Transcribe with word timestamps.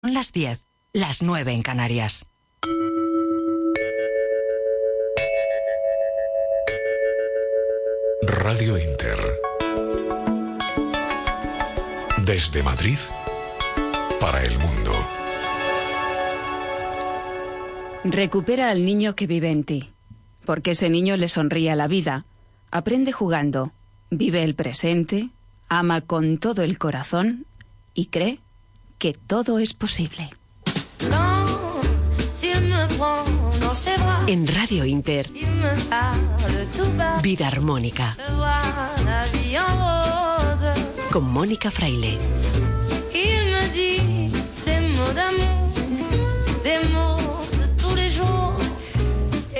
Son 0.00 0.14
las 0.14 0.32
10, 0.32 0.64
las 0.92 1.22
9 1.24 1.52
en 1.52 1.62
Canarias. 1.62 2.30
Radio 8.22 8.78
Inter. 8.78 9.18
Desde 12.24 12.62
Madrid 12.62 12.96
para 14.20 14.44
el 14.44 14.56
mundo. 14.60 14.92
Recupera 18.04 18.70
al 18.70 18.84
niño 18.84 19.16
que 19.16 19.26
vive 19.26 19.50
en 19.50 19.64
ti, 19.64 19.92
porque 20.46 20.70
ese 20.72 20.90
niño 20.90 21.16
le 21.16 21.28
sonríe 21.28 21.72
a 21.72 21.76
la 21.76 21.88
vida, 21.88 22.24
aprende 22.70 23.10
jugando, 23.10 23.72
vive 24.10 24.44
el 24.44 24.54
presente, 24.54 25.30
ama 25.68 26.02
con 26.02 26.38
todo 26.38 26.62
el 26.62 26.78
corazón 26.78 27.46
y 27.94 28.06
cree 28.06 28.38
que 28.98 29.14
todo 29.14 29.58
es 29.58 29.72
posible. 29.74 30.30
En 34.26 34.46
Radio 34.46 34.84
Inter, 34.84 35.30
Vida 37.22 37.46
Armónica. 37.46 38.16
Con 41.10 41.32
Mónica 41.32 41.70
Fraile. 41.70 42.18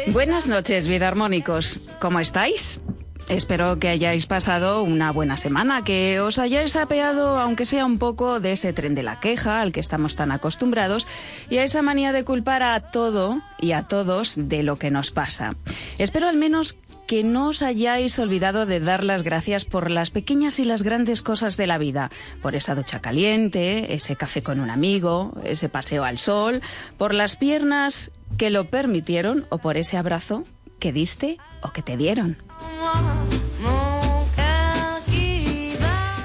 Buenas 0.08 0.48
noches, 0.48 0.88
vida 0.88 1.08
armónicos. 1.08 1.88
¿Cómo 2.00 2.18
estáis? 2.18 2.80
Espero 3.28 3.78
que 3.78 3.88
hayáis 3.88 4.24
pasado 4.24 4.82
una 4.82 5.12
buena 5.12 5.36
semana, 5.36 5.84
que 5.84 6.18
os 6.18 6.38
hayáis 6.38 6.76
apeado, 6.76 7.38
aunque 7.38 7.66
sea 7.66 7.84
un 7.84 7.98
poco, 7.98 8.40
de 8.40 8.52
ese 8.52 8.72
tren 8.72 8.94
de 8.94 9.02
la 9.02 9.20
queja 9.20 9.60
al 9.60 9.70
que 9.70 9.80
estamos 9.80 10.16
tan 10.16 10.32
acostumbrados 10.32 11.06
y 11.50 11.58
a 11.58 11.64
esa 11.64 11.82
manía 11.82 12.12
de 12.12 12.24
culpar 12.24 12.62
a 12.62 12.80
todo 12.80 13.42
y 13.60 13.72
a 13.72 13.82
todos 13.82 14.32
de 14.36 14.62
lo 14.62 14.76
que 14.76 14.90
nos 14.90 15.10
pasa. 15.10 15.54
Espero 15.98 16.26
al 16.26 16.38
menos 16.38 16.78
que 17.06 17.22
no 17.22 17.48
os 17.48 17.62
hayáis 17.62 18.18
olvidado 18.18 18.64
de 18.64 18.80
dar 18.80 19.04
las 19.04 19.22
gracias 19.22 19.66
por 19.66 19.90
las 19.90 20.10
pequeñas 20.10 20.58
y 20.58 20.64
las 20.64 20.82
grandes 20.82 21.20
cosas 21.20 21.58
de 21.58 21.66
la 21.66 21.76
vida, 21.76 22.10
por 22.40 22.54
esa 22.54 22.74
ducha 22.74 23.00
caliente, 23.00 23.94
ese 23.94 24.16
café 24.16 24.42
con 24.42 24.58
un 24.58 24.70
amigo, 24.70 25.34
ese 25.44 25.68
paseo 25.68 26.04
al 26.04 26.18
sol, 26.18 26.62
por 26.96 27.12
las 27.12 27.36
piernas 27.36 28.10
que 28.36 28.50
lo 28.50 28.64
permitieron 28.64 29.46
o 29.50 29.58
por 29.58 29.76
ese 29.76 29.96
abrazo 29.96 30.44
que 30.78 30.92
diste 30.92 31.38
o 31.62 31.72
que 31.72 31.82
te 31.82 31.96
dieron. 31.96 32.36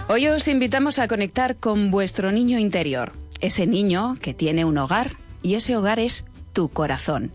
Hoy 0.10 0.28
os 0.28 0.48
invitamos 0.48 1.00
a 1.00 1.08
conectar 1.08 1.56
con 1.56 1.90
vuestro 1.90 2.32
niño 2.32 2.60
interior, 2.60 3.14
ese 3.40 3.66
niño 3.66 4.18
que 4.22 4.34
tiene 4.34 4.66
un 4.66 4.78
hogar 4.78 5.12
y 5.42 5.56
ese 5.56 5.76
hogar 5.76 6.00
es 6.00 6.26
tu 6.54 6.70
corazón. 6.70 7.32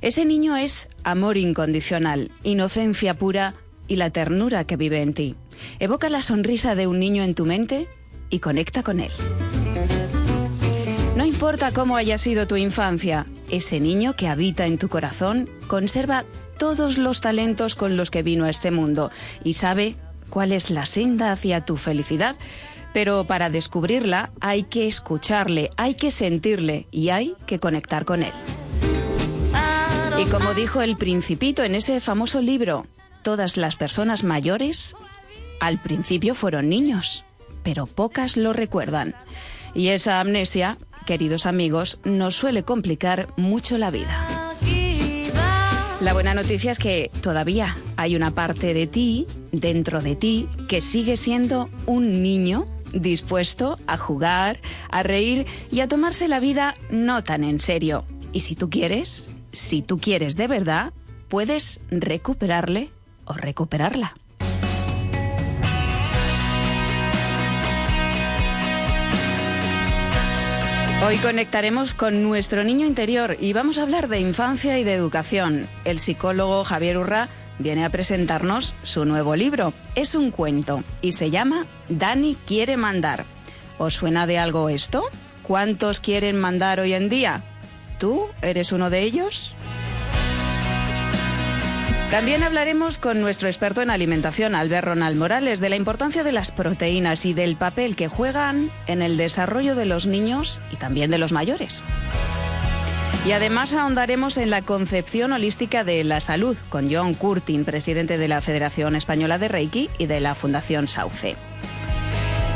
Ese 0.00 0.24
niño 0.24 0.56
es 0.56 0.88
amor 1.04 1.36
incondicional, 1.36 2.30
inocencia 2.42 3.14
pura 3.14 3.54
y 3.86 3.96
la 3.96 4.10
ternura 4.10 4.64
que 4.64 4.76
vive 4.76 5.00
en 5.02 5.14
ti. 5.14 5.36
Evoca 5.78 6.08
la 6.08 6.22
sonrisa 6.22 6.74
de 6.74 6.86
un 6.86 6.98
niño 6.98 7.22
en 7.22 7.34
tu 7.34 7.46
mente 7.46 7.86
y 8.28 8.40
conecta 8.40 8.82
con 8.82 9.00
él. 9.00 9.12
No 11.16 11.24
importa 11.24 11.72
cómo 11.72 11.96
haya 11.96 12.18
sido 12.18 12.46
tu 12.46 12.56
infancia, 12.56 13.26
ese 13.50 13.80
niño 13.80 14.14
que 14.16 14.28
habita 14.28 14.66
en 14.66 14.78
tu 14.78 14.88
corazón 14.88 15.48
conserva 15.66 16.24
todos 16.58 16.98
los 16.98 17.20
talentos 17.20 17.74
con 17.74 17.96
los 17.96 18.10
que 18.10 18.22
vino 18.22 18.44
a 18.44 18.50
este 18.50 18.70
mundo 18.70 19.10
y 19.44 19.54
sabe 19.54 19.96
cuál 20.30 20.52
es 20.52 20.70
la 20.70 20.86
senda 20.86 21.32
hacia 21.32 21.60
tu 21.60 21.76
felicidad. 21.76 22.36
Pero 22.92 23.24
para 23.24 23.50
descubrirla 23.50 24.30
hay 24.40 24.62
que 24.62 24.86
escucharle, 24.86 25.70
hay 25.76 25.94
que 25.94 26.10
sentirle 26.10 26.86
y 26.90 27.10
hay 27.10 27.34
que 27.46 27.58
conectar 27.58 28.04
con 28.04 28.22
él. 28.22 28.32
Y 30.18 30.24
como 30.30 30.54
dijo 30.54 30.80
el 30.80 30.96
principito 30.96 31.62
en 31.62 31.74
ese 31.74 32.00
famoso 32.00 32.40
libro, 32.40 32.86
todas 33.22 33.58
las 33.58 33.76
personas 33.76 34.24
mayores 34.24 34.96
al 35.60 35.78
principio 35.80 36.34
fueron 36.34 36.70
niños, 36.70 37.24
pero 37.62 37.86
pocas 37.86 38.38
lo 38.38 38.54
recuerdan. 38.54 39.14
Y 39.74 39.88
esa 39.88 40.20
amnesia, 40.20 40.78
queridos 41.04 41.44
amigos, 41.44 42.00
nos 42.04 42.34
suele 42.34 42.62
complicar 42.62 43.28
mucho 43.36 43.76
la 43.76 43.90
vida. 43.90 44.26
La 46.06 46.12
buena 46.12 46.34
noticia 46.34 46.70
es 46.70 46.78
que 46.78 47.10
todavía 47.20 47.76
hay 47.96 48.14
una 48.14 48.30
parte 48.30 48.74
de 48.74 48.86
ti, 48.86 49.26
dentro 49.50 50.00
de 50.02 50.14
ti, 50.14 50.48
que 50.68 50.80
sigue 50.80 51.16
siendo 51.16 51.68
un 51.84 52.22
niño 52.22 52.64
dispuesto 52.92 53.76
a 53.88 53.98
jugar, 53.98 54.60
a 54.88 55.02
reír 55.02 55.46
y 55.72 55.80
a 55.80 55.88
tomarse 55.88 56.28
la 56.28 56.38
vida 56.38 56.76
no 56.90 57.24
tan 57.24 57.42
en 57.42 57.58
serio. 57.58 58.04
Y 58.32 58.42
si 58.42 58.54
tú 58.54 58.70
quieres, 58.70 59.30
si 59.50 59.82
tú 59.82 59.98
quieres 59.98 60.36
de 60.36 60.46
verdad, 60.46 60.92
puedes 61.26 61.80
recuperarle 61.90 62.88
o 63.24 63.32
recuperarla. 63.32 64.14
Hoy 71.04 71.18
conectaremos 71.18 71.92
con 71.92 72.22
nuestro 72.22 72.64
niño 72.64 72.86
interior 72.86 73.36
y 73.38 73.52
vamos 73.52 73.78
a 73.78 73.82
hablar 73.82 74.08
de 74.08 74.18
infancia 74.18 74.78
y 74.78 74.84
de 74.84 74.94
educación. 74.94 75.68
El 75.84 75.98
psicólogo 75.98 76.64
Javier 76.64 76.96
Urra 76.96 77.28
viene 77.58 77.84
a 77.84 77.90
presentarnos 77.90 78.72
su 78.82 79.04
nuevo 79.04 79.36
libro. 79.36 79.74
Es 79.94 80.14
un 80.14 80.30
cuento 80.30 80.82
y 81.02 81.12
se 81.12 81.30
llama 81.30 81.66
Dani 81.88 82.36
quiere 82.46 82.78
mandar. 82.78 83.24
¿Os 83.78 83.94
suena 83.94 84.26
de 84.26 84.38
algo 84.38 84.70
esto? 84.70 85.04
¿Cuántos 85.42 86.00
quieren 86.00 86.40
mandar 86.40 86.80
hoy 86.80 86.94
en 86.94 87.10
día? 87.10 87.42
¿Tú 87.98 88.26
eres 88.40 88.72
uno 88.72 88.88
de 88.88 89.02
ellos? 89.02 89.54
También 92.10 92.44
hablaremos 92.44 92.98
con 93.00 93.20
nuestro 93.20 93.48
experto 93.48 93.82
en 93.82 93.90
alimentación, 93.90 94.54
Albert 94.54 94.86
Ronald 94.86 95.16
Morales, 95.16 95.58
de 95.58 95.68
la 95.68 95.76
importancia 95.76 96.22
de 96.22 96.30
las 96.30 96.52
proteínas 96.52 97.26
y 97.26 97.34
del 97.34 97.56
papel 97.56 97.96
que 97.96 98.06
juegan 98.06 98.70
en 98.86 99.02
el 99.02 99.16
desarrollo 99.16 99.74
de 99.74 99.86
los 99.86 100.06
niños 100.06 100.60
y 100.72 100.76
también 100.76 101.10
de 101.10 101.18
los 101.18 101.32
mayores. 101.32 101.82
Y 103.26 103.32
además 103.32 103.74
ahondaremos 103.74 104.36
en 104.36 104.50
la 104.50 104.62
concepción 104.62 105.32
holística 105.32 105.82
de 105.82 106.04
la 106.04 106.20
salud 106.20 106.56
con 106.68 106.88
John 106.88 107.12
Curtin, 107.12 107.64
presidente 107.64 108.18
de 108.18 108.28
la 108.28 108.40
Federación 108.40 108.94
Española 108.94 109.38
de 109.38 109.48
Reiki 109.48 109.90
y 109.98 110.06
de 110.06 110.20
la 110.20 110.36
Fundación 110.36 110.86
Sauce. 110.86 111.34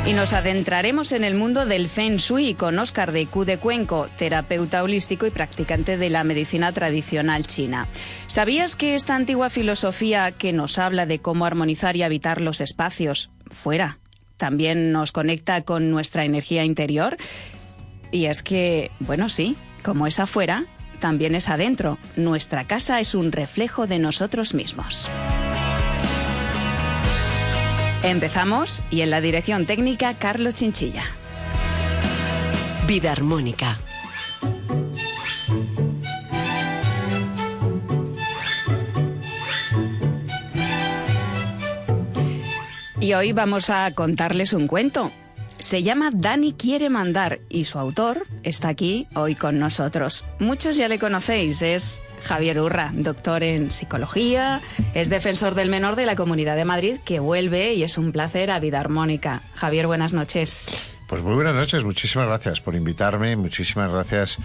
Y 0.03 0.13
nos 0.13 0.33
adentraremos 0.33 1.11
en 1.11 1.23
el 1.23 1.35
mundo 1.35 1.67
del 1.67 1.87
Feng 1.87 2.17
Shui 2.17 2.55
con 2.55 2.79
Oscar 2.79 3.11
de 3.11 3.27
Q 3.27 3.45
de 3.45 3.59
Cuenco, 3.59 4.09
terapeuta 4.17 4.81
holístico 4.81 5.27
y 5.27 5.29
practicante 5.29 5.97
de 5.97 6.09
la 6.09 6.23
medicina 6.23 6.71
tradicional 6.71 7.45
china. 7.45 7.87
¿Sabías 8.25 8.75
que 8.75 8.95
esta 8.95 9.15
antigua 9.15 9.51
filosofía 9.51 10.31
que 10.31 10.53
nos 10.53 10.79
habla 10.79 11.05
de 11.05 11.19
cómo 11.19 11.45
armonizar 11.45 11.95
y 11.95 12.03
habitar 12.03 12.41
los 12.41 12.61
espacios 12.61 13.29
fuera 13.51 13.99
también 14.37 14.91
nos 14.91 15.11
conecta 15.11 15.61
con 15.61 15.91
nuestra 15.91 16.25
energía 16.25 16.65
interior? 16.65 17.15
Y 18.11 18.25
es 18.25 18.41
que, 18.41 18.89
bueno, 18.99 19.29
sí, 19.29 19.55
como 19.83 20.07
es 20.07 20.19
afuera, 20.19 20.65
también 20.99 21.35
es 21.35 21.47
adentro. 21.47 21.99
Nuestra 22.15 22.65
casa 22.65 22.99
es 22.99 23.13
un 23.13 23.31
reflejo 23.31 23.85
de 23.85 23.99
nosotros 23.99 24.55
mismos. 24.55 25.07
Empezamos 28.03 28.81
y 28.89 29.01
en 29.01 29.11
la 29.11 29.21
dirección 29.21 29.67
técnica 29.67 30.15
Carlos 30.15 30.55
Chinchilla. 30.55 31.03
Vida 32.87 33.11
Armónica. 33.11 33.77
Y 42.99 43.13
hoy 43.13 43.33
vamos 43.33 43.69
a 43.69 43.93
contarles 43.93 44.53
un 44.53 44.67
cuento. 44.67 45.11
Se 45.59 45.83
llama 45.83 46.09
Dani 46.11 46.53
quiere 46.53 46.89
mandar 46.89 47.39
y 47.49 47.65
su 47.65 47.77
autor 47.77 48.25
está 48.41 48.69
aquí 48.69 49.07
hoy 49.13 49.35
con 49.35 49.59
nosotros. 49.59 50.25
Muchos 50.39 50.75
ya 50.75 50.87
le 50.87 50.97
conocéis, 50.97 51.61
es 51.61 52.01
Javier 52.23 52.59
Urra, 52.59 52.91
doctor 52.93 53.43
en 53.43 53.71
psicología, 53.71 54.61
es 54.93 55.09
defensor 55.09 55.55
del 55.55 55.69
menor 55.69 55.95
de 55.95 56.05
la 56.05 56.15
Comunidad 56.15 56.55
de 56.55 56.65
Madrid, 56.65 56.97
que 57.03 57.19
vuelve 57.19 57.73
y 57.73 57.83
es 57.83 57.97
un 57.97 58.11
placer 58.11 58.51
a 58.51 58.59
Vida 58.59 58.79
Armónica. 58.79 59.43
Javier, 59.55 59.87
buenas 59.87 60.13
noches. 60.13 60.67
Pues 61.07 61.23
muy 61.23 61.35
buenas 61.35 61.55
noches, 61.55 61.83
muchísimas 61.83 62.27
gracias 62.27 62.61
por 62.61 62.75
invitarme, 62.75 63.35
muchísimas 63.35 63.91
gracias 63.91 64.37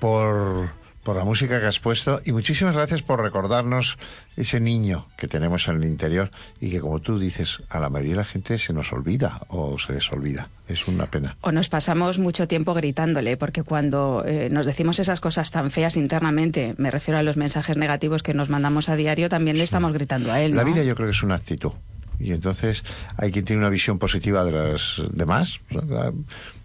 por, 0.00 0.70
por 1.04 1.16
la 1.16 1.24
música 1.24 1.60
que 1.60 1.66
has 1.66 1.78
puesto 1.78 2.20
y 2.24 2.32
muchísimas 2.32 2.74
gracias 2.74 3.02
por 3.02 3.20
recordarnos 3.20 3.98
ese 4.36 4.58
niño 4.58 5.06
que 5.16 5.28
tenemos 5.28 5.68
en 5.68 5.76
el 5.76 5.84
interior 5.84 6.30
y 6.60 6.70
que 6.70 6.80
como 6.80 6.98
tú 7.00 7.18
dices, 7.18 7.62
a 7.68 7.78
la 7.78 7.90
mayoría 7.90 8.12
de 8.12 8.18
la 8.18 8.24
gente 8.24 8.58
se 8.58 8.72
nos 8.72 8.92
olvida 8.92 9.42
o 9.48 9.78
se 9.78 9.92
les 9.92 10.10
olvida. 10.10 10.48
Es 10.66 10.88
una 10.88 11.06
pena. 11.06 11.36
O 11.42 11.52
nos 11.52 11.68
pasamos 11.68 12.18
mucho 12.18 12.48
tiempo 12.48 12.72
gritándole, 12.72 13.36
porque 13.36 13.62
cuando 13.62 14.24
eh, 14.26 14.48
nos 14.50 14.64
decimos 14.64 14.98
esas 14.98 15.20
cosas 15.20 15.50
tan 15.50 15.70
feas 15.70 15.96
internamente, 15.96 16.74
me 16.78 16.90
refiero 16.90 17.18
a 17.18 17.22
los 17.22 17.36
mensajes 17.36 17.76
negativos 17.76 18.22
que 18.22 18.32
nos 18.32 18.48
mandamos 18.48 18.88
a 18.88 18.96
diario, 18.96 19.28
también 19.28 19.58
le 19.58 19.64
estamos 19.64 19.92
gritando 19.92 20.32
a 20.32 20.40
él. 20.40 20.56
La 20.56 20.64
vida 20.64 20.82
yo 20.82 20.94
creo 20.94 21.06
que 21.06 21.12
es 21.12 21.22
una 21.22 21.34
actitud. 21.34 21.72
Y 22.18 22.32
entonces 22.32 22.84
hay 23.16 23.32
quien 23.32 23.44
tiene 23.44 23.60
una 23.60 23.70
visión 23.70 23.98
positiva 23.98 24.44
de 24.44 24.52
las 24.52 25.02
demás. 25.10 25.60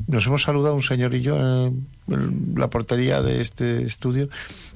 Nos 0.07 0.25
hemos 0.27 0.43
saludado 0.43 0.75
un 0.75 0.83
señor 0.83 1.13
y 1.13 1.21
yo 1.21 1.37
en 1.37 2.53
la 2.55 2.69
portería 2.69 3.21
de 3.21 3.41
este 3.41 3.83
estudio 3.83 4.29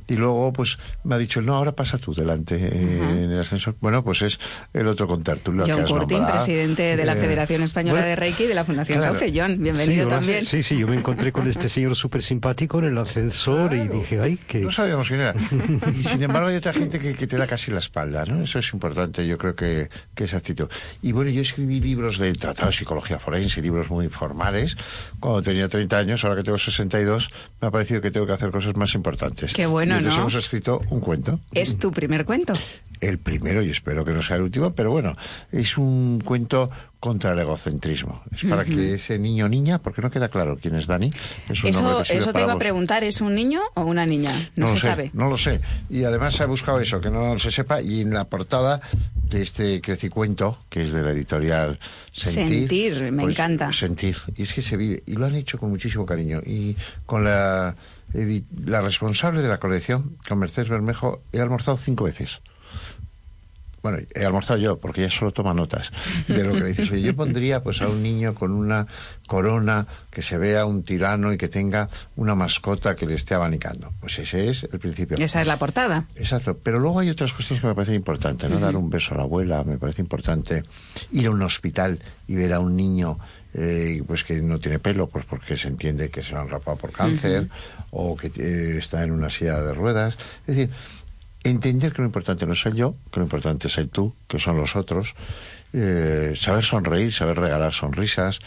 y 0.07 0.15
luego 0.15 0.53
pues 0.53 0.77
me 1.03 1.15
ha 1.15 1.17
dicho 1.17 1.41
no 1.41 1.55
ahora 1.55 1.71
pasa 1.71 1.97
tú 1.97 2.13
delante 2.13 2.55
eh, 2.55 3.23
en 3.23 3.31
el 3.31 3.39
ascensor 3.39 3.75
bueno 3.79 4.03
pues 4.03 4.21
es 4.21 4.39
el 4.73 4.88
otro 4.88 5.07
contertulio 5.07 5.65
John 5.67 5.85
Curtin 5.85 6.25
presidente 6.25 6.95
de 6.95 7.05
la 7.05 7.13
eh, 7.13 7.17
Federación 7.17 7.63
Española 7.63 8.01
de 8.01 8.15
Reiki 8.15 8.44
y 8.44 8.47
de 8.47 8.55
la 8.55 8.65
Fundación 8.65 9.00
claro, 9.00 9.19
John 9.33 9.61
bienvenido 9.61 10.07
también. 10.07 10.45
sí 10.45 10.63
sí 10.63 10.77
yo 10.77 10.88
me 10.88 10.97
encontré 10.97 11.31
con 11.31 11.47
este 11.47 11.69
señor 11.69 11.95
súper 11.95 12.23
simpático 12.23 12.79
en 12.79 12.85
el 12.85 12.97
ascensor 12.97 13.73
y 13.73 13.88
dije 13.88 14.19
ay 14.19 14.38
que 14.47 14.59
no 14.59 14.71
sabíamos 14.71 15.07
quién 15.07 15.21
era 15.21 15.35
y 15.97 16.03
sin 16.03 16.23
embargo 16.23 16.50
hay 16.50 16.55
otra 16.55 16.73
gente 16.73 17.00
que, 17.00 17.13
que, 17.13 17.27
te 17.27 17.38
da 17.38 17.47
casi 17.47 17.71
la 17.71 17.79
espalda 17.79 18.25
no 18.25 18.44
eso 18.44 18.59
es 18.59 18.73
importante 18.73 19.25
yo 19.25 19.38
creo 19.38 19.55
que, 19.55 19.89
que 20.15 20.23
esa 20.25 20.38
actitud. 20.38 20.69
Y 21.01 21.11
bueno 21.11 21.29
yo 21.29 21.41
escribí 21.41 21.79
libros 21.79 22.17
de 22.17 22.33
tratado 22.33 22.67
de 22.67 22.73
psicología 22.73 23.19
forense 23.19 23.61
libros 23.61 23.89
muy 23.89 24.09
formales. 24.09 24.77
Cuando 25.19 25.41
tenía 25.41 25.67
30 25.67 25.97
años 25.97 26.23
ahora 26.23 26.38
que 26.38 26.44
tengo 26.44 26.57
62 26.57 27.29
me 27.61 27.67
ha 27.67 27.71
parecido 27.71 28.01
que 28.01 28.11
tengo 28.11 28.25
que 28.25 28.33
hacer 28.33 28.51
cosas 28.51 28.75
más 28.75 28.94
importantes. 28.95 29.53
Qué 29.53 29.65
bueno 29.65 29.93
entonces 29.98 30.19
hemos 30.19 30.36
escrito 30.36 30.81
un 30.90 31.00
cuento. 31.00 31.40
¿Es 31.54 31.78
tu 31.78 31.92
primer 31.92 32.25
cuento? 32.25 32.54
El 33.01 33.18
primero, 33.18 33.62
y 33.62 33.69
espero 33.69 34.06
que 34.06 34.12
no 34.12 34.24
sea 34.24 34.38
el 34.38 34.44
último, 34.44 34.72
pero 34.72 34.92
bueno, 34.92 35.18
es 35.51 35.78
un 35.78 36.22
cuento 36.24 36.72
contra 37.01 37.34
el 37.34 37.40
egocentrismo. 37.40 38.22
Es 38.34 38.45
para 38.45 38.63
que 38.63 38.94
ese 38.94 39.19
niño 39.19 39.45
o 39.45 39.50
niña, 39.50 39.80
porque 39.80 40.01
no 40.01 40.10
queda 40.10 40.30
claro 40.30 40.57
quién 40.62 40.75
es 40.75 40.88
Dani. 40.88 41.12
Es 41.50 41.66
un 41.66 41.72
eso 41.72 42.01
eso 42.01 42.31
te 42.31 42.40
iba 42.40 42.54
a 42.54 42.57
preguntar, 42.57 43.04
¿es 43.04 43.19
un 43.19 43.36
niño 43.36 43.60
o 43.74 43.84
una 43.84 44.06
niña? 44.06 44.31
No, 44.56 44.69
se 44.69 44.80
sabe. 44.80 45.12
No 45.13 45.28
lo 45.28 45.38
sé. 45.38 45.60
Y 45.90 46.06
además 46.06 46.36
se 46.36 46.44
ha 46.44 46.46
buscado 46.46 46.80
eso, 46.80 47.01
que 47.01 47.10
no 47.10 47.38
se 47.39 47.51
sepa, 47.51 47.81
y 47.81 48.00
en 48.00 48.13
la 48.13 48.24
portada 48.24 48.80
de 49.30 49.42
este 49.42 49.81
crecicuento, 49.81 50.60
que 50.69 50.84
es 50.84 50.94
de 50.94 51.01
la 51.01 51.12
editorial 51.12 51.78
Sentir. 52.13 52.60
Sentir, 52.60 53.12
me 53.12 53.24
pues, 53.24 53.34
encanta. 53.34 53.74
Sentir. 53.74 54.18
Y 54.38 54.44
es 54.44 54.54
que 54.54 54.62
se 54.62 54.78
vive. 54.78 55.04
Y 55.06 55.16
lo 55.16 55.25
han 55.25 55.36
hecho 55.36 55.57
con 55.57 55.72
muchísimo 55.72 56.06
cariño. 56.06 56.39
Y 56.46 56.78
con 57.06 57.25
la 57.25 57.75
la 58.65 58.81
responsable 58.81 59.42
de 59.42 59.48
la 59.48 59.60
colección, 59.60 60.18
con 60.27 60.39
Mercedes 60.39 60.69
Bermejo, 60.69 61.21
he 61.31 61.39
almorzado 61.39 61.77
cinco 61.77 62.06
veces. 62.06 62.42
Bueno, 63.83 63.98
he 64.15 64.25
almorzado 64.25 64.57
yo, 64.60 64.80
porque 64.80 65.01
ella 65.01 65.12
solo 65.12 65.33
toma 65.33 65.54
notas 65.54 65.92
de 66.30 66.42
lo 66.45 66.54
que 66.54 66.62
le 66.62 66.68
dices. 66.68 66.89
Oye, 66.89 67.01
yo 67.01 67.13
pondría 67.13 67.62
pues 67.62 67.81
a 67.81 67.89
un 67.89 68.01
niño 68.01 68.33
con 68.33 68.54
una 68.54 68.88
corona, 69.27 69.86
que 70.10 70.21
se 70.21 70.38
vea 70.38 70.65
un 70.65 70.83
tirano 70.83 71.33
y 71.33 71.38
que 71.38 71.50
tenga 71.50 71.89
una 72.15 72.33
mascota 72.33 72.95
que 72.95 73.06
le 73.06 73.15
esté 73.15 73.33
abanicando. 73.33 73.92
Pues 74.00 74.19
ese 74.19 74.48
es 74.48 74.63
el 74.71 74.80
principio. 74.80 75.18
Esa 75.18 75.42
es 75.42 75.48
la 75.48 75.60
portada. 75.60 76.06
Exacto. 76.15 76.57
Pero 76.63 76.80
luego 76.80 77.00
hay 77.00 77.10
otras 77.10 77.33
cuestiones 77.33 77.62
que 77.62 77.68
me 77.68 77.75
parecen 77.75 77.95
importantes, 77.95 78.50
¿no? 78.50 78.57
Dar 78.57 78.77
un 78.77 78.89
beso 78.89 79.15
a 79.15 79.18
la 79.18 79.24
abuela, 79.24 79.65
me 79.65 79.77
parece 79.77 80.01
importante. 80.01 80.63
Ir 81.12 81.27
a 81.27 81.31
un 81.31 81.42
hospital 81.42 82.00
y 82.30 82.36
ver 82.36 82.54
a 82.54 82.62
un 82.62 82.77
niño 82.77 83.18
eh, 83.53 84.01
pues 84.07 84.23
que 84.23 84.41
no 84.41 84.59
tiene 84.59 84.79
pelo, 84.79 85.07
pues 85.07 85.25
porque 85.25 85.57
se 85.57 85.67
entiende 85.67 86.09
que 86.09 86.23
se 86.23 86.35
han 86.35 86.50
rapado 86.50 86.77
por 86.77 86.91
cáncer 86.91 87.47
o 87.91 88.17
que 88.17 88.31
eh, 88.35 88.77
está 88.77 89.03
en 89.03 89.11
una 89.11 89.29
silla 89.29 89.61
de 89.61 89.73
ruedas. 89.73 90.17
Es 90.47 90.55
decir, 90.55 90.69
entender 91.44 91.94
que 91.94 92.01
lo 92.01 92.07
importante 92.07 92.45
no 92.45 92.55
soy 92.55 92.73
yo, 92.73 92.95
que 93.11 93.19
lo 93.19 93.25
importante 93.25 93.67
es 93.67 93.77
el 93.77 93.89
tú, 93.89 94.13
que 94.27 94.39
son 94.39 94.57
los 94.57 94.75
otros, 94.75 95.13
eh, 95.73 96.33
saber 96.35 96.63
sonreír, 96.63 97.13
saber 97.13 97.38
regalar 97.39 97.73
sonrisas, 97.73 98.39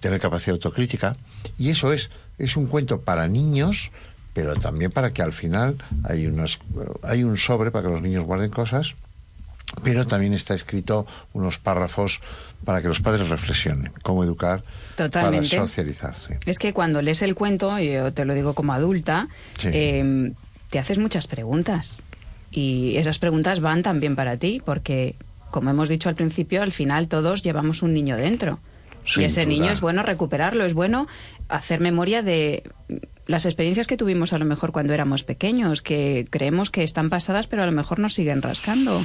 tener 0.00 0.20
capacidad 0.20 0.54
autocrítica. 0.54 1.16
Y 1.58 1.70
eso 1.70 1.92
es, 1.92 2.10
es 2.38 2.56
un 2.56 2.66
cuento 2.66 3.00
para 3.00 3.28
niños, 3.28 3.90
pero 4.32 4.54
también 4.54 4.90
para 4.90 5.12
que 5.12 5.22
al 5.22 5.32
final 5.32 5.76
hay, 6.04 6.26
unas, 6.26 6.58
hay 7.02 7.24
un 7.24 7.36
sobre 7.36 7.70
para 7.70 7.86
que 7.86 7.92
los 7.92 8.02
niños 8.02 8.24
guarden 8.24 8.50
cosas 8.50 8.94
pero 9.82 10.06
también 10.06 10.32
está 10.32 10.54
escrito 10.54 11.06
unos 11.32 11.58
párrafos 11.58 12.20
para 12.64 12.82
que 12.82 12.88
los 12.88 13.00
padres 13.00 13.28
reflexionen 13.28 13.92
cómo 14.02 14.24
educar 14.24 14.62
para 14.96 15.44
socializar. 15.44 16.16
Es 16.46 16.58
que 16.58 16.72
cuando 16.72 17.02
lees 17.02 17.22
el 17.22 17.34
cuento, 17.34 17.78
y 17.78 17.92
yo 17.92 18.12
te 18.12 18.24
lo 18.24 18.34
digo 18.34 18.54
como 18.54 18.72
adulta, 18.72 19.28
em, 19.62 20.34
te 20.70 20.78
haces 20.78 20.98
muchas 20.98 21.26
preguntas. 21.26 22.02
Y 22.50 22.96
esas 22.96 23.18
preguntas 23.18 23.60
van 23.60 23.82
también 23.82 24.16
para 24.16 24.36
ti, 24.36 24.62
porque, 24.64 25.14
como 25.50 25.70
hemos 25.70 25.88
dicho 25.88 26.08
al 26.08 26.14
principio, 26.14 26.62
al 26.62 26.72
final 26.72 27.08
todos 27.08 27.42
llevamos 27.42 27.82
un 27.82 27.92
niño 27.94 28.16
dentro. 28.16 28.58
y 29.16 29.22
ese 29.22 29.46
niño 29.46 29.70
es 29.70 29.80
bueno 29.80 30.02
recuperarlo, 30.02 30.64
es 30.64 30.74
bueno 30.74 31.06
hacer 31.48 31.78
memoria 31.78 32.22
de 32.22 32.64
las 33.28 33.44
experiencias 33.46 33.86
que 33.86 33.96
tuvimos 33.96 34.32
a 34.32 34.38
lo 34.38 34.44
mejor 34.44 34.72
cuando 34.72 34.94
éramos 34.94 35.22
pequeños, 35.22 35.80
que 35.80 36.26
creemos 36.28 36.70
que 36.70 36.82
están 36.82 37.08
pasadas, 37.08 37.46
pero 37.46 37.62
a 37.62 37.66
lo 37.66 37.72
mejor 37.72 38.00
nos 38.00 38.14
siguen 38.14 38.42
rascando. 38.42 39.04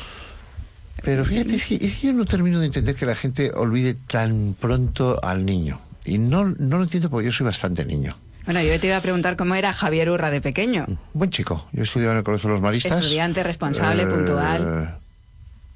Pero 1.03 1.25
fíjate, 1.25 1.56
es 1.56 1.65
que, 1.65 1.77
yo 1.77 2.13
no 2.13 2.25
termino 2.25 2.59
de 2.59 2.68
entender 2.68 2.95
que 2.95 3.06
la 3.06 3.15
gente 3.15 3.51
olvide 3.51 3.95
tan 3.95 4.56
pronto 4.59 5.19
al 5.24 5.45
niño. 5.45 5.80
Y 6.06 6.18
no, 6.18 6.45
no 6.45 6.77
lo 6.77 6.83
entiendo 6.83 7.09
porque 7.09 7.25
yo 7.25 7.31
soy 7.31 7.45
bastante 7.45 7.86
niño. 7.86 8.15
Bueno, 8.45 8.62
yo 8.62 8.80
te 8.80 8.88
iba 8.88 8.98
a 8.98 9.01
preguntar 9.01 9.36
cómo 9.36 9.56
era 9.56 9.71
Javier 9.71 10.09
Urra 10.09 10.31
de 10.31 10.42
pequeño. 10.42 10.86
Buen 11.13 11.30
chico. 11.30 11.68
Yo 11.74 11.83
estudiaba 11.83 12.13
en 12.13 12.19
el 12.19 12.24
Colegio 12.24 12.50
de 12.50 12.56
los 12.56 12.62
Maristas. 12.62 13.03
Estudiante, 13.03 13.44
responsable, 13.44 14.03
eh, 14.03 14.07
puntual. 14.07 14.98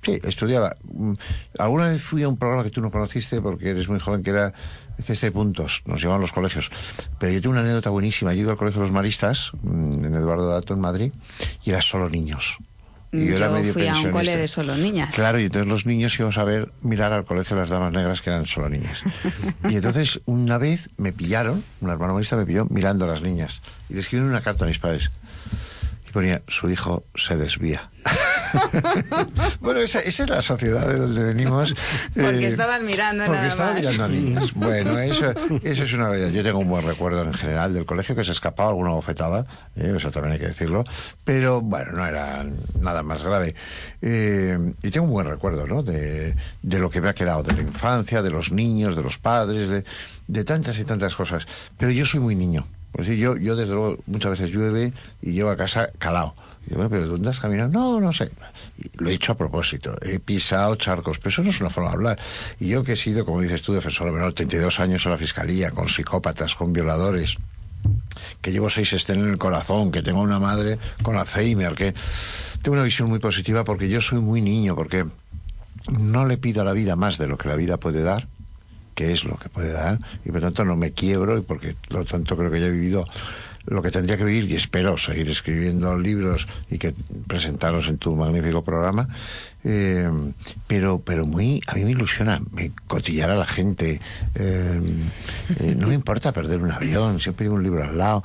Sí, 0.02 0.20
estudiaba. 0.24 0.76
Mm, 0.84 1.14
alguna 1.58 1.88
vez 1.88 2.04
fui 2.04 2.24
a 2.24 2.28
un 2.28 2.38
programa 2.38 2.64
que 2.64 2.70
tú 2.70 2.82
no 2.82 2.92
conociste 2.92 3.42
porque 3.42 3.72
eres 3.72 3.88
muy 3.88 4.00
joven, 4.00 4.24
que 4.24 4.32
era 4.32 4.54
CC 5.02 5.32
Puntos, 5.32 5.82
nos 5.86 6.00
llevaban 6.02 6.22
los 6.22 6.32
colegios. 6.32 6.72
Pero 7.20 7.34
yo 7.34 7.42
tengo 7.42 7.54
una 7.54 7.62
anécdota 7.62 7.90
buenísima. 7.90 8.34
Yo 8.34 8.42
iba 8.42 8.52
al 8.52 8.58
Colegio 8.58 8.82
de 8.82 8.88
los 8.88 8.94
Maristas, 8.94 9.52
mm, 9.62 10.06
en 10.06 10.16
Eduardo 10.16 10.50
Dato, 10.50 10.74
en 10.74 10.82
Madrid, 10.82 11.14
y 11.64 11.70
era 11.72 11.82
solo 11.82 12.10
niños. 12.10 12.58
Y 13.16 13.28
yo, 13.28 13.36
era 13.38 13.50
medio 13.50 13.74
fui 13.74 13.88
a 13.88 13.96
un 13.96 14.12
cole 14.12 14.36
de 14.38 14.48
solo 14.48 14.76
niñas. 14.76 15.14
Claro, 15.16 15.40
y 15.40 15.46
entonces 15.46 15.68
los 15.68 15.86
niños 15.86 16.18
íbamos 16.18 16.38
a 16.38 16.44
ver, 16.44 16.70
mirar 16.82 17.14
al 17.14 17.26
colegio 17.26 17.56
de 17.56 17.62
las 17.62 17.70
damas 17.70 17.94
negras 17.94 18.22
que 18.22 18.30
eran 18.30 18.46
solo 18.46 18.70
niñas. 18.70 19.04
y 19.70 19.76
entonces 19.76 20.22
una 20.26 20.58
vez 20.58 20.90
me 20.98 21.12
pillaron, 21.12 21.64
un 21.82 21.90
hermano 21.90 22.14
marista 22.14 22.36
me 22.36 22.46
pilló 22.46 22.66
mirando 22.70 23.06
a 23.06 23.08
las 23.08 23.22
niñas. 23.22 23.62
Y 23.90 23.94
le 23.94 24.00
escribieron 24.00 24.30
una 24.30 24.42
carta 24.42 24.66
a 24.66 24.68
mis 24.68 24.80
padres. 24.80 25.12
Y 26.08 26.12
ponía, 26.12 26.42
su 26.48 26.70
hijo 26.70 27.04
se 27.16 27.38
desvía. 27.38 27.90
bueno, 29.60 29.80
esa, 29.80 30.00
es 30.00 30.20
la 30.28 30.42
sociedad 30.42 30.88
de 30.88 30.98
donde 30.98 31.24
venimos. 31.24 31.76
Porque 32.14 32.46
eh, 32.46 32.48
estaban 32.48 32.86
mirando 32.86 33.26
Porque 33.26 33.48
estaban 33.48 33.76
mirando 33.76 34.04
a 34.04 34.08
niños. 34.08 34.54
Bueno, 34.66 34.98
eso, 34.98 35.34
eso 35.64 35.84
es 35.84 35.94
una 35.94 36.10
realidad. 36.10 36.30
Yo 36.30 36.44
tengo 36.44 36.60
un 36.60 36.70
buen 36.70 36.86
recuerdo 36.86 37.24
en 37.24 37.34
general 37.34 37.74
del 37.74 37.86
colegio, 37.86 38.16
que 38.16 38.24
se 38.24 38.32
escapaba 38.32 38.70
alguna 38.70 38.92
bofetada, 38.92 39.46
eh, 39.76 39.94
eso 39.96 40.12
también 40.12 40.34
hay 40.34 40.40
que 40.40 40.48
decirlo, 40.48 40.84
pero 41.24 41.62
bueno, 41.62 41.92
no 41.92 42.06
era 42.06 42.46
nada 42.80 43.04
más 43.04 43.24
grave. 43.24 43.54
Eh, 44.02 44.58
y 44.82 44.92
tengo 44.92 45.08
un 45.08 45.14
buen 45.14 45.28
recuerdo, 45.28 45.68
¿no? 45.68 45.84
De, 45.84 46.36
de, 46.62 46.80
lo 46.80 46.90
que 46.90 47.02
me 47.02 47.10
ha 47.10 47.14
quedado, 47.14 47.44
de 47.44 47.54
la 47.54 47.62
infancia, 47.62 48.22
de 48.22 48.30
los 48.30 48.52
niños, 48.52 48.96
de 48.96 49.04
los 49.04 49.18
padres, 49.18 49.70
de, 49.70 49.86
de 50.28 50.44
tantas 50.44 50.80
y 50.80 50.86
tantas 50.86 51.16
cosas. 51.16 51.46
Pero 51.78 51.92
yo 51.92 52.06
soy 52.06 52.20
muy 52.20 52.36
niño. 52.36 52.66
Pues 52.92 53.08
sí, 53.08 53.18
yo, 53.18 53.36
yo 53.36 53.56
desde 53.56 53.74
luego 53.74 53.98
muchas 54.08 54.32
veces 54.32 54.52
llueve 54.52 54.94
y 55.22 55.32
llevo 55.32 55.50
a 55.50 55.58
casa 55.58 55.90
calado 55.98 56.34
y 56.68 56.74
bueno, 56.74 56.90
pero 56.90 57.08
¿dónde 57.08 57.30
has 57.30 57.40
caminado? 57.40 57.70
No, 57.70 58.00
no 58.00 58.12
sé. 58.12 58.32
lo 58.98 59.10
he 59.10 59.14
hecho 59.14 59.34
a 59.34 59.38
propósito. 59.38 59.96
He 60.02 60.20
pisado 60.20 60.76
charcos, 60.76 61.20
pero 61.20 61.30
eso 61.30 61.44
no 61.44 61.52
es 61.52 61.62
una 61.62 61.70
forma 61.70 61.90
de 61.90 61.96
hablar. 61.96 62.20
Y 62.60 62.70
yo 62.70 62.84
que 62.84 62.94
he 62.94 62.96
sido, 62.96 63.24
como 63.24 63.42
dices 63.42 63.62
tú, 63.62 63.74
defensor 63.74 64.12
menor, 64.12 64.34
32 64.34 64.80
años 64.80 65.06
en 65.06 65.12
la 65.12 65.18
fiscalía, 65.18 65.72
con 65.72 65.90
psicópatas, 65.90 66.56
con 66.56 66.74
violadores, 66.74 67.38
que 68.42 68.52
llevo 68.52 68.70
seis 68.70 68.94
estén 68.94 69.20
en 69.20 69.30
el 69.30 69.38
corazón, 69.38 69.92
que 69.92 70.02
tengo 70.02 70.22
una 70.22 70.40
madre 70.40 70.80
con 71.04 71.18
Alzheimer, 71.18 71.74
que 71.74 71.94
tengo 72.62 72.74
una 72.74 72.84
visión 72.84 73.10
muy 73.10 73.20
positiva 73.20 73.64
porque 73.64 73.88
yo 73.88 74.02
soy 74.02 74.20
muy 74.20 74.42
niño, 74.42 74.76
porque 74.76 75.06
no 75.92 76.26
le 76.26 76.38
pido 76.38 76.62
a 76.62 76.66
la 76.66 76.74
vida 76.74 76.96
más 76.96 77.18
de 77.18 77.28
lo 77.28 77.38
que 77.38 77.48
la 77.48 77.56
vida 77.56 77.78
puede 77.78 78.02
dar, 78.02 78.28
que 78.96 79.12
es 79.12 79.24
lo 79.24 79.38
que 79.38 79.50
puede 79.50 79.72
dar, 79.72 80.00
y 80.24 80.32
por 80.32 80.42
tanto 80.42 80.66
no 80.66 80.76
me 80.76 80.92
quiebro, 80.92 81.38
y 81.38 81.42
porque 81.42 81.76
por 81.90 82.00
lo 82.00 82.06
tanto 82.06 82.36
creo 82.36 82.50
que 82.50 82.62
ya 82.62 82.68
he 82.68 82.72
vivido 82.72 83.06
lo 83.68 83.82
que 83.82 83.92
tendría 83.92 84.18
que 84.18 84.26
vivir 84.26 84.50
y 84.50 84.56
espero 84.56 84.98
seguir 84.98 85.30
escribiendo 85.30 85.98
libros 85.98 86.48
y 86.70 86.78
que 86.78 86.94
presentarlos 87.28 87.88
en 87.88 87.98
tu 87.98 88.16
magnífico 88.16 88.64
programa 88.64 89.10
eh, 89.66 90.10
pero 90.68 91.02
pero 91.04 91.26
muy 91.26 91.62
a 91.68 91.76
mí 91.76 91.84
me 91.84 91.92
ilusiona 91.92 92.40
me 92.52 92.72
cotillar 92.88 93.30
a 93.30 93.36
la 93.36 93.46
gente. 93.46 94.00
Eh, 94.36 94.82
eh, 95.60 95.76
no 95.78 95.88
me 95.88 95.96
importa 95.96 96.32
perder 96.32 96.60
un 96.60 96.72
avión 96.72 97.20
siempre 97.20 97.46
llevo 97.46 97.56
un 97.56 97.64
libro 97.64 97.84
al 97.84 97.98
lado. 97.98 98.24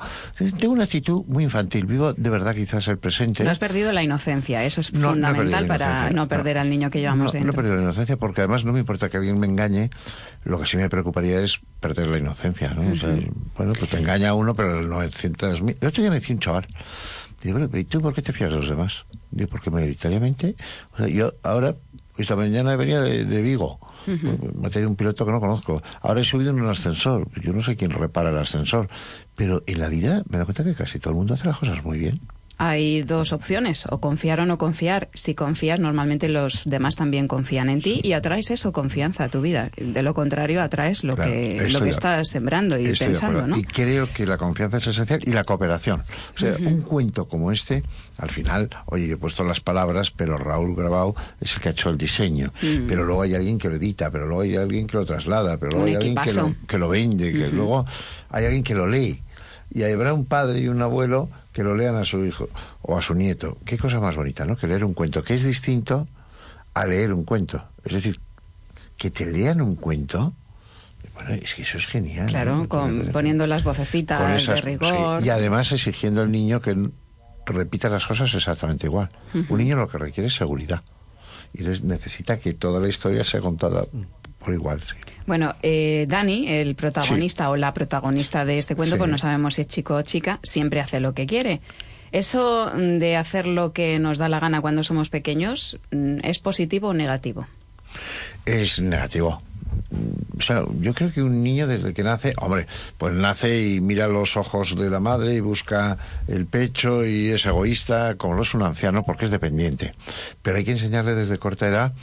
Tengo 0.57 0.73
una 0.73 0.83
actitud 0.83 1.23
muy 1.27 1.43
infantil 1.43 1.85
vivo 1.85 2.13
de 2.13 2.29
verdad 2.29 2.55
quizás 2.55 2.87
el 2.87 2.97
presente. 2.97 3.43
No 3.43 3.49
has 3.49 3.59
perdido 3.59 3.91
la 3.91 4.03
inocencia 4.03 4.63
eso 4.63 4.81
es 4.81 4.91
fundamental 4.91 5.67
para 5.67 6.09
no 6.11 6.27
perder 6.27 6.57
al 6.57 6.69
niño 6.69 6.89
que 6.89 6.99
llevamos 6.99 7.33
dentro 7.33 7.47
no 7.47 7.53
he 7.53 7.55
perdido 7.55 7.75
la 7.75 7.83
inocencia 7.83 8.17
porque 8.17 8.41
además 8.41 8.65
no 8.65 8.73
me 8.73 8.79
importa 8.79 9.09
que 9.09 9.17
alguien 9.17 9.39
me 9.39 9.47
engañe 9.47 9.89
lo 10.43 10.59
que 10.59 10.65
sí 10.65 10.77
me 10.77 10.89
preocuparía 10.89 11.41
es 11.41 11.59
perder 11.79 12.07
la 12.07 12.17
inocencia 12.17 12.73
¿no? 12.73 12.81
bueno 13.57 13.73
pues 13.73 13.89
te 13.89 13.97
engaña 13.97 14.33
uno 14.33 14.55
pero 14.55 14.79
el 14.79 14.89
900 14.89 15.61
el 15.61 15.87
otro 15.87 16.01
día 16.01 16.09
me 16.09 16.19
decía 16.19 16.35
un 16.35 16.39
chaval 16.39 16.67
Dice, 17.41 17.53
bueno, 17.53 17.69
¿y 17.75 17.83
tú 17.85 18.01
por 18.01 18.13
qué 18.13 18.21
te 18.21 18.33
fías 18.33 18.51
de 18.51 18.57
los 18.57 18.69
demás? 18.69 19.05
Digo, 19.31 19.49
porque 19.49 19.71
mayoritariamente, 19.71 20.55
o 20.93 20.97
sea, 20.97 21.07
yo 21.07 21.33
ahora, 21.41 21.75
esta 22.17 22.35
mañana 22.35 22.75
venía 22.75 23.01
de, 23.01 23.41
Vigo, 23.41 23.79
me 24.05 24.67
ha 24.67 24.69
traído 24.69 24.89
un 24.89 24.95
piloto 24.95 25.25
que 25.25 25.31
no 25.31 25.39
conozco, 25.39 25.81
ahora 26.01 26.21
he 26.21 26.23
subido 26.23 26.51
en 26.51 26.61
un 26.61 26.69
ascensor, 26.69 27.27
yo 27.41 27.51
no 27.51 27.63
sé 27.63 27.75
quién 27.75 27.91
repara 27.91 28.29
el 28.29 28.37
ascensor, 28.37 28.87
pero 29.35 29.63
en 29.65 29.79
la 29.79 29.89
vida 29.89 30.23
me 30.29 30.37
doy 30.37 30.45
cuenta 30.45 30.63
que 30.63 30.75
casi 30.75 30.99
todo 30.99 31.13
el 31.13 31.17
mundo 31.17 31.33
hace 31.33 31.47
las 31.47 31.57
cosas 31.57 31.83
muy 31.83 31.97
bien. 31.97 32.19
Hay 32.63 33.01
dos 33.01 33.33
opciones, 33.33 33.87
o 33.89 33.99
confiar 33.99 34.39
o 34.39 34.45
no 34.45 34.59
confiar. 34.59 35.09
Si 35.15 35.33
confías, 35.33 35.79
normalmente 35.79 36.29
los 36.29 36.61
demás 36.65 36.95
también 36.95 37.27
confían 37.27 37.71
en 37.71 37.81
ti 37.81 38.01
y 38.03 38.13
atraes 38.13 38.51
eso, 38.51 38.71
confianza 38.71 39.23
a 39.23 39.29
tu 39.29 39.41
vida. 39.41 39.71
De 39.77 40.03
lo 40.03 40.13
contrario, 40.13 40.61
atraes 40.61 41.03
lo 41.03 41.15
Claro, 41.15 41.31
que, 41.31 41.69
lo 41.71 41.81
que 41.81 41.89
estás 41.89 42.27
sembrando 42.27 42.77
y 42.77 42.85
Estoy 42.85 43.07
pensando. 43.07 43.47
¿no? 43.47 43.57
Y 43.57 43.63
creo 43.63 44.07
que 44.13 44.27
la 44.27 44.37
confianza 44.37 44.77
es 44.77 44.85
esencial 44.85 45.21
y 45.25 45.31
la 45.31 45.43
cooperación. 45.43 46.03
O 46.35 46.37
sea, 46.37 46.55
un 46.59 46.83
cuento 46.83 47.25
como 47.25 47.51
este, 47.51 47.81
al 48.19 48.29
final, 48.29 48.69
oye, 48.85 49.07
yo 49.07 49.15
he 49.15 49.17
puesto 49.17 49.43
las 49.43 49.59
palabras, 49.59 50.11
pero 50.11 50.37
Raúl 50.37 50.75
Grabau 50.75 51.15
es 51.39 51.55
el 51.55 51.61
que 51.63 51.69
ha 51.69 51.71
hecho 51.71 51.89
el 51.89 51.97
diseño. 51.97 52.53
Pero 52.87 53.05
luego 53.05 53.23
hay 53.23 53.33
alguien 53.33 53.57
que 53.57 53.69
lo 53.69 53.77
edita, 53.77 54.11
pero 54.11 54.27
luego 54.27 54.41
hay 54.41 54.55
alguien 54.55 54.85
que 54.85 54.97
lo 54.97 55.05
traslada, 55.07 55.57
pero 55.57 55.71
luego 55.71 55.85
Un 55.85 55.89
hay 55.89 55.95
alguien 55.95 56.15
que 56.15 56.33
lo, 56.33 56.55
que 56.67 56.77
lo 56.77 56.89
vende, 56.89 57.33
que 57.33 57.47
luego 57.47 57.87
hay 58.29 58.45
alguien 58.45 58.63
que 58.63 58.75
lo 58.75 58.85
lee. 58.85 59.19
Y 59.73 59.83
habrá 59.83 60.13
un 60.13 60.25
padre 60.25 60.59
y 60.59 60.67
un 60.67 60.81
abuelo 60.81 61.29
que 61.53 61.63
lo 61.63 61.75
lean 61.75 61.95
a 61.95 62.05
su 62.05 62.25
hijo 62.25 62.49
o 62.81 62.97
a 62.97 63.01
su 63.01 63.13
nieto. 63.15 63.57
Qué 63.65 63.77
cosa 63.77 63.99
más 63.99 64.15
bonita, 64.15 64.45
¿no? 64.45 64.57
Que 64.57 64.67
leer 64.67 64.83
un 64.83 64.93
cuento, 64.93 65.23
que 65.23 65.33
es 65.33 65.43
distinto 65.45 66.07
a 66.73 66.85
leer 66.85 67.13
un 67.13 67.23
cuento. 67.23 67.63
Es 67.85 67.93
decir, 67.93 68.19
que 68.97 69.09
te 69.11 69.25
lean 69.25 69.61
un 69.61 69.75
cuento. 69.75 70.33
Bueno, 71.13 71.31
es 71.33 71.53
que 71.55 71.61
eso 71.63 71.77
es 71.77 71.87
genial. 71.87 72.27
Claro, 72.27 72.55
¿no? 72.57 72.69
con, 72.69 73.09
poniendo 73.11 73.47
las 73.47 73.63
vocecitas 73.63 74.41
esas- 74.41 74.63
de 74.63 74.71
rigor. 74.71 75.19
sí, 75.21 75.27
y 75.27 75.29
además 75.29 75.71
exigiendo 75.71 76.21
al 76.21 76.31
niño 76.31 76.61
que 76.61 76.75
repita 77.45 77.89
las 77.89 78.05
cosas 78.05 78.33
exactamente 78.33 78.87
igual. 78.87 79.09
Un 79.49 79.57
niño 79.57 79.75
lo 79.75 79.87
que 79.87 79.97
requiere 79.97 80.27
es 80.27 80.35
seguridad. 80.35 80.81
Y 81.53 81.63
necesita 81.63 82.39
que 82.39 82.53
toda 82.53 82.79
la 82.79 82.87
historia 82.87 83.23
sea 83.25 83.41
contada 83.41 83.85
por 84.43 84.53
igual. 84.53 84.81
sí. 84.81 84.95
Bueno, 85.27 85.55
eh, 85.61 86.05
Dani, 86.09 86.47
el 86.49 86.75
protagonista 86.75 87.49
o 87.51 87.55
la 87.55 87.73
protagonista 87.73 88.43
de 88.43 88.57
este 88.57 88.75
cuento, 88.75 88.95
Sí. 88.95 88.99
pues 88.99 89.09
no 89.11 89.17
sabemos 89.17 89.53
si 89.55 89.61
es 89.61 89.67
chico 89.67 89.95
o 89.95 90.01
chica, 90.01 90.39
siempre 90.43 90.81
hace 90.81 90.99
lo 90.99 91.13
que 91.13 91.25
quiere. 91.27 91.61
Eso 92.11 92.69
de 92.75 93.15
hacer 93.15 93.45
lo 93.45 93.71
que 93.71 93.97
nos 93.99 94.17
da 94.17 94.27
la 94.27 94.39
gana 94.41 94.59
cuando 94.59 94.83
somos 94.83 95.09
pequeños, 95.09 95.77
mm, 95.91 96.17
¿es 96.23 96.39
positivo 96.39 96.89
o 96.89 96.93
negativo? 96.93 97.45
Es 98.45 98.81
negativo. 98.81 99.41
Mm, 99.91 100.21
O 100.39 100.43
sea, 100.43 100.63
yo 100.79 100.93
creo 100.95 101.13
que 101.13 101.21
un 101.21 101.43
niño 101.43 101.67
desde 101.67 101.93
que 101.93 102.01
nace, 102.01 102.33
hombre, 102.37 102.65
pues 102.97 103.13
nace 103.13 103.61
y 103.61 103.79
mira 103.79 104.07
los 104.07 104.35
ojos 104.37 104.75
de 104.75 104.89
la 104.89 104.99
madre 104.99 105.35
y 105.35 105.39
busca 105.39 105.97
el 106.27 106.47
pecho 106.47 107.05
y 107.05 107.29
es 107.29 107.45
egoísta, 107.45 108.15
como 108.15 108.33
lo 108.33 108.41
es 108.41 108.55
un 108.55 108.63
anciano, 108.63 109.03
porque 109.03 109.25
es 109.25 109.31
dependiente. 109.31 109.93
Pero 110.41 110.57
hay 110.57 110.63
que 110.63 110.71
enseñarle 110.71 111.13
desde 111.13 111.37
corta 111.37 111.67
edad 111.67 111.93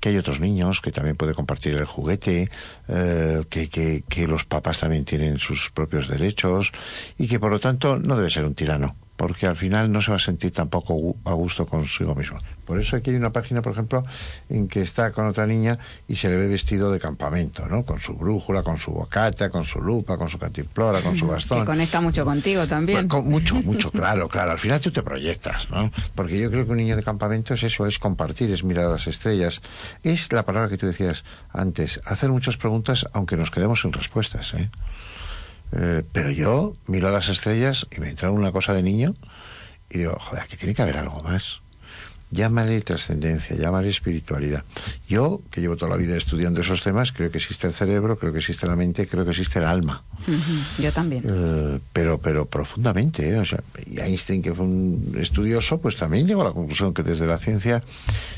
que 0.00 0.10
hay 0.10 0.16
otros 0.16 0.40
niños, 0.40 0.80
que 0.80 0.92
también 0.92 1.16
puede 1.16 1.34
compartir 1.34 1.74
el 1.74 1.84
juguete, 1.84 2.50
eh, 2.88 3.42
que, 3.48 3.68
que, 3.68 4.04
que 4.08 4.26
los 4.26 4.44
papás 4.44 4.80
también 4.80 5.04
tienen 5.04 5.38
sus 5.38 5.70
propios 5.70 6.08
derechos 6.08 6.72
y 7.18 7.28
que 7.28 7.40
por 7.40 7.50
lo 7.50 7.60
tanto 7.60 7.98
no 7.98 8.16
debe 8.16 8.30
ser 8.30 8.44
un 8.44 8.54
tirano 8.54 8.94
porque 9.18 9.48
al 9.48 9.56
final 9.56 9.90
no 9.90 10.00
se 10.00 10.12
va 10.12 10.16
a 10.16 10.20
sentir 10.20 10.52
tampoco 10.52 11.16
a 11.24 11.32
gusto 11.32 11.66
consigo 11.66 12.14
mismo. 12.14 12.38
Por 12.64 12.78
eso 12.80 12.94
aquí 12.94 13.10
hay 13.10 13.16
una 13.16 13.30
página, 13.30 13.62
por 13.62 13.72
ejemplo, 13.72 14.04
en 14.48 14.68
que 14.68 14.80
está 14.80 15.10
con 15.10 15.26
otra 15.26 15.44
niña 15.44 15.76
y 16.06 16.14
se 16.14 16.28
le 16.28 16.36
ve 16.36 16.46
vestido 16.46 16.92
de 16.92 17.00
campamento, 17.00 17.66
¿no? 17.66 17.82
Con 17.82 17.98
su 17.98 18.14
brújula, 18.14 18.62
con 18.62 18.78
su 18.78 18.92
bocata, 18.92 19.50
con 19.50 19.64
su 19.64 19.80
lupa, 19.80 20.16
con 20.16 20.28
su 20.28 20.38
cantimplora, 20.38 21.00
con 21.00 21.16
su 21.16 21.26
bastón. 21.28 21.60
Que 21.60 21.64
conecta 21.64 22.00
mucho 22.00 22.24
contigo 22.24 22.64
también. 22.68 23.08
Bueno, 23.08 23.08
con 23.08 23.28
mucho, 23.28 23.54
mucho, 23.64 23.90
claro, 23.90 24.28
claro. 24.28 24.52
Al 24.52 24.58
final 24.60 24.80
tú 24.80 24.92
te 24.92 25.02
proyectas, 25.02 25.68
¿no? 25.68 25.90
Porque 26.14 26.38
yo 26.38 26.48
creo 26.48 26.64
que 26.64 26.70
un 26.70 26.76
niño 26.76 26.94
de 26.94 27.02
campamento 27.02 27.54
es 27.54 27.64
eso, 27.64 27.86
es 27.86 27.98
compartir, 27.98 28.52
es 28.52 28.62
mirar 28.62 28.88
las 28.88 29.08
estrellas. 29.08 29.60
Es 30.02 30.32
la 30.32 30.44
palabra 30.44 30.68
que 30.68 30.78
tú 30.78 30.86
decías 30.86 31.24
antes, 31.52 32.00
hacer 32.04 32.30
muchas 32.30 32.56
preguntas 32.56 33.06
aunque 33.12 33.36
nos 33.36 33.50
quedemos 33.50 33.80
sin 33.80 33.92
respuestas, 33.92 34.54
¿eh? 34.54 34.70
Eh, 35.72 36.02
pero 36.12 36.30
yo 36.30 36.72
miro 36.86 37.08
a 37.08 37.10
las 37.10 37.28
estrellas 37.28 37.86
y 37.94 38.00
me 38.00 38.08
entra 38.08 38.30
una 38.30 38.52
cosa 38.52 38.72
de 38.72 38.82
niño 38.82 39.14
y 39.90 39.98
digo, 39.98 40.16
joder, 40.18 40.42
aquí 40.42 40.56
tiene 40.56 40.74
que 40.74 40.82
haber 40.82 40.96
algo 40.96 41.22
más. 41.22 41.60
Llámale 42.30 42.80
trascendencia, 42.82 43.56
llámale 43.56 43.88
espiritualidad. 43.88 44.62
Yo, 45.08 45.40
que 45.50 45.60
llevo 45.60 45.76
toda 45.76 45.92
la 45.92 45.96
vida 45.96 46.16
estudiando 46.16 46.60
esos 46.60 46.82
temas, 46.82 47.12
creo 47.12 47.30
que 47.30 47.38
existe 47.38 47.66
el 47.66 47.72
cerebro, 47.72 48.18
creo 48.18 48.32
que 48.32 48.38
existe 48.38 48.66
la 48.66 48.76
mente, 48.76 49.06
creo 49.06 49.24
que 49.24 49.30
existe 49.30 49.58
el 49.58 49.64
alma. 49.64 50.02
Yo 50.78 50.92
también. 50.92 51.22
Eh, 51.26 51.80
pero 51.92 52.18
pero 52.18 52.46
profundamente 52.46 53.30
¿eh? 53.30 53.38
o 53.38 53.44
sea 53.44 53.60
y 53.86 54.00
Einstein 54.00 54.42
que 54.42 54.54
fue 54.54 54.66
un 54.66 55.16
estudioso 55.18 55.80
pues 55.80 55.96
también 55.96 56.26
llegó 56.26 56.42
a 56.42 56.46
la 56.46 56.52
conclusión 56.52 56.92
que 56.92 57.02
desde 57.02 57.26
la 57.26 57.38
ciencia 57.38 57.82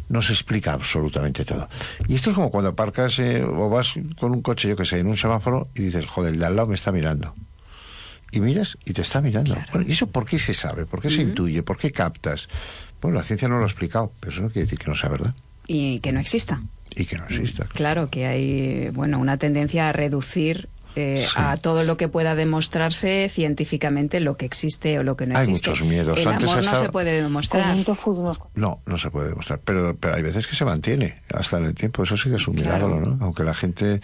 no 0.09 0.23
se 0.23 0.33
explica 0.33 0.73
absolutamente 0.73 1.45
todo 1.45 1.69
y 2.07 2.15
esto 2.15 2.31
es 2.31 2.37
como 2.37 2.51
cuando 2.51 2.71
aparcas 2.71 3.19
eh, 3.19 3.43
o 3.43 3.69
vas 3.69 3.95
con 4.19 4.33
un 4.33 4.43
coche 4.43 4.69
yo 4.69 4.77
que 4.77 4.85
sé 4.85 4.99
en 4.99 5.07
un 5.07 5.17
semáforo 5.17 5.69
y 5.75 5.83
dices 5.83 6.07
joder 6.07 6.35
el 6.35 6.41
de 6.41 6.47
al 6.47 6.57
lado 6.57 6.69
me 6.69 6.75
está 6.75 6.93
mirando 6.93 7.35
y 8.31 8.41
miras 8.41 8.79
y 8.85 8.93
te 8.93 9.03
está 9.03 9.21
mirando 9.21 9.57
Bueno, 9.73 9.87
¿y 9.89 9.93
eso 9.93 10.07
por 10.07 10.27
qué 10.27 10.39
se 10.39 10.55
sabe? 10.55 10.87
¿por 10.87 11.01
qué 11.01 11.11
se 11.11 11.23
intuye? 11.23 11.63
¿por 11.63 11.77
qué 11.77 11.91
captas? 11.91 12.49
Bueno 13.01 13.17
la 13.17 13.23
ciencia 13.25 13.49
no 13.49 13.57
lo 13.59 13.65
ha 13.65 13.67
explicado 13.67 14.13
pero 14.21 14.33
eso 14.33 14.43
no 14.43 14.49
quiere 14.49 14.63
decir 14.67 14.79
que 14.79 14.87
no 14.89 14.95
sea 14.95 15.09
verdad 15.11 15.35
Y 15.67 16.01
que 16.01 16.13
no 16.13 16.21
exista. 16.21 16.61
y 16.95 17.05
que 17.07 17.17
no 17.17 17.25
exista 17.25 17.65
Claro 17.73 18.11
que 18.11 18.27
hay, 18.27 18.89
bueno, 18.91 19.19
una 19.19 19.37
tendencia 19.37 19.89
a 19.89 19.93
reducir 19.93 20.69
eh, 20.97 21.25
Sí. 21.25 21.35
a 21.37 21.57
todo 21.57 21.85
lo 21.85 21.97
que 21.97 22.09
pueda 22.09 22.35
demostrarse 22.35 23.31
científicamente 23.33 24.19
lo 24.19 24.37
que 24.37 24.45
existe 24.45 24.99
o 24.99 25.05
lo 25.05 25.17
que 25.17 25.25
no 25.27 25.39
Hay 25.39 25.45
existe. 25.45 25.71
muchos 25.71 25.87
miedos. 25.87 26.19
El 26.19 26.27
Antes 26.27 26.51
amor 26.51 26.65
no 26.65 26.77
se 26.77 26.89
puede 26.89 27.23
demostrar. 27.23 27.77
No, 28.57 28.81
no 28.87 28.99
se 28.99 29.11
puede 29.11 29.29
demostrar, 29.29 29.61
pero, 29.65 29.97
pero 29.97 30.15
hay 30.17 30.23
veces 30.23 30.49
que 30.49 30.57
se 30.57 30.65
mantiene 30.65 31.15
hasta 31.33 31.59
en 31.59 31.67
el 31.67 31.75
tiempo, 31.75 32.03
eso 32.03 32.17
sí 32.17 32.29
que 32.29 32.37
es 32.37 32.49
un 32.49 32.55
Claro. 32.57 32.89
milagro, 32.89 33.15
¿no? 33.17 33.25
Aunque 33.25 33.45
la 33.45 33.55
gente 33.55 34.01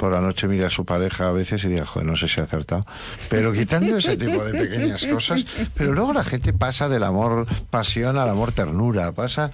por 0.00 0.12
la 0.12 0.20
noche 0.22 0.48
mira 0.48 0.68
a 0.68 0.70
su 0.70 0.86
pareja 0.86 1.28
a 1.28 1.32
veces 1.32 1.62
y 1.64 1.68
diga, 1.68 1.84
joder, 1.84 2.06
no 2.08 2.16
sé 2.16 2.26
si 2.26 2.40
ha 2.40 2.44
acertado, 2.44 2.82
pero 3.28 3.52
quitando 3.52 3.98
ese 3.98 4.16
tipo 4.16 4.42
de 4.42 4.58
pequeñas 4.58 5.04
cosas, 5.04 5.44
pero 5.74 5.92
luego 5.92 6.14
la 6.14 6.24
gente 6.24 6.54
pasa 6.54 6.88
del 6.88 7.02
amor 7.04 7.46
pasión 7.68 8.16
al 8.16 8.30
amor 8.30 8.52
ternura, 8.52 9.12
pasa, 9.12 9.50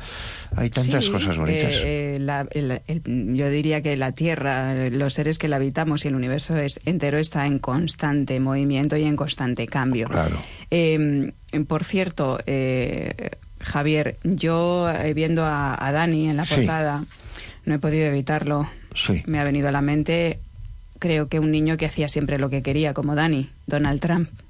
hay 0.54 0.70
tantas 0.70 1.04
Sí, 1.06 1.10
cosas 1.10 1.36
bonitas. 1.36 1.74
eh, 1.82 2.14
eh, 2.14 2.18
la- 2.20 2.46
el- 2.52 2.80
el- 2.86 3.02
yo 3.34 3.50
diría 3.50 3.82
que 3.82 3.96
la 3.96 4.12
Tierra, 4.12 4.72
los 4.90 5.14
seres 5.14 5.38
que 5.38 5.48
la 5.48 5.56
habitamos 5.56 6.04
y 6.04 6.08
el 6.08 6.14
universo 6.14 6.56
es, 6.56 6.78
entero 6.84 7.18
está 7.18 7.44
en 7.46 7.58
constante 7.58 8.38
movimiento 8.38 8.96
y 8.96 9.02
en 9.02 9.16
constante 9.16 9.66
cambio. 9.66 10.06
Claro. 10.06 10.40
Eh, 10.70 11.32
por 11.66 11.82
cierto, 11.82 12.38
eh, 12.46 13.30
Javier, 13.60 14.16
yo 14.22 14.88
eh, 14.90 15.12
viendo 15.12 15.44
a, 15.44 15.74
a 15.84 15.90
Dani 15.90 16.28
en 16.28 16.36
la 16.36 16.44
Sí. 16.44 16.54
portada, 16.56 17.02
no 17.64 17.74
he 17.74 17.78
podido 17.80 18.06
evitarlo. 18.06 18.68
Sí. 18.96 19.22
Me 19.26 19.38
ha 19.38 19.44
venido 19.44 19.68
a 19.68 19.72
la 19.72 19.82
mente, 19.82 20.40
creo 20.98 21.28
que 21.28 21.38
un 21.38 21.52
niño 21.52 21.76
que 21.76 21.86
hacía 21.86 22.08
siempre 22.08 22.38
lo 22.38 22.50
que 22.50 22.62
quería, 22.62 22.94
como 22.94 23.14
Dani, 23.14 23.50
Donald 23.66 24.00
Trump. 24.00 24.28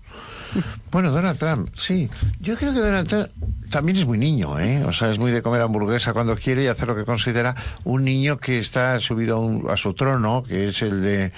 Bueno, 0.91 1.11
Donald 1.11 1.39
Trump, 1.39 1.69
sí. 1.77 2.09
Yo 2.41 2.57
creo 2.57 2.73
que 2.73 2.79
Donald 2.79 3.07
Trump 3.07 3.29
también 3.71 3.99
es 3.99 4.07
muy 4.07 4.17
niño, 4.17 4.59
¿eh? 4.59 4.83
O 4.85 4.93
sea, 4.93 5.11
es 5.11 5.19
muy 5.19 5.31
de 5.31 5.43
comer 5.43 5.61
hamburguesa 5.61 6.15
cuando 6.15 6.35
quiere 6.37 6.63
y 6.63 6.67
hacer 6.69 6.89
lo 6.89 6.95
que 6.97 7.05
considera 7.05 7.55
un 7.85 8.05
niño 8.05 8.39
que 8.39 8.59
está 8.59 8.99
subido 9.01 9.37
a, 9.37 9.41
un- 9.41 9.69
a 9.69 9.77
su 9.77 9.93
trono, 9.93 10.43
que 10.47 10.69
es 10.69 10.81
el 10.81 11.03
de... 11.03 11.33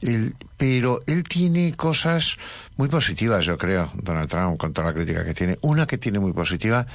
el- 0.00 0.34
pero 0.56 1.00
él 1.06 1.24
tiene 1.24 1.74
cosas 1.74 2.38
muy 2.76 2.88
positivas, 2.88 3.44
yo 3.44 3.58
creo, 3.58 3.90
Donald 4.00 4.28
Trump, 4.30 4.56
con 4.56 4.72
toda 4.72 4.86
la 4.88 4.94
crítica 4.94 5.24
que 5.24 5.34
tiene. 5.34 5.56
Una 5.60 5.86
que 5.86 5.98
tiene 5.98 6.18
muy 6.20 6.32
positiva 6.32 6.86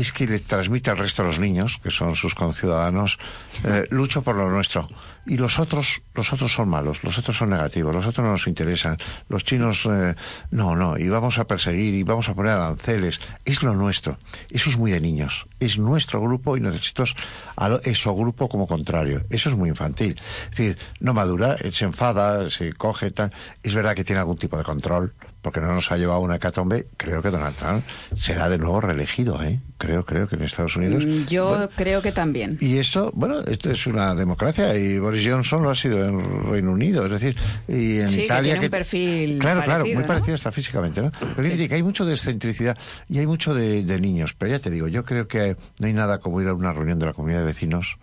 es 0.00 0.12
que 0.12 0.26
le 0.26 0.38
transmite 0.38 0.90
al 0.90 0.98
resto 0.98 1.22
de 1.22 1.28
los 1.28 1.38
niños, 1.38 1.78
que 1.82 1.90
son 1.90 2.16
sus 2.16 2.34
conciudadanos, 2.34 3.18
eh, 3.64 3.86
lucho 3.90 4.22
por 4.22 4.34
lo 4.34 4.50
nuestro. 4.50 4.88
Y 5.26 5.36
los 5.38 5.58
otros, 5.58 6.02
los 6.14 6.32
otros 6.32 6.52
son 6.52 6.68
malos, 6.68 7.02
los 7.04 7.16
otros 7.18 7.38
son 7.38 7.50
negativos, 7.50 7.94
los 7.94 8.06
otros 8.06 8.24
no 8.24 8.32
nos 8.32 8.46
interesan. 8.46 8.98
Los 9.28 9.44
chinos, 9.44 9.88
eh, 9.90 10.14
no, 10.50 10.76
no, 10.76 10.98
y 10.98 11.08
vamos 11.08 11.38
a 11.38 11.46
perseguir 11.46 11.94
y 11.94 12.02
vamos 12.02 12.28
a 12.28 12.34
poner 12.34 12.52
aranceles. 12.52 13.20
Es 13.44 13.62
lo 13.62 13.74
nuestro. 13.74 14.18
Eso 14.50 14.68
es 14.68 14.76
muy 14.76 14.90
de 14.90 15.00
niños. 15.00 15.46
Es 15.60 15.78
nuestro 15.78 16.20
grupo 16.20 16.56
y 16.56 16.60
necesitas 16.60 17.14
a 17.56 17.70
eso 17.84 18.14
grupo 18.14 18.48
como 18.48 18.66
contrario. 18.66 19.22
Eso 19.30 19.48
es 19.48 19.56
muy 19.56 19.70
infantil. 19.70 20.16
Es 20.50 20.56
decir, 20.56 20.78
no 21.00 21.14
madura, 21.14 21.56
eh, 21.60 21.70
se 21.72 21.84
enfada, 21.84 22.50
se 22.50 22.72
coge, 22.74 23.10
tal. 23.10 23.32
Es 23.62 23.74
verdad 23.74 23.94
que 23.94 24.04
tiene 24.04 24.20
algún 24.20 24.36
tipo 24.36 24.58
de 24.58 24.64
control, 24.64 25.12
porque 25.44 25.60
no 25.60 25.72
nos 25.74 25.92
ha 25.92 25.96
llevado 25.98 26.18
a 26.18 26.22
una 26.22 26.36
hecatombe. 26.36 26.86
Creo 26.96 27.20
que 27.22 27.30
Donald 27.30 27.54
Trump 27.54 27.84
será 28.16 28.48
de 28.48 28.56
nuevo 28.58 28.80
reelegido, 28.80 29.40
¿eh? 29.44 29.60
Creo, 29.78 30.04
creo 30.04 30.26
que 30.26 30.36
en 30.36 30.42
Estados 30.42 30.74
Unidos. 30.76 31.04
Mm, 31.04 31.26
Yo 31.26 31.48
Bueno, 31.50 31.68
creo 31.76 32.00
que 32.02 32.10
también. 32.10 32.56
y 32.60 32.78
esto, 32.78 33.12
bueno, 33.14 33.40
esto 33.40 33.70
es 33.70 33.86
una 33.86 34.14
democracia 34.14 34.74
y 34.76 34.98
Boris 34.98 35.24
Johnson 35.28 35.62
lo 35.62 35.70
ha 35.70 35.74
sido 35.74 36.02
en 36.08 36.50
Reino 36.50 36.72
Unido, 36.72 37.04
es 37.04 37.12
decir, 37.12 37.36
y 37.68 37.98
en 37.98 38.08
Sí, 38.08 38.16
que 38.16 38.24
Italia. 38.24 38.52
tiene 38.54 38.66
un 38.66 38.70
perfil 38.70 39.38
Claro, 39.38 39.62
claro, 39.62 39.80
parecido, 39.84 39.94
muy 39.96 40.02
¿no? 40.02 40.06
parecido 40.08 40.34
hasta 40.36 40.50
físicamente, 40.50 41.02
¿no? 41.02 41.12
Pero 41.36 41.48
decir 41.48 41.68
que 41.68 41.74
hay 41.74 41.82
mucho 41.82 42.06
de 42.06 42.14
excentricidad 42.14 42.78
y 43.10 43.18
hay 43.18 43.26
mucho 43.26 43.52
de, 43.54 43.84
de 43.84 44.00
niños. 44.00 44.34
Pero 44.38 44.52
ya 44.52 44.58
te 44.60 44.70
digo, 44.70 44.88
yo 44.88 45.04
creo 45.04 45.28
que 45.28 45.56
no 45.78 45.86
hay 45.86 45.92
nada 45.92 46.16
como 46.18 46.40
ir 46.40 46.48
a 46.48 46.54
una 46.54 46.72
reunión 46.72 46.98
de 46.98 47.06
la 47.06 47.12
comunidad 47.12 47.40
de 47.40 47.46
vecinos 47.46 47.98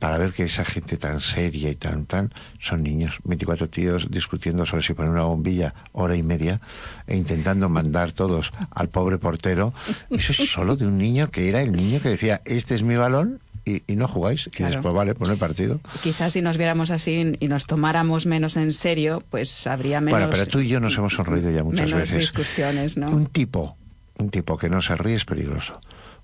para 0.00 0.18
ver 0.18 0.32
que 0.32 0.42
esa 0.42 0.64
gente 0.64 0.96
tan 0.96 1.20
seria 1.20 1.70
y 1.70 1.76
tan 1.76 2.06
tan 2.06 2.32
son 2.58 2.82
niños, 2.82 3.18
24 3.24 3.68
tíos 3.68 4.10
discutiendo 4.10 4.66
sobre 4.66 4.82
si 4.82 4.94
poner 4.94 5.12
una 5.12 5.22
bombilla 5.24 5.74
hora 5.92 6.16
y 6.16 6.22
media 6.24 6.60
e 7.06 7.16
intentando 7.16 7.68
mandar 7.68 8.10
todos 8.12 8.52
al 8.72 8.88
pobre 8.88 9.18
portero. 9.18 9.72
Eso 10.10 10.32
es 10.32 10.50
solo 10.50 10.74
de 10.76 10.86
un 10.88 10.98
niño 10.98 11.30
que 11.30 11.48
era 11.48 11.62
el 11.62 11.70
niño 11.72 12.00
que 12.00 12.08
decía, 12.08 12.40
este 12.44 12.74
es 12.74 12.82
mi 12.82 12.96
balón 12.96 13.40
y, 13.64 13.82
y 13.86 13.96
no 13.96 14.08
jugáis. 14.08 14.46
Y 14.46 14.50
Claro. 14.50 14.72
después, 14.72 14.94
vale, 14.94 15.14
pon 15.14 15.30
el 15.30 15.36
partido. 15.36 15.80
Quizás 16.02 16.32
si 16.32 16.40
nos 16.40 16.56
viéramos 16.56 16.90
así 16.90 17.36
y 17.38 17.46
nos 17.48 17.66
tomáramos 17.66 18.24
menos 18.26 18.56
en 18.56 18.72
serio, 18.72 19.22
pues 19.30 19.66
habría 19.66 20.00
menos. 20.00 20.18
bueno, 20.18 20.30
pero 20.30 20.46
tú 20.46 20.60
y 20.60 20.68
yo 20.68 20.80
nos 20.80 20.96
hemos 20.96 21.12
sonreído 21.12 21.50
ya 21.50 21.62
muchas 21.62 21.90
menos 21.92 22.00
veces. 22.10 22.20
discusiones, 22.20 22.96
¿no? 22.96 23.10
Un 23.10 23.26
tipo 23.26 23.76
Un 24.16 24.30
tipo 24.30 24.56
que 24.56 24.68
no 24.70 24.80
se 24.80 24.96
ríe 24.96 25.14
es 25.16 25.24
peligroso. 25.26 25.78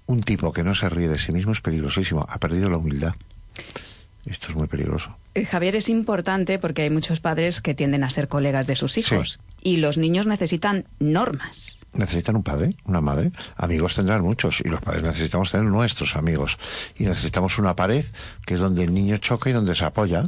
Un 0.07 0.23
tipo 0.23 0.53
que 0.53 0.63
no 0.65 0.75
se 0.75 0.89
ríe 0.89 1.09
de 1.09 1.19
sí 1.19 1.33
mismo 1.33 1.53
es 1.53 1.61
peligrosísimo. 1.61 2.27
Ha 2.29 2.39
perdido 2.39 2.71
la 2.71 2.79
humildad. 2.79 3.13
Esto 4.27 4.49
es 4.49 4.57
muy 4.57 4.67
peligroso. 4.67 5.17
Eh, 5.35 5.45
Javier, 5.45 5.77
es 5.77 5.89
importante 5.89 6.59
porque 6.59 6.83
hay 6.83 6.91
muchos 6.91 7.21
padres 7.21 7.61
que 7.61 7.75
tienden 7.75 8.03
a 8.03 8.11
ser 8.11 8.27
colegas 8.27 8.67
de 8.67 8.75
sus 8.75 8.99
hijos. 8.99 9.39
Y 9.63 9.77
los 9.77 9.99
niños 9.99 10.27
necesitan 10.27 10.85
normas. 10.99 11.79
Necesitan 11.93 12.37
un 12.37 12.43
padre, 12.43 12.75
una 12.85 13.01
madre. 13.01 13.31
Amigos 13.57 13.95
tendrán 13.95 14.23
muchos 14.23 14.61
y 14.61 14.69
los 14.69 14.81
padres 14.81 15.03
necesitamos 15.03 15.51
tener 15.51 15.67
nuestros 15.67 16.17
amigos. 16.17 16.59
Y 16.99 17.05
necesitamos 17.05 17.59
una 17.59 17.77
pared 17.77 18.05
que 18.45 18.55
es 18.55 18.61
donde 18.61 18.85
el 18.85 18.93
niño 18.93 19.17
choca 19.19 19.51
y 19.51 19.53
donde 19.53 19.75
se 19.75 19.85
apoya. 19.85 20.25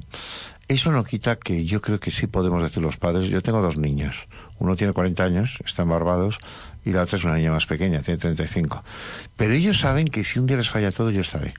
Eso 0.68 0.92
no 0.92 1.02
quita 1.02 1.36
que 1.36 1.64
yo 1.64 1.80
creo 1.80 1.98
que 1.98 2.10
sí 2.10 2.26
podemos 2.26 2.62
decir 2.62 2.82
los 2.82 2.98
padres. 2.98 3.28
Yo 3.28 3.42
tengo 3.42 3.62
dos 3.62 3.78
niños. 3.78 4.28
Uno 4.58 4.76
tiene 4.76 4.92
40 4.92 5.24
años, 5.24 5.58
está 5.64 5.82
en 5.82 5.88
Barbados, 5.88 6.40
y 6.84 6.92
la 6.92 7.02
otra 7.02 7.16
es 7.16 7.24
una 7.24 7.36
niña 7.36 7.52
más 7.52 7.66
pequeña, 7.66 8.02
tiene 8.02 8.18
35. 8.18 8.82
Pero 9.36 9.52
ellos 9.52 9.78
saben 9.78 10.08
que 10.08 10.24
si 10.24 10.38
un 10.38 10.46
día 10.46 10.56
les 10.56 10.68
falla 10.68 10.92
todo, 10.92 11.10
yo 11.10 11.20
estaré. 11.20 11.54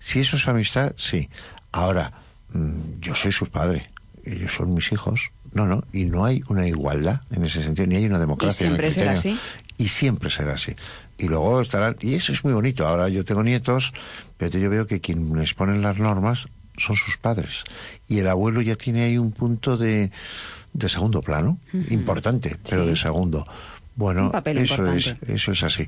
Si 0.00 0.20
eso 0.20 0.36
es 0.36 0.46
amistad, 0.48 0.92
sí. 0.96 1.28
Ahora, 1.72 2.12
mm, 2.52 3.00
yo 3.00 3.14
soy 3.14 3.32
su 3.32 3.46
padre. 3.46 3.90
Ellos 4.24 4.52
son 4.54 4.74
mis 4.74 4.92
hijos. 4.92 5.30
No, 5.52 5.66
no. 5.66 5.84
Y 5.92 6.04
no 6.04 6.24
hay 6.24 6.42
una 6.48 6.66
igualdad 6.66 7.20
en 7.30 7.44
ese 7.44 7.62
sentido, 7.62 7.86
ni 7.86 7.96
hay 7.96 8.06
una 8.06 8.18
democracia. 8.18 8.66
¿Y 8.66 8.68
en 8.68 8.74
el 8.74 8.92
siempre 8.92 8.92
será 8.92 9.12
criterio. 9.14 9.36
así? 9.36 9.62
Y 9.78 9.88
siempre 9.88 10.30
será 10.30 10.54
así. 10.54 10.74
Y 11.18 11.26
luego 11.28 11.60
estarán. 11.60 11.96
Y 12.00 12.14
eso 12.14 12.32
es 12.32 12.44
muy 12.44 12.52
bonito. 12.52 12.86
Ahora 12.86 13.08
yo 13.08 13.24
tengo 13.24 13.42
nietos, 13.42 13.92
pero 14.38 14.58
yo 14.58 14.70
veo 14.70 14.86
que 14.86 15.00
quien 15.00 15.36
les 15.38 15.54
ponen 15.54 15.82
las 15.82 15.98
normas 15.98 16.46
son 16.78 16.96
sus 16.96 17.16
padres. 17.16 17.64
Y 18.08 18.18
el 18.18 18.28
abuelo 18.28 18.62
ya 18.62 18.76
tiene 18.76 19.02
ahí 19.02 19.18
un 19.18 19.32
punto 19.32 19.76
de, 19.76 20.10
de 20.72 20.88
segundo 20.88 21.20
plano, 21.20 21.58
importante, 21.90 22.56
pero 22.68 22.84
Sí. 22.84 22.90
de 22.90 22.96
segundo. 22.96 23.46
Bueno, 23.94 24.26
Un 24.26 24.32
papel 24.32 24.58
eso 24.58 24.86
es, 24.92 25.16
eso 25.28 25.52
es 25.52 25.62
así. 25.64 25.86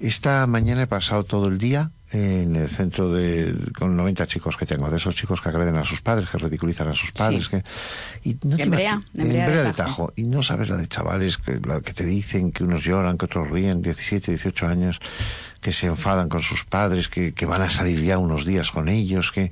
Esta 0.00 0.46
mañana 0.46 0.82
he 0.82 0.86
pasado 0.88 1.22
todo 1.24 1.48
el 1.48 1.58
día 1.58 1.90
en 2.10 2.56
el 2.56 2.68
centro 2.68 3.12
de 3.12 3.54
con 3.76 3.96
90 3.96 4.26
chicos 4.26 4.56
que 4.56 4.64
tengo, 4.66 4.90
de 4.90 4.96
esos 4.96 5.14
chicos 5.14 5.40
que 5.40 5.50
agreden 5.50 5.76
a 5.76 5.84
sus 5.84 6.00
padres, 6.00 6.28
que 6.30 6.38
ridiculizan 6.38 6.88
a 6.88 6.94
sus 6.94 7.12
padres, 7.12 7.44
Sí. 7.44 7.50
que 7.50 7.62
y 8.30 8.38
no 8.46 8.56
En 8.58 8.70
Brea, 8.70 9.02
en 9.14 9.28
Brea 9.28 9.46
de 9.46 9.64
de 9.64 9.72
Tajo. 9.72 10.06
Tajo. 10.06 10.12
Y 10.16 10.22
no 10.24 10.42
sabes 10.42 10.68
la 10.70 10.76
de 10.76 10.88
chavales 10.88 11.36
que, 11.38 11.60
la 11.64 11.80
que 11.80 11.92
te 11.92 12.04
dicen 12.04 12.52
que 12.52 12.64
unos 12.64 12.82
lloran, 12.82 13.18
que 13.18 13.26
otros 13.26 13.50
ríen, 13.50 13.82
17, 13.82 14.30
18 14.32 14.66
años, 14.66 15.00
que 15.60 15.72
se 15.72 15.86
enfadan 15.86 16.28
con 16.28 16.42
sus 16.42 16.64
padres, 16.64 17.08
que, 17.08 17.34
que 17.34 17.46
van 17.46 17.62
a 17.62 17.70
salir 17.70 18.02
ya 18.02 18.18
unos 18.18 18.44
días 18.46 18.70
con 18.70 18.88
ellos, 18.88 19.32
que... 19.32 19.50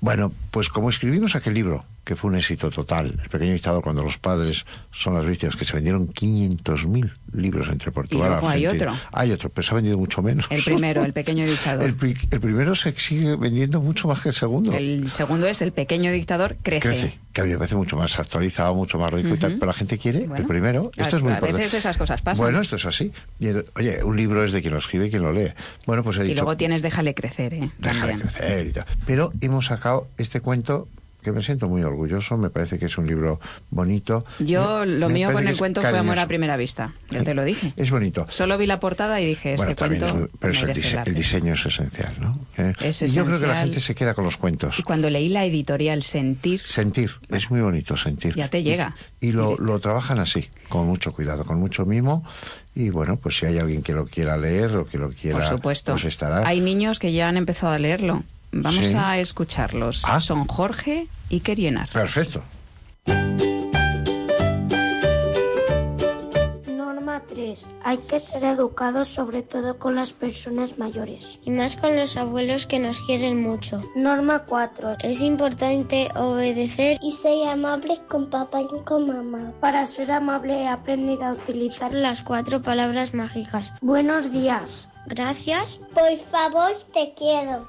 Bueno, 0.00 0.32
pues 0.50 0.68
como 0.70 0.88
escribimos 0.88 1.34
aquel 1.36 1.54
libro, 1.54 1.84
que 2.04 2.16
fue 2.16 2.30
un 2.30 2.36
éxito 2.36 2.70
total, 2.70 3.18
El 3.22 3.28
pequeño 3.28 3.52
dictador, 3.52 3.82
cuando 3.82 4.02
los 4.02 4.16
padres 4.18 4.64
son 4.90 5.14
las 5.14 5.26
víctimas, 5.26 5.56
que 5.56 5.64
se 5.64 5.74
vendieron 5.74 6.08
500.000 6.12 7.12
libros 7.32 7.68
entre 7.68 7.92
Portugal 7.92 8.26
y 8.28 8.30
luego 8.32 8.48
hay 8.48 8.64
Argentina. 8.64 8.92
otro. 8.92 9.08
Hay 9.12 9.30
otro, 9.32 9.50
pero 9.50 9.62
se 9.64 9.72
ha 9.72 9.76
vendido 9.76 9.98
mucho 9.98 10.22
menos. 10.22 10.46
El 10.50 10.62
primero, 10.64 11.04
El 11.04 11.12
pequeño 11.12 11.46
dictador. 11.46 11.84
El, 11.84 11.94
pri- 11.94 12.16
el 12.30 12.40
primero 12.40 12.74
se 12.74 12.92
sigue 12.98 13.36
vendiendo 13.36 13.80
mucho 13.80 14.08
más 14.08 14.22
que 14.22 14.30
el 14.30 14.34
segundo. 14.34 14.72
El 14.72 15.08
segundo 15.08 15.46
es 15.46 15.62
El 15.62 15.72
pequeño 15.72 16.10
dictador 16.10 16.56
crece. 16.62 16.88
Crece, 16.88 17.18
que 17.32 17.42
a 17.42 17.44
mí 17.44 17.50
me 17.50 17.58
parece 17.58 17.76
mucho 17.76 17.96
más 17.96 18.18
actualizado, 18.18 18.74
mucho 18.74 18.98
más 18.98 19.12
rico 19.12 19.34
y 19.34 19.38
tal, 19.38 19.52
pero 19.54 19.66
la 19.66 19.72
gente 19.74 19.98
quiere 19.98 20.22
el 20.22 20.28
Bueno, 20.28 20.48
primero. 20.48 20.90
a- 20.98 21.02
Esto 21.02 21.18
es 21.18 21.22
muy 21.22 21.32
a 21.32 21.34
importante. 21.36 21.62
veces 21.62 21.78
esas 21.80 21.96
cosas 21.96 22.22
pasan. 22.22 22.44
Bueno, 22.46 22.60
esto 22.60 22.76
es 22.76 22.86
así. 22.86 23.12
Y 23.38 23.48
el- 23.48 23.66
oye, 23.76 24.02
un 24.02 24.16
libro 24.16 24.42
es 24.42 24.50
de 24.52 24.60
quien 24.62 24.72
lo 24.72 24.80
escribe 24.80 25.06
y 25.06 25.10
quien 25.10 25.22
lo 25.22 25.32
lee. 25.32 25.52
Bueno, 25.86 26.02
pues 26.02 26.16
he 26.16 26.24
Y 26.24 26.28
dicho, 26.28 26.36
luego 26.42 26.56
tienes 26.56 26.82
Déjale 26.82 27.14
crecer, 27.14 27.54
¿eh? 27.54 27.70
déjale 27.78 28.12
También. 28.14 28.20
crecer 28.28 28.66
y 28.66 28.72
tal. 28.72 28.86
Pero 29.06 29.32
hemos 29.40 29.66
sacado 29.66 29.89
este 30.18 30.40
cuento 30.40 30.88
que 31.22 31.32
me 31.32 31.42
siento 31.42 31.68
muy 31.68 31.82
orgulloso, 31.82 32.38
me 32.38 32.48
parece 32.48 32.78
que 32.78 32.86
es 32.86 32.96
un 32.96 33.06
libro 33.06 33.38
bonito. 33.68 34.24
Yo, 34.38 34.86
lo 34.86 35.08
me 35.08 35.14
mío 35.16 35.30
con 35.34 35.46
el 35.46 35.54
cuento 35.58 35.82
fue 35.82 35.98
amor 35.98 36.18
a 36.18 36.26
primera 36.26 36.56
vista. 36.56 36.94
Ya 37.10 37.22
te 37.22 37.34
lo 37.34 37.44
dije. 37.44 37.74
Es 37.76 37.90
bonito. 37.90 38.26
Solo 38.30 38.56
vi 38.56 38.64
la 38.66 38.80
portada 38.80 39.20
y 39.20 39.26
dije, 39.26 39.52
este 39.52 39.74
Bueno, 39.74 39.98
cuento 39.98 40.06
es 40.06 40.30
pero 40.40 40.70
el, 40.70 40.74
dise- 40.74 41.04
diseño 41.12 41.52
es 41.52 41.66
esencial, 41.66 42.14
¿no? 42.20 42.38
Eh, 42.56 42.72
Es 42.80 43.02
y 43.02 43.08
yo 43.08 43.26
creo 43.26 43.38
que 43.38 43.46
la 43.46 43.52
esencial. 43.52 43.60
gente 43.64 43.80
se 43.80 43.94
queda 43.94 44.14
con 44.14 44.24
los 44.24 44.38
cuentos. 44.38 44.78
Y 44.78 44.82
cuando 44.82 45.10
leí 45.10 45.28
la 45.28 45.44
editorial 45.44 46.02
Sentir, 46.02 46.62
Sentir, 46.64 47.10
es 47.28 47.50
muy 47.50 47.60
bonito 47.60 47.98
sentir. 47.98 48.34
Ya 48.34 48.48
te 48.48 48.62
llega. 48.62 48.96
Y, 49.20 49.26
y 49.28 49.32
lo, 49.32 49.58
lo 49.58 49.78
trabajan 49.78 50.20
así, 50.20 50.48
con 50.70 50.86
mucho 50.86 51.12
cuidado, 51.12 51.44
con 51.44 51.60
mucho 51.60 51.84
mimo. 51.84 52.24
Y 52.74 52.88
bueno, 52.88 53.16
pues 53.18 53.36
si 53.36 53.44
hay 53.44 53.58
alguien 53.58 53.82
que 53.82 53.92
lo 53.92 54.06
quiera 54.06 54.38
leer 54.38 54.74
o 54.74 54.86
que 54.86 54.96
lo 54.96 55.10
quiera, 55.10 55.36
por 55.36 55.46
supuesto, 55.46 55.92
pues 55.92 56.06
estará. 56.06 56.48
hay 56.48 56.62
niños 56.62 56.98
que 56.98 57.12
ya 57.12 57.28
han 57.28 57.36
empezado 57.36 57.74
a 57.74 57.78
leerlo. 57.78 58.22
Vamos 58.52 58.86
Sí. 58.88 58.94
a 58.96 59.18
escucharlos. 59.18 60.04
Ah. 60.06 60.20
Son 60.20 60.46
Jorge 60.46 61.06
y 61.28 61.40
Kerienar. 61.40 61.88
Perfecto. 61.90 62.42
Norma 66.66 67.22
3. 67.28 67.68
Hay 67.84 67.98
que 67.98 68.20
ser 68.20 68.44
educados 68.44 69.08
sobre 69.08 69.42
todo 69.42 69.78
con 69.78 69.94
las 69.94 70.12
personas 70.12 70.78
mayores. 70.78 71.38
y 71.44 71.50
más 71.50 71.76
con 71.76 71.96
los 71.96 72.16
abuelos 72.16 72.66
que 72.66 72.78
nos 72.78 73.00
quieren 73.02 73.42
mucho. 73.42 73.82
Norma 73.94 74.40
4. 74.46 74.96
Es 75.02 75.20
importante 75.22 76.08
obedecer 76.16 76.98
Y 77.02 77.12
ser 77.12 77.48
amable 77.48 77.98
con 78.08 78.28
papá 78.30 78.60
y 78.62 78.84
con 78.84 79.06
mamá. 79.08 79.52
Para 79.60 79.86
ser 79.86 80.10
amable 80.12 80.62
he 80.62 80.68
aprendido 80.68 81.24
a 81.24 81.32
utilizar 81.32 81.92
las 81.94 82.22
cuatro 82.22 82.60
palabras 82.62 83.14
mágicas. 83.14 83.72
buenos 83.80 84.32
días. 84.32 84.88
Gracias, 85.06 85.80
Por 85.94 86.16
favor, 86.18 86.72
te 86.92 87.14
quiero. 87.16 87.66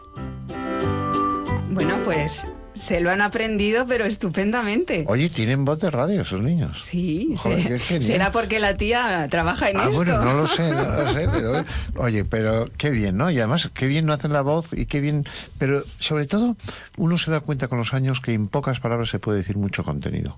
Bueno, 1.70 1.98
pues 2.04 2.48
se 2.74 3.02
lo 3.02 3.12
han 3.12 3.22
aprendido, 3.22 3.86
pero 3.86 4.06
estupendamente. 4.06 5.06
Oye, 5.08 5.30
tienen 5.30 5.66
voz 5.66 5.80
de 5.80 5.92
radio 5.92 6.22
esos 6.22 6.42
niños. 6.42 6.84
Sí, 6.84 7.34
Joder, 7.38 7.80
se- 7.80 8.02
será 8.02 8.32
porque 8.32 8.60
la 8.60 8.76
tía 8.78 9.28
trabaja 9.30 9.70
en 9.70 9.78
Ah, 9.78 9.84
esto. 9.84 9.96
bueno, 9.96 10.22
no 10.22 10.34
lo 10.34 10.48
sé, 10.48 10.72
no 10.72 10.84
lo 10.84 11.14
sé, 11.14 11.28
pero 11.34 11.64
oye, 11.96 12.26
pero 12.26 12.70
qué 12.78 12.90
bien, 12.92 13.18
¿no? 13.18 13.30
Y 13.32 13.38
además, 13.40 13.70
qué 13.74 13.88
bien 13.88 14.06
no 14.06 14.14
hacen 14.14 14.34
la 14.34 14.42
voz 14.42 14.74
y 14.74 14.86
qué 14.86 15.00
bien, 15.02 15.26
pero 15.58 15.84
sobre 16.00 16.28
todo, 16.28 16.56
uno 16.98 17.18
se 17.18 17.32
da 17.32 17.40
cuenta 17.42 17.68
con 17.68 17.78
los 17.78 17.94
años 17.94 18.22
que 18.22 18.34
en 18.34 18.48
pocas 18.48 18.80
palabras 18.80 19.10
se 19.10 19.20
puede 19.20 19.40
decir 19.40 19.58
mucho 19.58 19.84
contenido. 19.84 20.38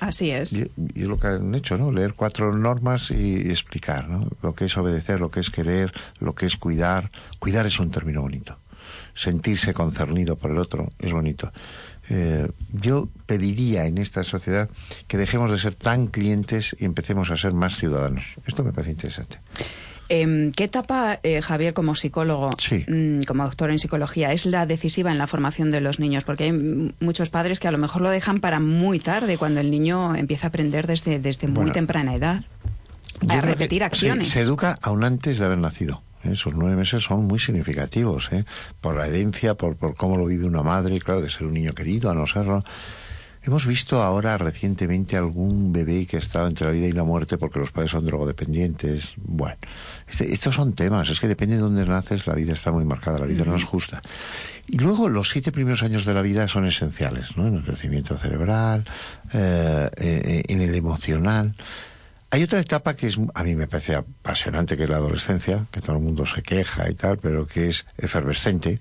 Así 0.00 0.30
es. 0.30 0.52
Y, 0.52 0.70
y 0.94 1.02
es 1.02 1.06
lo 1.06 1.18
que 1.18 1.26
han 1.28 1.54
hecho, 1.54 1.76
¿no? 1.76 1.90
Leer 1.92 2.14
cuatro 2.14 2.52
normas 2.54 3.10
y, 3.10 3.48
explicar, 3.50 4.08
¿no? 4.08 4.28
Lo 4.42 4.54
que 4.54 4.66
es 4.66 4.76
obedecer, 4.76 5.18
lo 5.20 5.30
que 5.30 5.40
es 5.40 5.50
querer, 5.50 5.92
lo 6.20 6.34
que 6.34 6.46
es 6.46 6.56
cuidar. 6.56 7.10
Cuidar 7.38 7.66
es 7.66 7.80
un 7.80 7.90
término 7.90 8.22
bonito. 8.22 8.56
Sentirse 9.18 9.74
concernido 9.74 10.36
por 10.36 10.52
el 10.52 10.58
otro 10.58 10.88
es 11.00 11.12
bonito. 11.12 11.50
Eh, 12.08 12.46
yo 12.72 13.08
pediría 13.26 13.86
en 13.86 13.98
esta 13.98 14.22
sociedad 14.22 14.68
que 15.08 15.18
dejemos 15.18 15.50
de 15.50 15.58
ser 15.58 15.74
tan 15.74 16.06
clientes 16.06 16.76
y 16.78 16.84
empecemos 16.84 17.32
a 17.32 17.36
ser 17.36 17.52
más 17.52 17.76
ciudadanos. 17.76 18.34
Esto 18.46 18.62
me 18.62 18.72
parece 18.72 18.92
interesante. 18.92 19.38
Em, 20.08 20.52
¿Qué 20.52 20.64
etapa, 20.64 21.18
eh, 21.24 21.42
Javier, 21.42 21.74
como 21.74 21.94
psicólogo, 21.96 22.50
Sí. 22.58 22.84
mm, 22.88 23.24
como 23.26 23.42
doctor 23.44 23.70
en 23.72 23.78
psicología, 23.80 24.32
es 24.32 24.46
la 24.46 24.64
decisiva 24.66 25.10
en 25.10 25.18
la 25.18 25.26
formación 25.26 25.70
de 25.72 25.80
los 25.82 25.98
niños? 25.98 26.22
Porque 26.24 26.44
hay 26.44 26.92
muchos 27.00 27.28
padres 27.28 27.58
que 27.60 27.66
a 27.68 27.72
lo 27.72 27.78
mejor 27.78 28.00
lo 28.02 28.08
dejan 28.10 28.40
para 28.40 28.60
muy 28.60 29.00
tarde, 29.00 29.36
cuando 29.36 29.58
el 29.60 29.70
niño 29.70 30.14
empieza 30.14 30.46
a 30.46 30.48
aprender 30.48 30.86
desde, 30.86 31.18
desde 31.18 31.48
muy 31.48 31.56
Bueno, 31.56 31.72
temprana 31.72 32.14
edad. 32.14 32.44
A 33.28 33.40
repetir 33.40 33.80
se- 33.80 33.84
acciones. 33.84 34.28
Se, 34.28 34.40
educa 34.40 34.78
aún 34.80 35.02
antes 35.04 35.38
de 35.40 35.44
haber 35.44 35.58
nacido. 35.58 36.00
Esos 36.24 36.54
nueve 36.54 36.76
meses 36.76 37.02
son 37.04 37.26
muy 37.26 37.38
significativos, 37.38 38.30
¿eh? 38.32 38.44
por 38.80 38.96
la 38.96 39.06
herencia, 39.06 39.54
por, 39.54 39.76
por 39.76 39.94
cómo 39.94 40.16
lo 40.16 40.26
vive 40.26 40.46
una 40.46 40.62
madre, 40.62 41.00
claro, 41.00 41.22
de 41.22 41.30
ser 41.30 41.46
un 41.46 41.54
niño 41.54 41.72
querido, 41.72 42.10
a 42.10 42.14
no 42.14 42.26
serlo. 42.26 42.64
Hemos 43.44 43.66
visto 43.66 44.02
ahora 44.02 44.36
recientemente 44.36 45.16
algún 45.16 45.72
bebé 45.72 46.06
que 46.06 46.16
estaba 46.16 46.48
entre 46.48 46.66
la 46.66 46.72
vida 46.72 46.86
y 46.88 46.92
la 46.92 47.04
muerte 47.04 47.38
porque 47.38 47.60
los 47.60 47.70
padres 47.70 47.92
son 47.92 48.04
drogodependientes. 48.04 49.12
Bueno, 49.16 49.56
este- 50.08 50.32
estos 50.32 50.56
son 50.56 50.72
temas, 50.74 51.08
es 51.08 51.20
que 51.20 51.28
depende 51.28 51.54
de 51.54 51.60
dónde 51.62 51.86
naces, 51.86 52.26
la 52.26 52.34
vida 52.34 52.52
está 52.52 52.72
muy 52.72 52.84
marcada, 52.84 53.20
la 53.20 53.26
vida 53.26 53.44
no 53.44 53.54
es 53.54 53.64
justa. 53.64 54.02
Y 54.66 54.78
luego 54.78 55.08
los 55.08 55.30
siete 55.30 55.52
primeros 55.52 55.82
años 55.84 56.04
de 56.04 56.14
la 56.14 56.20
vida 56.22 56.46
son 56.48 56.66
esenciales, 56.66 57.36
¿no? 57.36 57.46
En 57.46 57.54
el 57.54 57.62
crecimiento 57.64 58.18
cerebral, 58.18 58.84
eh, 59.32 59.88
eh, 59.96 60.42
en 60.48 60.60
el 60.60 60.74
emocional. 60.74 61.54
Hay 62.30 62.42
otra 62.42 62.60
etapa 62.60 62.94
que 62.94 63.06
es, 63.06 63.18
a 63.34 63.42
mí 63.42 63.54
me 63.54 63.66
parece 63.66 63.94
apasionante, 63.94 64.76
que 64.76 64.84
es 64.84 64.90
la 64.90 64.96
adolescencia, 64.96 65.66
que 65.70 65.80
todo 65.80 65.96
el 65.96 66.02
mundo 66.02 66.26
se 66.26 66.42
queja 66.42 66.90
y 66.90 66.94
tal, 66.94 67.18
pero 67.18 67.46
que 67.46 67.68
es 67.68 67.86
efervescente. 67.96 68.78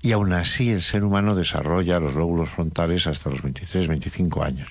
Y 0.00 0.12
aún 0.12 0.32
así 0.32 0.70
el 0.70 0.82
ser 0.82 1.02
humano 1.02 1.34
desarrolla 1.34 1.98
los 1.98 2.14
lóbulos 2.14 2.50
frontales 2.50 3.08
hasta 3.08 3.30
los 3.30 3.42
23, 3.42 3.88
25 3.88 4.44
años. 4.44 4.68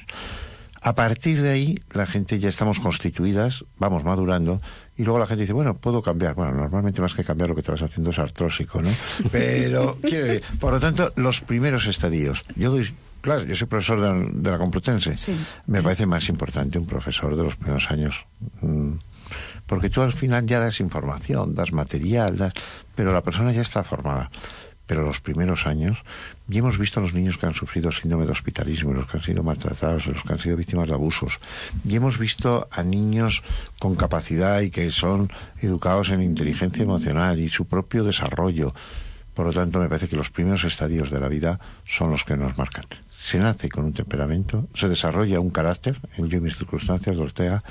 A 0.82 0.94
partir 0.94 1.42
de 1.42 1.50
ahí, 1.50 1.80
la 1.92 2.06
gente 2.06 2.40
ya 2.40 2.48
estamos 2.48 2.80
constituidas, 2.80 3.66
vamos 3.78 4.06
madurando, 4.06 4.62
y 4.96 5.04
luego 5.04 5.20
la 5.20 5.26
gente 5.26 5.42
dice, 5.42 5.52
bueno, 5.52 5.76
puedo 5.76 6.02
cambiar. 6.02 6.34
Bueno, 6.36 6.54
normalmente 6.54 7.02
más 7.02 7.14
que 7.14 7.26
cambiar 7.26 7.50
lo 7.50 7.56
que 7.56 7.62
te 7.62 7.72
vas 7.72 7.82
haciendo 7.82 8.12
es 8.12 8.20
artrósico, 8.20 8.82
¿no? 8.82 8.90
Pero, 9.32 9.98
quiero 10.02 10.28
decir, 10.28 10.44
por 10.62 10.72
lo 10.72 10.80
tanto, 10.80 11.12
los 11.18 11.42
primeros 11.42 11.88
estadios. 11.88 12.46
Yo 12.56 12.72
doy, 12.72 12.88
claro, 13.28 13.44
yo 13.44 13.56
soy 13.56 13.68
profesor 13.68 14.00
de, 14.02 14.08
la- 14.08 14.30
de 14.34 14.52
la 14.52 14.58
Complutense. 14.58 15.18
Sí. 15.18 15.36
Me 15.68 15.84
parece 15.84 16.06
más 16.06 16.28
importante 16.30 16.80
un 16.80 16.88
profesor 16.88 17.36
de 17.36 17.44
los 17.44 17.56
primeros 17.56 17.92
años. 17.92 18.26
Mm, 18.62 18.94
Porque 19.68 19.90
tú 19.90 20.02
al 20.02 20.14
final 20.14 20.46
ya 20.48 20.60
das 20.64 20.80
información, 20.80 21.54
das 21.54 21.74
material, 21.74 22.38
das- 22.38 22.54
pero 22.96 23.12
la 23.12 23.22
persona 23.22 23.52
ya 23.52 23.62
está 23.62 23.84
formada. 23.84 24.30
pero 24.88 25.04
los 25.04 25.20
primeros 25.20 25.68
años, 25.68 26.00
y 26.48 26.60
hemos 26.60 26.78
visto 26.80 27.02
a 27.02 27.04
los 27.04 27.12
niños 27.14 27.36
que 27.38 27.46
han 27.46 27.54
sufrido 27.54 27.92
síndrome 27.92 28.26
de 28.26 28.32
hospitalismo, 28.32 28.94
los 28.94 29.06
que 29.06 29.18
han 29.18 29.24
sido 29.24 29.44
maltratados, 29.44 30.08
los 30.08 30.24
que 30.24 30.32
han 30.32 30.40
sido 30.40 30.56
víctimas 30.56 30.88
de 30.88 30.94
abusos, 30.94 31.40
y 31.84 31.98
hemos 31.98 32.18
visto 32.18 32.70
a 32.72 32.84
niños 32.84 33.44
con 33.80 33.98
capacidad 33.98 34.62
y 34.62 34.72
que 34.72 34.90
son 34.92 35.28
educados 35.60 36.08
en 36.12 36.22
inteligencia 36.24 36.84
emocional 36.84 37.38
y 37.38 37.50
su 37.50 37.66
propio 37.68 38.06
desarrollo. 38.06 38.72
Por 39.36 39.48
lo 39.48 39.52
tanto, 39.52 39.78
me 39.80 39.90
parece 39.90 40.08
que 40.08 40.16
los 40.16 40.30
primeros 40.32 40.64
estadios 40.64 41.12
de 41.12 41.20
la 41.20 41.28
vida 41.28 41.60
son 41.86 42.10
los 42.12 42.24
que 42.24 42.38
nos 42.38 42.58
marcan. 42.58 42.86
Se 43.20 43.40
nace 43.40 43.68
con 43.70 43.86
un 43.86 43.94
temperamento, 43.94 44.68
se 44.76 44.88
desarrolla 44.88 45.40
un 45.40 45.50
carácter, 45.50 46.00
en 46.18 46.30
yo 46.30 46.38
y 46.38 46.42
mis 46.42 46.56
circunstancias 46.56 47.16
de 47.16 47.22
Ortega, 47.22 47.64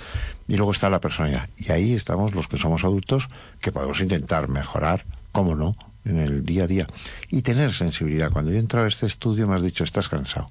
y 0.49 0.57
luego 0.57 0.73
está 0.73 0.91
la 0.91 1.01
personalidad. 1.01 1.49
Y 1.57 1.71
ahí 1.71 1.95
estamos 1.95 2.35
los 2.35 2.49
que 2.49 2.57
somos 2.57 2.85
adultos, 2.85 3.29
que 3.61 3.71
podemos 3.71 4.01
intentar 4.01 4.49
mejorar, 4.49 5.05
cómo 5.31 5.55
no, 5.55 5.77
en 6.05 6.19
el 6.19 6.45
día 6.45 6.65
a 6.65 6.67
día. 6.67 6.87
Y 7.31 7.43
tener 7.43 7.73
sensibilidad. 7.73 8.31
Cuando 8.33 8.51
yo 8.51 8.57
he 8.57 8.61
entrado 8.61 8.87
a 8.87 8.89
este 8.89 9.07
estudio 9.07 9.47
me 9.47 9.55
has 9.55 9.63
dicho, 9.63 9.85
estás 9.85 10.09
cansado. 10.09 10.49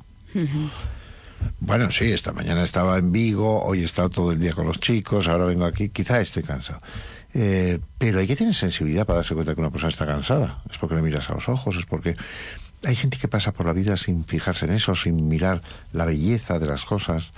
Bueno, 1.59 1.91
sí, 1.91 2.11
esta 2.11 2.31
mañana 2.31 2.63
estaba 2.63 2.97
en 2.97 3.11
Vigo, 3.11 3.63
hoy 3.63 3.81
he 3.81 3.85
estado 3.85 4.09
todo 4.09 4.31
el 4.31 4.39
día 4.39 4.53
con 4.53 4.65
los 4.65 4.79
chicos, 4.79 5.27
ahora 5.27 5.45
vengo 5.45 5.65
aquí, 5.65 5.89
quizá 5.89 6.21
estoy 6.21 6.43
cansado. 6.43 6.79
Eh, 7.33 7.79
pero 7.97 8.19
hay 8.19 8.27
que 8.27 8.35
tener 8.37 8.55
sensibilidad 8.55 9.05
para 9.05 9.17
darse 9.17 9.33
cuenta 9.33 9.53
que 9.53 9.59
una 9.59 9.69
persona 9.69 9.91
está 9.91 10.05
cansada. 10.05 10.61
Es 10.71 10.77
porque 10.77 10.95
le 10.95 11.01
miras 11.01 11.29
a 11.29 11.33
los 11.33 11.49
ojos, 11.49 11.75
es 11.75 11.85
porque 11.85 12.15
hay 12.85 12.95
gente 12.95 13.17
que 13.17 13.27
pasa 13.27 13.51
por 13.51 13.65
la 13.65 13.73
vida 13.73 13.97
sin 13.97 14.25
fijarse 14.25 14.65
en 14.65 14.73
eso, 14.73 14.95
sin 14.95 15.27
mirar 15.27 15.61
la 15.93 16.05
belleza 16.05 16.59
de 16.59 16.67
las 16.67 16.85
cosas. 16.85 17.31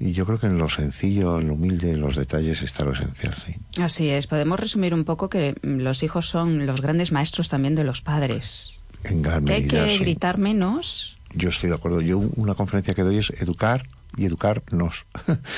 Y 0.00 0.12
yo 0.12 0.24
creo 0.26 0.38
que 0.38 0.46
en 0.46 0.58
lo 0.58 0.68
sencillo, 0.68 1.40
en 1.40 1.48
lo 1.48 1.54
humilde, 1.54 1.90
en 1.90 2.00
los 2.00 2.14
detalles 2.14 2.62
está 2.62 2.84
lo 2.84 2.92
esencial, 2.92 3.34
sí. 3.44 3.56
Así 3.82 4.08
es. 4.08 4.28
Podemos 4.28 4.60
resumir 4.60 4.94
un 4.94 5.04
poco 5.04 5.28
que 5.28 5.54
los 5.62 6.02
hijos 6.04 6.28
son 6.28 6.66
los 6.66 6.80
grandes 6.80 7.10
maestros 7.10 7.48
también 7.48 7.74
de 7.74 7.82
los 7.84 8.00
padres. 8.00 8.78
En 9.04 9.22
gran 9.22 9.44
Que 9.44 9.54
hay 9.54 9.66
que 9.66 9.90
sí. 9.90 9.98
gritar 9.98 10.38
menos. 10.38 11.16
Yo 11.34 11.48
estoy 11.48 11.68
de 11.70 11.74
acuerdo. 11.74 12.00
Yo 12.00 12.18
una 12.18 12.54
conferencia 12.54 12.94
que 12.94 13.02
doy 13.02 13.18
es 13.18 13.30
educar 13.40 13.86
y 14.16 14.24
educarnos. 14.24 15.04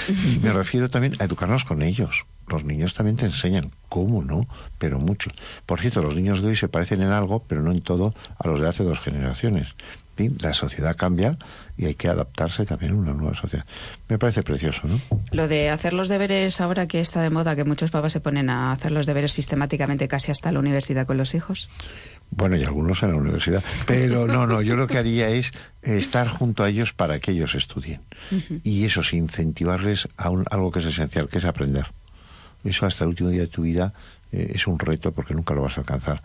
y 0.08 0.38
me 0.42 0.52
refiero 0.52 0.88
también 0.88 1.16
a 1.20 1.24
educarnos 1.24 1.64
con 1.64 1.82
ellos. 1.82 2.24
Los 2.50 2.64
niños 2.64 2.94
también 2.94 3.16
te 3.16 3.26
enseñan, 3.26 3.70
¿cómo 3.88 4.22
no? 4.22 4.46
Pero 4.78 4.98
mucho. 4.98 5.30
Por 5.66 5.80
cierto, 5.80 6.02
los 6.02 6.14
niños 6.16 6.42
de 6.42 6.48
hoy 6.48 6.56
se 6.56 6.68
parecen 6.68 7.00
en 7.02 7.08
algo, 7.10 7.44
pero 7.48 7.62
no 7.62 7.70
en 7.72 7.80
todo, 7.80 8.14
a 8.38 8.48
los 8.48 8.60
de 8.60 8.68
hace 8.68 8.84
dos 8.84 9.00
generaciones. 9.00 9.68
Sí, 10.18 10.30
La 10.40 10.52
sociedad 10.52 10.96
cambia 10.96 11.38
y 11.78 11.86
hay 11.86 11.94
que 11.94 12.08
adaptarse 12.08 12.66
también 12.66 12.92
a 12.92 12.96
una 12.96 13.14
nueva 13.14 13.34
sociedad. 13.34 13.64
Me 14.10 14.18
parece 14.18 14.42
precioso, 14.42 14.82
¿no? 14.86 15.00
Lo 15.32 15.48
de 15.48 15.70
hacer 15.70 15.94
los 15.94 16.10
deberes 16.10 16.60
ahora 16.60 16.86
que 16.86 17.00
está 17.00 17.22
de 17.22 17.30
moda, 17.30 17.56
que 17.56 17.64
muchos 17.64 17.90
papás 17.90 18.12
se 18.12 18.20
ponen 18.20 18.50
a 18.50 18.70
hacer 18.72 18.92
los 18.92 19.06
deberes 19.06 19.32
sistemáticamente 19.32 20.08
casi 20.08 20.30
hasta 20.30 20.52
la 20.52 20.58
universidad 20.58 21.06
con 21.06 21.16
los 21.16 21.34
hijos. 21.34 21.70
Bueno, 22.32 22.56
y 22.56 22.62
algunos 22.64 23.02
en 23.02 23.12
la 23.12 23.16
universidad. 23.16 23.64
Pero 23.86 24.26
no, 24.26 24.46
no, 24.46 24.60
yo 24.60 24.76
lo 24.76 24.86
que 24.86 24.98
haría 24.98 25.30
es 25.30 25.52
estar 25.82 26.28
junto 26.28 26.64
a 26.64 26.68
ellos 26.68 26.92
para 26.92 27.18
que 27.18 27.30
ellos 27.32 27.54
estudien. 27.54 28.02
Y 28.62 28.84
eso 28.84 29.02
sí, 29.02 29.16
incentivarles 29.16 30.06
a 30.18 30.28
un- 30.28 30.44
algo 30.50 30.70
que 30.70 30.80
es 30.80 30.86
esencial, 30.86 31.28
que 31.30 31.38
es 31.38 31.44
aprender. 31.46 31.86
Eso 32.64 32.86
hasta 32.86 33.04
el 33.04 33.10
último 33.10 33.30
día 33.30 33.40
de 33.42 33.46
tu 33.46 33.62
vida 33.62 33.92
eh, 34.32 34.52
es 34.54 34.66
un 34.66 34.78
reto 34.78 35.12
porque 35.12 35.34
nunca 35.34 35.54
lo 35.54 35.62
vas 35.62 35.76
a 35.78 35.80
alcanzar. 35.80 36.22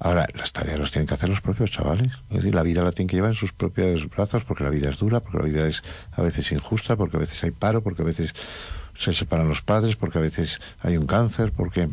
Ahora, 0.00 0.26
las 0.34 0.52
tareas 0.52 0.78
las 0.80 0.90
tienen 0.90 1.06
que 1.06 1.14
hacer 1.14 1.28
los 1.28 1.40
propios 1.40 1.70
chavales. 1.70 2.12
Es 2.30 2.36
decir, 2.38 2.54
la 2.54 2.62
vida 2.62 2.82
la 2.82 2.90
tienen 2.92 3.08
que 3.08 3.16
llevar 3.16 3.30
en 3.30 3.36
sus 3.36 3.52
propios 3.52 4.08
brazos 4.10 4.44
porque 4.44 4.64
la 4.64 4.70
vida 4.70 4.90
es 4.90 4.98
dura, 4.98 5.20
porque 5.20 5.38
la 5.38 5.44
vida 5.44 5.66
es 5.68 5.82
a 6.12 6.22
veces 6.22 6.50
injusta, 6.52 6.96
porque 6.96 7.16
a 7.16 7.20
veces 7.20 7.42
hay 7.44 7.52
paro, 7.52 7.80
porque 7.82 8.02
a 8.02 8.04
veces 8.04 8.34
se 8.98 9.12
separan 9.12 9.48
los 9.48 9.62
padres, 9.62 9.96
porque 9.96 10.18
a 10.18 10.20
veces 10.20 10.60
hay 10.82 10.96
un 10.96 11.06
cáncer, 11.06 11.52
porque... 11.52 11.88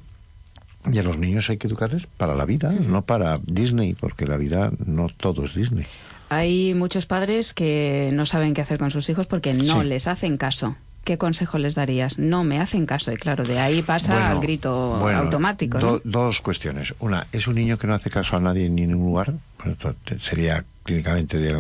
Y 0.91 0.97
a 0.97 1.03
los 1.03 1.19
niños 1.19 1.47
hay 1.51 1.57
que 1.57 1.67
educarles 1.67 2.07
para 2.17 2.33
la 2.33 2.43
vida, 2.45 2.71
no 2.71 3.03
para 3.03 3.39
Disney, 3.43 3.93
porque 3.93 4.25
la 4.25 4.37
vida 4.37 4.71
no 4.87 5.09
todo 5.09 5.45
es 5.45 5.53
Disney. 5.53 5.85
Hay 6.29 6.73
muchos 6.73 7.05
padres 7.05 7.53
que 7.53 8.09
no 8.13 8.25
saben 8.25 8.55
qué 8.55 8.61
hacer 8.61 8.79
con 8.79 8.89
sus 8.89 9.07
hijos 9.09 9.27
porque 9.27 9.53
no 9.53 9.81
Sí. 9.83 9.87
les 9.87 10.07
hacen 10.07 10.37
caso. 10.37 10.75
¿Qué 11.03 11.17
consejo 11.17 11.57
les 11.57 11.73
darías? 11.73 12.19
No 12.19 12.43
me 12.43 12.59
hacen 12.59 12.85
caso. 12.85 13.11
Y 13.11 13.15
claro, 13.17 13.43
de 13.43 13.59
ahí 13.59 13.81
pasa 13.81 14.13
Bueno, 14.13 14.27
al 14.29 14.39
grito 14.39 14.97
bueno, 14.99 15.19
automático. 15.19 15.79
¿no? 15.79 15.85
do- 15.93 16.01
dos 16.03 16.41
cuestiones. 16.41 16.93
Una, 16.99 17.25
es 17.31 17.47
un 17.47 17.55
niño 17.55 17.77
que 17.79 17.87
no 17.87 17.95
hace 17.95 18.09
caso 18.11 18.37
a 18.37 18.39
nadie 18.39 18.67
en 18.67 18.75
ningún 18.75 19.05
lugar. 19.07 19.33
Bueno, 19.63 19.95
sería 20.19 20.63
clínicamente, 20.83 21.55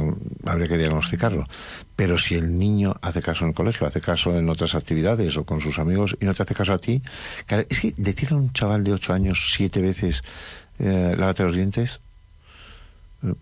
habría 0.45 0.67
que 0.67 0.77
diagnosticarlo. 0.77 1.47
Pero 1.95 2.17
si 2.19 2.35
el 2.35 2.57
niño 2.59 2.95
hace 3.01 3.21
caso 3.23 3.45
en 3.45 3.49
el 3.49 3.55
colegio, 3.55 3.87
hace 3.87 3.99
caso 4.01 4.37
en 4.37 4.47
otras 4.47 4.75
actividades 4.75 5.35
o 5.37 5.43
con 5.43 5.59
sus 5.59 5.79
amigos 5.79 6.15
y 6.21 6.25
no 6.25 6.33
te 6.35 6.43
hace 6.43 6.53
caso 6.55 6.73
a 6.73 6.77
ti, 6.79 7.01
claro, 7.47 7.65
es 7.67 7.79
que 7.79 7.93
decirle 7.97 8.35
a 8.37 8.39
un 8.39 8.53
chaval 8.53 8.83
de 8.83 8.93
ocho 8.93 9.13
años 9.13 9.53
siete 9.55 9.81
veces, 9.81 10.21
eh, 10.79 11.15
lávate 11.17 11.43
los 11.43 11.55
dientes, 11.55 11.99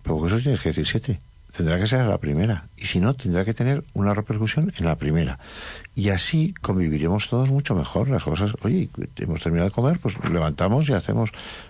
pero 0.04 0.28
eso 0.28 0.38
tienes 0.40 0.62
que 0.62 0.70
decir 0.70 0.86
siete. 0.88 1.20
Tendrá 1.56 1.80
que 1.80 1.88
ser 1.88 2.02
a 2.02 2.08
la 2.08 2.20
primera. 2.20 2.66
Y 2.78 2.86
si 2.86 3.00
no, 3.00 3.16
tendrá 3.16 3.44
que 3.44 3.54
tener 3.54 3.84
una 3.94 4.14
repercusión 4.14 4.72
en 4.78 4.86
la 4.86 4.96
primera. 4.96 5.40
Y 6.00 6.12
así 6.12 6.54
conviviremos 6.62 7.28
todos 7.28 7.50
mucho 7.50 7.76
mejor. 7.76 8.08
Las 8.08 8.24
cosas, 8.24 8.56
oye, 8.62 8.88
hemos 9.18 9.42
terminado 9.42 9.68
de 9.68 9.76
comer, 9.76 10.00
pues 10.00 10.16
levantamos 10.32 10.88
y 10.88 10.94
hacemos, 10.94 11.30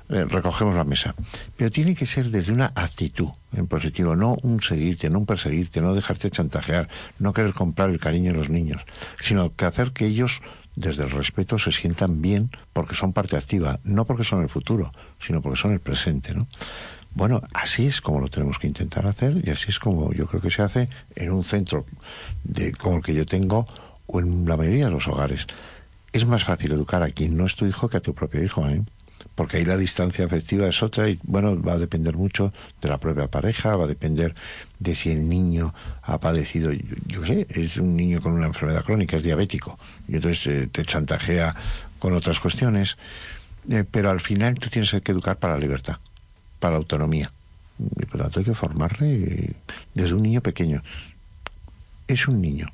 eh, 0.10 0.24
recogemos 0.30 0.76
la 0.76 0.84
mesa. 0.84 1.16
Pero 1.58 1.72
tiene 1.72 1.96
que 1.96 2.06
ser 2.06 2.30
desde 2.30 2.54
una 2.54 2.72
actitud 2.76 3.30
en 3.54 3.66
positivo, 3.66 4.16
no 4.16 4.38
un 4.44 4.62
seguirte, 4.62 5.10
no 5.10 5.18
un 5.18 5.26
perseguirte, 5.26 5.82
no 5.82 5.96
dejarte 5.96 6.30
chantajear, 6.30 6.88
no 7.18 7.34
querer 7.34 7.56
comprar 7.56 7.90
el 7.90 8.00
cariño 8.00 8.32
de 8.32 8.38
los 8.38 8.50
niños, 8.52 8.84
sino 9.20 9.52
que 9.56 9.66
hacer 9.66 9.94
que 9.94 10.06
ellos 10.06 10.42
desde 10.76 11.06
el 11.06 11.10
respeto 11.10 11.58
se 11.58 11.72
sientan 11.72 12.22
bien 12.22 12.52
porque 12.72 12.94
son 12.94 13.14
parte 13.14 13.36
activa, 13.36 13.80
no 13.84 14.06
porque 14.06 14.26
son 14.26 14.44
el 14.44 14.50
futuro, 14.50 14.92
sino 15.20 15.42
porque 15.42 15.60
son 15.60 15.74
el 15.74 15.80
presente, 15.80 16.36
¿no? 16.36 16.46
Bueno, 17.16 17.42
así 17.56 17.88
es 17.88 18.00
como 18.00 18.20
lo 18.20 18.28
tenemos 18.28 18.60
que 18.60 18.68
intentar 18.68 19.08
hacer 19.08 19.42
y 19.44 19.50
así 19.50 19.72
es 19.72 19.80
como 19.80 20.14
yo 20.14 20.28
creo 20.28 20.40
que 20.40 20.52
se 20.52 20.62
hace 20.62 20.88
en 21.16 21.32
un 21.32 21.44
centro 21.44 21.88
de, 22.44 22.72
como 22.74 22.98
el 22.98 23.04
que 23.04 23.16
yo 23.16 23.26
tengo 23.26 23.66
o 24.12 24.20
en 24.20 24.46
la 24.48 24.58
mayoría 24.58 24.86
de 24.86 24.92
los 24.92 25.08
hogares. 25.08 25.48
Es 26.12 26.26
más 26.26 26.44
fácil 26.44 26.72
educar 26.72 27.04
a 27.04 27.12
quien 27.12 27.38
no 27.38 27.46
es 27.46 27.56
tu 27.56 27.66
hijo 27.66 27.88
que 27.88 27.98
a 27.98 28.02
tu 28.02 28.14
propio 28.14 28.44
hijo, 28.44 28.68
¿eh? 28.68 28.82
Porque 29.36 29.58
ahí 29.58 29.66
la 29.66 29.78
distancia 29.78 30.26
afectiva 30.26 30.68
es 30.68 30.82
otra 30.84 31.10
y, 31.10 31.20
bueno, 31.24 31.62
va 31.62 31.74
a 31.74 31.78
depender 31.78 32.16
mucho 32.16 32.52
de 32.82 32.90
la 32.90 32.98
propia 32.98 33.28
pareja, 33.28 33.76
va 33.76 33.86
a 33.86 33.88
depender 33.88 34.34
de 34.80 34.96
si 34.96 35.12
el 35.12 35.30
niño 35.30 35.74
ha 36.04 36.18
padecido, 36.18 36.72
yo, 36.72 36.96
yo 37.06 37.26
sé, 37.26 37.48
es 37.50 37.78
un 37.78 37.96
niño 37.96 38.22
con 38.22 38.34
una 38.34 38.48
enfermedad 38.48 38.84
crónica, 38.84 39.18
es 39.18 39.24
diabético, 39.24 39.78
y 40.08 40.16
entonces 40.16 40.48
eh, 40.48 40.68
te 40.68 40.84
chantajea 40.84 41.56
con 42.00 42.14
otras 42.14 42.40
cuestiones, 42.40 42.98
eh, 43.70 43.86
pero 43.90 44.10
al 44.10 44.20
final 44.20 44.56
tú 44.56 44.70
tienes 44.70 44.92
que 44.92 45.12
educar 45.12 45.38
para 45.38 45.54
la 45.54 45.60
libertad 45.60 45.98
para 46.60 46.74
la 46.74 46.78
autonomía. 46.78 47.32
Y 47.80 48.06
por 48.06 48.18
lo 48.18 48.24
tanto 48.24 48.40
hay 48.40 48.46
que 48.46 48.56
formarle 48.56 49.16
eh, 49.16 49.54
desde 49.94 50.14
un 50.14 50.22
niño 50.22 50.42
pequeño. 50.42 50.84
Es 52.08 52.28
un 52.28 52.42
niño, 52.42 52.68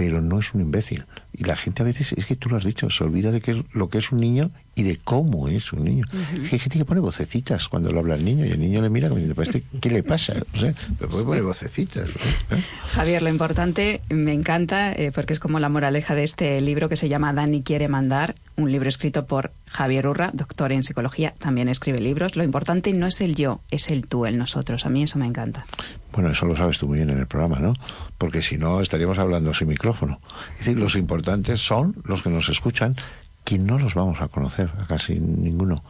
pero 0.00 0.22
no 0.22 0.38
es 0.38 0.54
un 0.54 0.62
imbécil. 0.62 1.04
Y 1.32 1.44
la 1.44 1.56
gente 1.56 1.82
a 1.82 1.84
veces, 1.84 2.12
es 2.12 2.26
que 2.26 2.36
tú 2.36 2.48
lo 2.48 2.56
has 2.56 2.64
dicho, 2.64 2.90
se 2.90 3.04
olvida 3.04 3.30
de 3.30 3.40
qué 3.40 3.52
es 3.52 3.58
lo 3.72 3.88
que 3.88 3.98
es 3.98 4.12
un 4.12 4.20
niño 4.20 4.50
y 4.74 4.82
de 4.82 4.96
cómo 4.96 5.48
es 5.48 5.72
un 5.72 5.84
niño. 5.84 6.04
Es 6.40 6.48
que 6.48 6.56
hay 6.56 6.58
gente 6.58 6.78
que 6.78 6.84
pone 6.84 7.00
vocecitas 7.00 7.68
cuando 7.68 7.92
lo 7.92 8.00
habla 8.00 8.14
el 8.14 8.24
niño 8.24 8.46
y 8.46 8.50
el 8.50 8.60
niño 8.60 8.80
le 8.80 8.88
mira 8.90 9.08
como 9.08 9.18
diciendo, 9.18 9.34
"Pues 9.34 9.48
este, 9.48 9.62
¿qué 9.80 9.90
le 9.90 10.02
pasa? 10.02 10.34
O 10.54 10.58
sea, 10.58 10.74
pero 10.98 11.10
puede 11.10 11.24
poner 11.24 11.42
vocecitas. 11.42 12.08
¿no? 12.08 12.56
¿Eh? 12.56 12.62
Javier, 12.92 13.22
lo 13.22 13.28
importante, 13.28 14.00
me 14.08 14.32
encanta, 14.32 14.92
eh, 14.92 15.12
porque 15.14 15.32
es 15.32 15.40
como 15.40 15.60
la 15.60 15.68
moraleja 15.68 16.14
de 16.14 16.24
este 16.24 16.60
libro 16.60 16.88
que 16.88 16.96
se 16.96 17.08
llama 17.08 17.32
Dani 17.32 17.62
quiere 17.62 17.88
mandar, 17.88 18.34
un 18.56 18.72
libro 18.72 18.88
escrito 18.88 19.26
por 19.26 19.52
Javier 19.66 20.06
Urra, 20.06 20.30
doctor 20.32 20.72
en 20.72 20.84
psicología, 20.84 21.34
también 21.38 21.68
escribe 21.68 22.00
libros. 22.00 22.36
Lo 22.36 22.44
importante 22.44 22.92
no 22.92 23.06
es 23.06 23.20
el 23.20 23.34
yo, 23.34 23.60
es 23.70 23.88
el 23.90 24.06
tú, 24.06 24.26
el 24.26 24.38
nosotros. 24.38 24.86
A 24.86 24.88
mí 24.88 25.02
eso 25.02 25.18
me 25.18 25.26
encanta. 25.26 25.66
Bueno, 26.12 26.30
eso 26.30 26.44
lo 26.46 26.56
sabes 26.56 26.78
tú 26.78 26.88
muy 26.88 26.98
bien 26.98 27.10
en 27.10 27.18
el 27.18 27.26
programa, 27.26 27.60
¿no? 27.60 27.74
Porque 28.18 28.42
si 28.42 28.56
no, 28.56 28.80
estaríamos 28.80 29.18
hablando 29.18 29.54
sin 29.54 29.68
micrófono. 29.68 30.18
Es 30.52 30.66
decir, 30.66 30.78
los 30.78 30.96
importantes 30.96 31.19
son 31.56 31.94
los 32.04 32.22
que 32.22 32.30
nos 32.30 32.48
escuchan, 32.48 32.96
que 33.44 33.58
no 33.58 33.78
los 33.78 33.94
vamos 33.94 34.20
a 34.20 34.28
conocer, 34.28 34.70
a 34.80 34.86
casi 34.86 35.18
ninguno, 35.18 35.82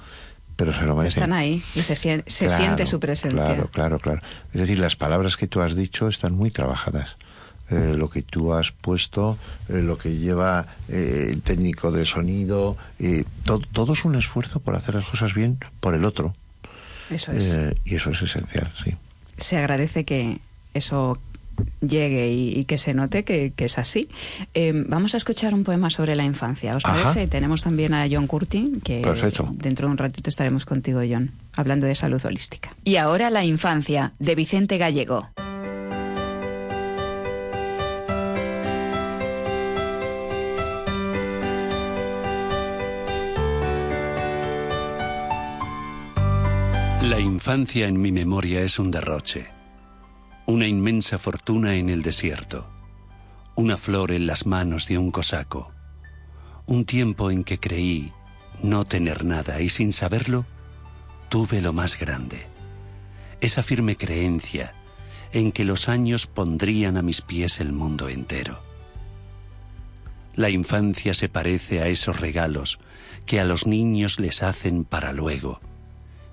pero 0.56 0.72
se 0.72 0.84
lo 0.84 0.94
merecen. 0.96 1.22
están 1.24 1.36
ahí 1.36 1.62
y 1.74 1.82
se, 1.82 1.94
sien- 1.94 2.24
se 2.26 2.46
Claro, 2.46 2.62
siente 2.64 2.86
su 2.86 3.00
presencia. 3.00 3.40
Claro, 3.44 3.68
claro, 3.72 3.98
claro. 3.98 4.20
Es 4.52 4.60
decir, 4.60 4.78
las 4.78 4.96
palabras 4.96 5.36
que 5.36 5.46
tú 5.46 5.60
has 5.60 5.74
dicho 5.74 6.08
están 6.08 6.34
muy 6.34 6.50
trabajadas. 6.50 7.16
Eh, 7.70 7.94
lo 7.96 8.10
que 8.10 8.22
tú 8.22 8.52
has 8.52 8.72
puesto, 8.72 9.38
eh, 9.68 9.74
lo 9.80 9.96
que 9.96 10.16
lleva 10.16 10.66
eh, 10.88 11.28
el 11.30 11.40
técnico 11.42 11.92
de 11.92 12.04
sonido, 12.04 12.76
eh, 12.98 13.24
to- 13.44 13.60
todo 13.60 13.92
es 13.92 14.04
un 14.04 14.16
esfuerzo 14.16 14.58
por 14.58 14.74
hacer 14.74 14.96
las 14.96 15.04
cosas 15.04 15.34
bien 15.34 15.56
por 15.78 15.94
el 15.94 16.04
otro. 16.04 16.34
Eso 17.10 17.30
es. 17.32 17.54
Eh, 17.54 17.76
y 17.84 17.94
eso 17.94 18.10
es 18.10 18.22
esencial, 18.22 18.70
sí. 18.82 18.96
se 19.38 19.56
agradece 19.56 20.04
que 20.04 20.38
eso 20.74 21.16
llegue 21.80 22.30
y, 22.30 22.58
y 22.58 22.64
que 22.64 22.78
se 22.78 22.94
note 22.94 23.24
que, 23.24 23.52
que 23.54 23.64
es 23.66 23.78
así. 23.78 24.08
Eh, 24.54 24.72
vamos 24.86 25.14
a 25.14 25.16
escuchar 25.16 25.54
un 25.54 25.64
poema 25.64 25.90
sobre 25.90 26.16
la 26.16 26.24
infancia. 26.24 26.76
¿Os 26.76 26.84
Ajá. 26.84 27.02
parece? 27.12 27.28
Tenemos 27.28 27.62
también 27.62 27.94
a 27.94 28.06
John 28.10 28.26
Curtin, 28.26 28.80
que 28.80 29.00
Perfecto. 29.02 29.48
dentro 29.52 29.86
de 29.88 29.92
un 29.92 29.98
ratito 29.98 30.30
estaremos 30.30 30.64
contigo, 30.66 31.00
John, 31.08 31.30
hablando 31.54 31.86
de 31.86 31.94
salud 31.94 32.24
holística. 32.24 32.74
Y 32.84 32.96
ahora 32.96 33.30
la 33.30 33.44
infancia, 33.44 34.12
de 34.18 34.34
Vicente 34.34 34.78
Gallego. 34.78 35.28
La 47.02 47.18
infancia 47.18 47.88
en 47.88 48.00
mi 48.00 48.12
memoria 48.12 48.60
es 48.60 48.78
un 48.78 48.90
derroche, 48.90 49.46
una 50.50 50.66
inmensa 50.66 51.16
fortuna 51.18 51.76
en 51.76 51.88
el 51.88 52.02
desierto, 52.02 52.66
una 53.54 53.76
flor 53.76 54.10
en 54.10 54.26
las 54.26 54.46
manos 54.46 54.86
de 54.88 54.98
un 54.98 55.12
cosaco, 55.12 55.72
un 56.66 56.84
tiempo 56.84 57.30
en 57.30 57.44
que 57.44 57.58
creí 57.58 58.12
no 58.62 58.84
tener 58.84 59.24
nada 59.24 59.60
y 59.60 59.68
sin 59.68 59.92
saberlo, 59.92 60.44
tuve 61.28 61.60
lo 61.60 61.72
más 61.72 61.98
grande, 61.98 62.46
esa 63.40 63.62
firme 63.62 63.96
creencia 63.96 64.74
en 65.32 65.52
que 65.52 65.64
los 65.64 65.88
años 65.88 66.26
pondrían 66.26 66.96
a 66.96 67.02
mis 67.02 67.22
pies 67.22 67.60
el 67.60 67.72
mundo 67.72 68.08
entero. 68.08 68.60
La 70.34 70.50
infancia 70.50 71.14
se 71.14 71.28
parece 71.28 71.80
a 71.80 71.86
esos 71.86 72.20
regalos 72.20 72.80
que 73.24 73.38
a 73.38 73.44
los 73.44 73.66
niños 73.66 74.18
les 74.18 74.42
hacen 74.42 74.84
para 74.84 75.12
luego, 75.12 75.60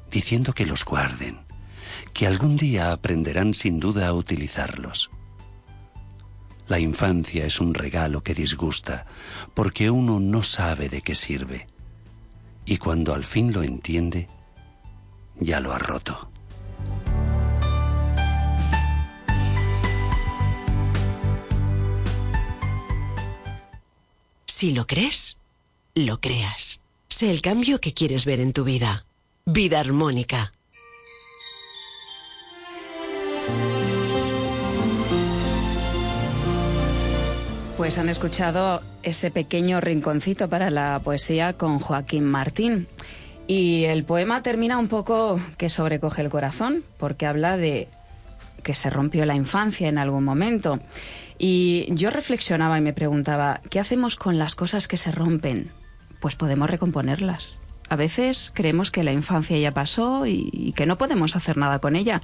diciendo 0.10 0.54
que 0.54 0.66
los 0.66 0.86
guarden, 0.86 1.47
que 2.18 2.26
algún 2.26 2.58
día 2.58 2.94
aprenderán 2.94 3.54
sin 3.54 3.80
duda 3.80 4.08
a 4.08 4.14
utilizarlos. 4.14 5.12
La 6.68 6.80
infancia 6.80 7.46
es 7.46 7.62
un 7.62 7.76
regalo 7.76 8.24
que 8.24 8.34
disgusta, 8.34 9.06
porque 9.54 9.92
uno 9.92 10.20
no 10.20 10.42
sabe 10.42 10.90
de 10.90 11.04
qué 11.04 11.14
sirve, 11.14 11.68
y 12.66 12.78
cuando 12.78 13.14
al 13.14 13.24
fin 13.24 13.54
lo 13.54 13.62
entiende, 13.62 14.28
ya 15.40 15.60
lo 15.60 15.74
ha 15.74 15.78
roto. 15.78 16.32
Si 24.48 24.72
lo 24.72 24.88
crees, 24.88 25.38
lo 25.94 26.20
creas. 26.20 26.82
Sé 27.10 27.30
el 27.30 27.44
cambio 27.44 27.80
que 27.80 27.94
quieres 27.94 28.26
ver 28.26 28.40
en 28.40 28.54
tu 28.54 28.64
vida. 28.64 29.06
Vida 29.46 29.80
armónica. 29.80 30.52
Pues 37.78 38.00
han 38.00 38.10
escuchado 38.10 38.82
ese 39.04 39.32
pequeño 39.32 39.80
rinconcito 39.80 40.50
para 40.50 40.72
la 40.72 41.00
poesía 41.04 41.54
con 41.54 41.80
Joaquín 41.80 42.26
Martín. 42.26 42.88
Y 43.48 43.86
el 43.86 44.04
poema 44.04 44.42
termina 44.44 44.78
un 44.78 44.90
poco 44.90 45.40
que 45.58 45.70
sobrecoge 45.70 46.22
el 46.22 46.30
corazón, 46.30 46.84
porque 46.98 47.26
habla 47.26 47.56
de 47.56 47.88
que 48.64 48.76
se 48.76 48.90
rompió 48.90 49.26
la 49.26 49.36
infancia 49.36 49.88
en 49.88 50.00
algún 50.00 50.26
momento. 50.26 50.80
Y 51.38 51.88
yo 51.92 52.10
reflexionaba 52.10 52.78
y 52.78 52.82
me 52.82 52.94
preguntaba, 52.94 53.62
¿qué 53.70 53.80
hacemos 53.80 54.16
con 54.18 54.38
las 54.38 54.56
cosas 54.56 54.88
que 54.88 54.98
se 54.98 55.12
rompen? 55.12 55.72
Pues 56.20 56.36
podemos 56.36 56.70
recomponerlas. 56.70 57.60
A 57.90 57.96
veces 57.96 58.52
creemos 58.54 58.92
que 58.92 59.04
la 59.04 59.14
infancia 59.14 59.58
ya 59.58 59.72
pasó 59.72 60.26
y, 60.26 60.74
que 60.76 60.86
no 60.86 60.98
podemos 60.98 61.36
hacer 61.36 61.58
nada 61.58 61.80
con 61.80 61.96
ella, 61.96 62.22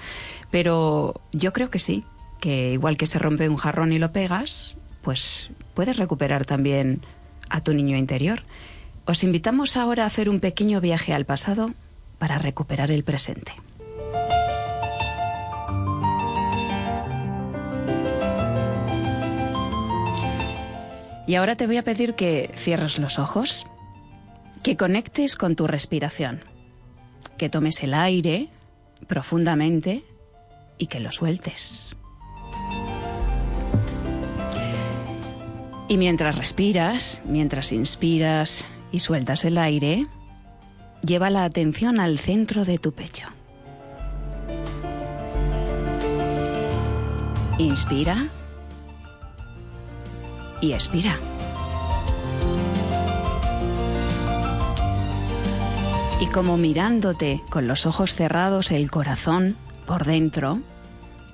pero 0.52 1.22
yo 1.32 1.54
creo 1.54 1.70
que 1.70 1.80
sí, 1.80 2.04
que 2.42 2.74
igual 2.74 2.98
que 2.98 3.08
se 3.08 3.20
rompe 3.20 3.48
un 3.48 3.58
jarrón 3.58 3.94
y 3.94 4.00
lo 4.00 4.12
pegas, 4.12 4.78
pues 5.02 5.50
puedes 5.74 5.98
recuperar 5.98 6.46
también 6.46 7.02
a 7.50 7.62
tu 7.62 7.74
niño 7.74 7.96
interior. 7.96 8.44
Os 9.06 9.24
invitamos 9.24 9.78
ahora 9.78 10.04
a 10.04 10.08
hacer 10.08 10.30
un 10.30 10.40
pequeño 10.40 10.82
viaje 10.82 11.14
al 11.14 11.26
pasado 11.26 11.72
para 12.20 12.38
recuperar 12.38 12.92
el 12.92 13.04
presente. 13.04 13.54
Y 21.26 21.36
ahora 21.36 21.56
te 21.56 21.68
voy 21.68 21.78
a 21.78 21.84
pedir 21.84 22.16
que 22.16 22.52
cierres 22.56 23.00
los 23.00 23.18
ojos, 23.18 23.66
que 24.64 24.78
conectes 24.78 25.36
con 25.36 25.56
tu 25.56 25.68
respiración, 25.68 26.42
que 27.38 27.50
tomes 27.50 27.84
el 27.84 27.94
aire 27.94 28.50
profundamente 29.08 30.04
y 30.78 30.88
que 30.88 31.02
lo 31.02 31.12
sueltes. 31.12 31.96
Y 35.90 35.98
mientras 35.98 36.38
respiras, 36.38 37.22
mientras 37.26 37.74
inspiras 37.74 38.68
y 38.92 39.00
sueltas 39.00 39.44
el 39.44 39.58
aire, 39.58 40.08
lleva 41.06 41.30
la 41.30 41.44
atención 41.44 42.00
al 42.00 42.18
centro 42.18 42.64
de 42.64 42.78
tu 42.78 42.94
pecho. 42.94 43.28
Inspira 47.60 48.16
y 50.62 50.72
expira. 50.72 51.20
Y 56.20 56.28
como 56.28 56.58
mirándote 56.58 57.42
con 57.50 57.68
los 57.68 57.86
ojos 57.86 58.16
cerrados 58.16 58.72
el 58.72 58.90
corazón 58.90 59.56
por 59.86 60.06
dentro, 60.06 60.60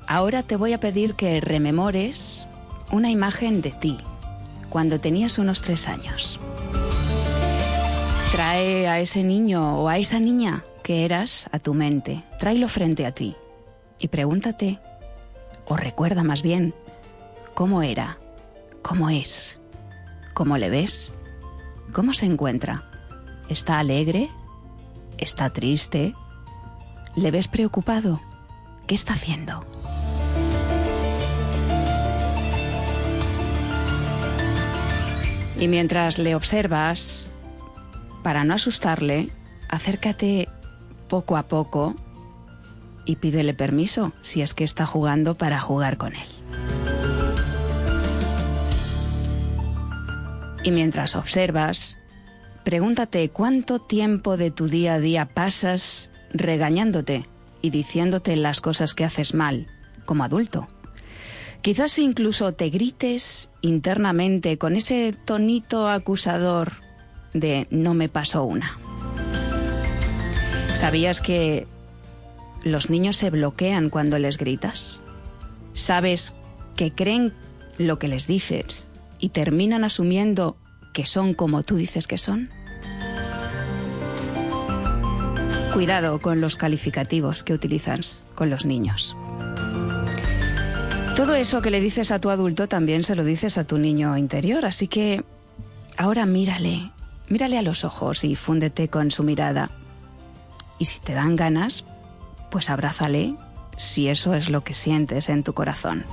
ahora 0.07 0.43
te 0.43 0.55
voy 0.55 0.73
a 0.73 0.79
pedir 0.79 1.13
que 1.15 1.39
rememores 1.41 2.47
una 2.91 3.11
imagen 3.11 3.61
de 3.61 3.71
ti 3.71 3.97
cuando 4.69 4.99
tenías 4.99 5.37
unos 5.37 5.61
tres 5.61 5.87
años. 5.87 6.39
Trae 8.31 8.87
a 8.87 8.99
ese 8.99 9.23
niño 9.23 9.79
o 9.79 9.89
a 9.89 9.97
esa 9.97 10.19
niña 10.19 10.63
que 10.83 11.05
eras 11.05 11.49
a 11.51 11.59
tu 11.59 11.73
mente, 11.73 12.23
tráelo 12.39 12.67
frente 12.67 13.05
a 13.05 13.11
ti 13.11 13.35
y 13.99 14.07
pregúntate, 14.07 14.79
o 15.65 15.75
recuerda 15.77 16.23
más 16.23 16.41
bien, 16.41 16.73
cómo 17.53 17.83
era, 17.83 18.17
cómo 18.81 19.09
es, 19.09 19.61
cómo 20.33 20.57
le 20.57 20.69
ves, 20.69 21.13
cómo 21.93 22.13
se 22.13 22.25
encuentra. 22.25 22.83
¿Está 23.49 23.79
alegre? 23.79 24.29
¿Está 25.19 25.49
triste? 25.49 26.15
¿Le 27.17 27.29
ves 27.29 27.49
preocupado? 27.49 28.21
¿Qué 28.88 28.95
está 28.95 29.13
haciendo? 29.13 29.65
Y 35.60 35.67
mientras 35.67 36.19
le 36.19 36.36
observas, 36.36 37.29
para 38.23 38.45
no 38.45 38.53
asustarle, 38.53 39.29
acércate 39.67 40.47
poco 41.10 41.36
a 41.36 41.43
poco 41.43 41.95
y 43.03 43.17
pídele 43.17 43.53
permiso 43.53 44.13
si 44.21 44.41
es 44.41 44.53
que 44.53 44.63
está 44.63 44.86
jugando 44.86 45.36
para 45.36 45.60
jugar 45.60 45.97
con 45.97 46.13
él. 46.15 46.29
Y 50.63 50.71
mientras 50.71 51.17
observas, 51.17 51.99
pregúntate 52.63 53.29
cuánto 53.29 53.79
tiempo 53.79 54.37
de 54.37 54.51
tu 54.51 54.67
día 54.67 54.95
a 54.95 54.99
día 54.99 55.25
pasas 55.25 56.11
regañándote 56.31 57.25
y 57.61 57.69
diciéndote 57.69 58.35
las 58.35 58.61
cosas 58.61 58.93
que 58.93 59.05
haces 59.05 59.33
mal 59.33 59.67
como 60.05 60.23
adulto. 60.23 60.67
Quizás 61.61 61.99
incluso 61.99 62.53
te 62.53 62.69
grites 62.69 63.51
internamente 63.61 64.57
con 64.57 64.75
ese 64.75 65.13
tonito 65.25 65.89
acusador 65.89 66.71
de 67.33 67.67
no 67.69 67.93
me 67.93 68.07
pasó 68.07 68.43
una. 68.43 68.77
¿Sabías 70.73 71.21
que 71.21 71.67
los 72.63 72.89
niños 72.89 73.17
se 73.17 73.29
bloquean 73.29 73.89
cuando 73.89 74.17
les 74.19 74.37
gritas? 74.37 75.01
¿Sabes 75.73 76.35
que 76.77 76.93
creen 76.93 77.33
lo 77.77 77.99
que 77.99 78.07
les 78.07 78.27
dices 78.27 78.87
y 79.19 79.29
terminan 79.29 79.83
asumiendo 79.83 80.55
que 80.93 81.06
son 81.06 81.34
como 81.34 81.63
tú 81.63 81.75
dices 81.75 82.08
que 82.08 82.17
son? 82.17 82.49
Cuidado 85.73 86.19
con 86.19 86.41
los 86.41 86.56
calificativos 86.56 87.43
que 87.43 87.54
utilizas 87.54 88.23
con 88.36 88.49
los 88.49 88.65
niños. 88.65 89.15
Todo 91.15 91.36
eso 91.36 91.62
que 91.62 91.69
le 91.69 91.82
dices 91.82 92.12
a 92.12 92.19
tu 92.19 92.30
adulto 92.30 92.67
también 92.67 93.04
se 93.04 93.15
lo 93.15 93.23
dices 93.23 93.58
a 93.58 93.65
tu 93.65 93.78
niño 93.78 94.17
interior, 94.17 94.65
así 94.65 94.88
que 94.88 95.23
ahora 95.97 96.25
mírale, 96.25 96.91
mírale 97.28 97.58
a 97.58 97.62
los 97.62 97.84
ojos 97.84 98.23
y 98.23 98.36
fúndete 98.36 98.88
con 98.88 99.12
su 99.12 99.23
mirada. 99.23 99.69
Y 100.80 100.86
si 100.86 101.02
te 101.02 101.13
dan 101.13 101.36
ganas, 101.36 101.84
pues 102.49 102.69
abrázale 102.69 103.36
si 103.78 104.08
eso 104.08 104.34
es 104.34 104.49
lo 104.49 104.63
que 104.63 104.73
sientes 104.73 105.30
en 105.30 105.43
tu 105.43 105.54
corazón. 105.54 106.06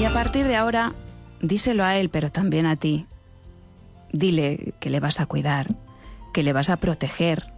Y 0.00 0.04
a 0.04 0.12
partir 0.12 0.46
de 0.46 0.56
ahora, 0.56 0.92
díselo 1.40 1.84
a 1.84 1.96
él, 1.96 2.10
pero 2.10 2.30
también 2.30 2.66
a 2.66 2.76
ti. 2.76 3.06
Dile 4.12 4.74
que 4.80 4.90
le 4.90 5.00
vas 5.00 5.20
a 5.20 5.26
cuidar, 5.26 5.74
que 6.32 6.42
le 6.42 6.52
vas 6.52 6.70
a 6.70 6.76
proteger, 6.78 7.52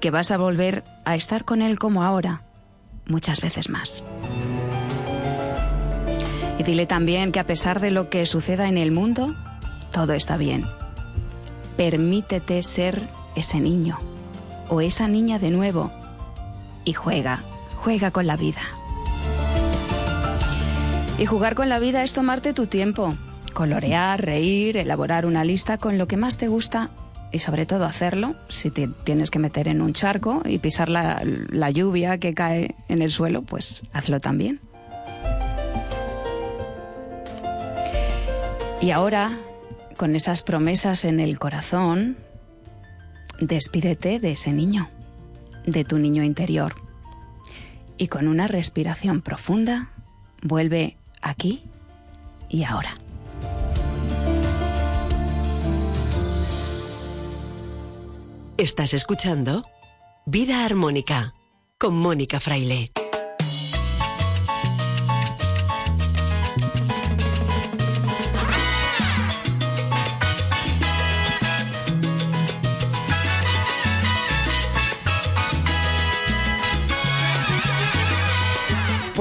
que 0.00 0.10
vas 0.10 0.30
a 0.30 0.38
volver 0.38 0.84
a 1.04 1.14
estar 1.14 1.44
con 1.44 1.62
él 1.62 1.78
como 1.78 2.02
ahora 2.02 2.42
muchas 3.06 3.40
veces 3.40 3.68
más. 3.68 4.04
Y 6.58 6.62
dile 6.62 6.86
también 6.86 7.32
que 7.32 7.40
a 7.40 7.46
pesar 7.46 7.80
de 7.80 7.90
lo 7.90 8.08
que 8.10 8.26
suceda 8.26 8.68
en 8.68 8.78
el 8.78 8.92
mundo, 8.92 9.34
todo 9.92 10.12
está 10.12 10.36
bien. 10.36 10.64
Permítete 11.76 12.62
ser 12.62 13.00
ese 13.34 13.60
niño 13.60 13.98
o 14.68 14.80
esa 14.80 15.08
niña 15.08 15.38
de 15.38 15.50
nuevo 15.50 15.90
y 16.84 16.92
juega, 16.92 17.42
juega 17.76 18.10
con 18.10 18.26
la 18.26 18.36
vida. 18.36 18.62
Y 21.22 21.26
jugar 21.26 21.54
con 21.54 21.68
la 21.68 21.78
vida 21.78 22.02
es 22.02 22.14
tomarte 22.14 22.52
tu 22.52 22.66
tiempo, 22.66 23.14
colorear, 23.52 24.20
reír, 24.20 24.76
elaborar 24.76 25.24
una 25.24 25.44
lista 25.44 25.78
con 25.78 25.96
lo 25.96 26.08
que 26.08 26.16
más 26.16 26.36
te 26.36 26.48
gusta 26.48 26.90
y 27.30 27.38
sobre 27.38 27.64
todo 27.64 27.84
hacerlo 27.84 28.34
si 28.48 28.72
te 28.72 28.88
tienes 28.88 29.30
que 29.30 29.38
meter 29.38 29.68
en 29.68 29.82
un 29.82 29.92
charco 29.92 30.42
y 30.44 30.58
pisar 30.58 30.88
la, 30.88 31.22
la 31.24 31.70
lluvia 31.70 32.18
que 32.18 32.34
cae 32.34 32.74
en 32.88 33.02
el 33.02 33.12
suelo, 33.12 33.42
pues 33.42 33.84
hazlo 33.92 34.18
también. 34.18 34.58
Y 38.80 38.90
ahora, 38.90 39.38
con 39.96 40.16
esas 40.16 40.42
promesas 40.42 41.04
en 41.04 41.20
el 41.20 41.38
corazón, 41.38 42.16
despídete 43.38 44.18
de 44.18 44.32
ese 44.32 44.50
niño, 44.50 44.90
de 45.66 45.84
tu 45.84 45.98
niño 45.98 46.24
interior. 46.24 46.74
Y 47.96 48.08
con 48.08 48.26
una 48.26 48.48
respiración 48.48 49.22
profunda, 49.22 49.92
vuelve 50.42 50.96
aquí 51.22 51.62
y 52.48 52.64
ahora. 52.64 52.94
Estás 58.58 58.94
escuchando 58.94 59.64
Vida 60.26 60.64
Armónica 60.64 61.34
con 61.78 61.96
Mónica 61.96 62.38
Fraile. 62.38 62.92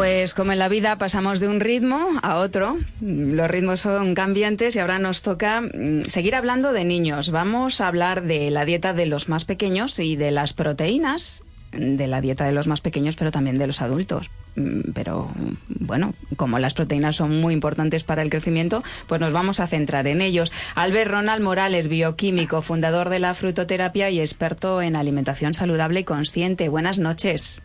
Pues 0.02 0.34
como 0.34 0.52
en 0.52 0.58
la 0.58 0.68
vida 0.68 0.98
pasamos 0.98 1.40
de 1.40 1.48
un 1.48 1.60
ritmo 1.60 2.04
a 2.24 2.38
otro, 2.38 2.76
los 3.02 3.52
ritmos 3.52 3.82
son 3.82 4.16
cambiantes 4.16 4.76
y 4.76 4.80
ahora 4.80 4.98
nos 4.98 5.22
toca 5.22 5.62
mm, 5.62 6.06
seguir 6.08 6.34
hablando 6.34 6.74
de 6.74 6.86
niños. 6.86 7.30
Vamos 7.30 7.82
a 7.82 7.88
hablar 7.88 8.24
de 8.24 8.50
la 8.50 8.66
dieta 8.66 8.94
de 8.94 9.06
los 9.06 9.30
más 9.30 9.46
pequeños 9.46 10.00
y 10.00 10.16
de 10.16 10.32
las 10.32 10.54
proteínas 10.54 11.44
de 11.72 12.08
la 12.08 12.20
dieta 12.20 12.46
de 12.46 12.52
los 12.52 12.66
más 12.66 12.82
pequeños, 12.82 13.16
pero 13.16 13.32
también 13.32 13.60
de 13.60 13.68
los 13.68 13.80
adultos. 13.84 14.32
Mm, 14.56 14.90
Pero 14.96 15.30
bueno, 15.68 16.16
como 16.36 16.58
las 16.58 16.74
proteínas 16.74 17.18
son 17.18 17.40
muy 17.40 17.54
importantes 17.54 18.04
para 18.04 18.24
el 18.24 18.32
crecimiento, 18.32 18.84
pues 19.06 19.22
nos 19.22 19.34
vamos 19.34 19.60
a 19.60 19.68
centrar 19.68 20.08
en 20.08 20.24
ellos. 20.24 20.52
Albert 20.74 21.12
Ronald 21.12 21.44
Morales, 21.44 21.90
bioquímico, 21.90 22.64
fundador 22.64 23.10
de 23.10 23.20
la 23.20 23.36
frutoterapia 23.36 24.10
y 24.10 24.20
experto 24.20 24.82
en 24.82 24.96
alimentación 24.96 25.54
saludable 25.54 26.00
y 26.00 26.06
consciente. 26.06 26.70
Buenas 26.70 26.98
noches. 26.98 27.62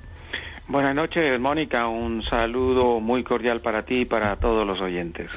Buenas 0.69 0.97
noches, 0.97 1.39
Mónica. 1.39 1.87
Un 1.87 2.25
saludo 2.25 2.99
muy 2.99 3.23
cordial 3.23 3.61
para 3.61 3.83
ti 3.83 4.01
y 4.01 4.05
para 4.05 4.35
todos 4.35 4.67
los 4.67 4.81
oyentes. 4.81 5.31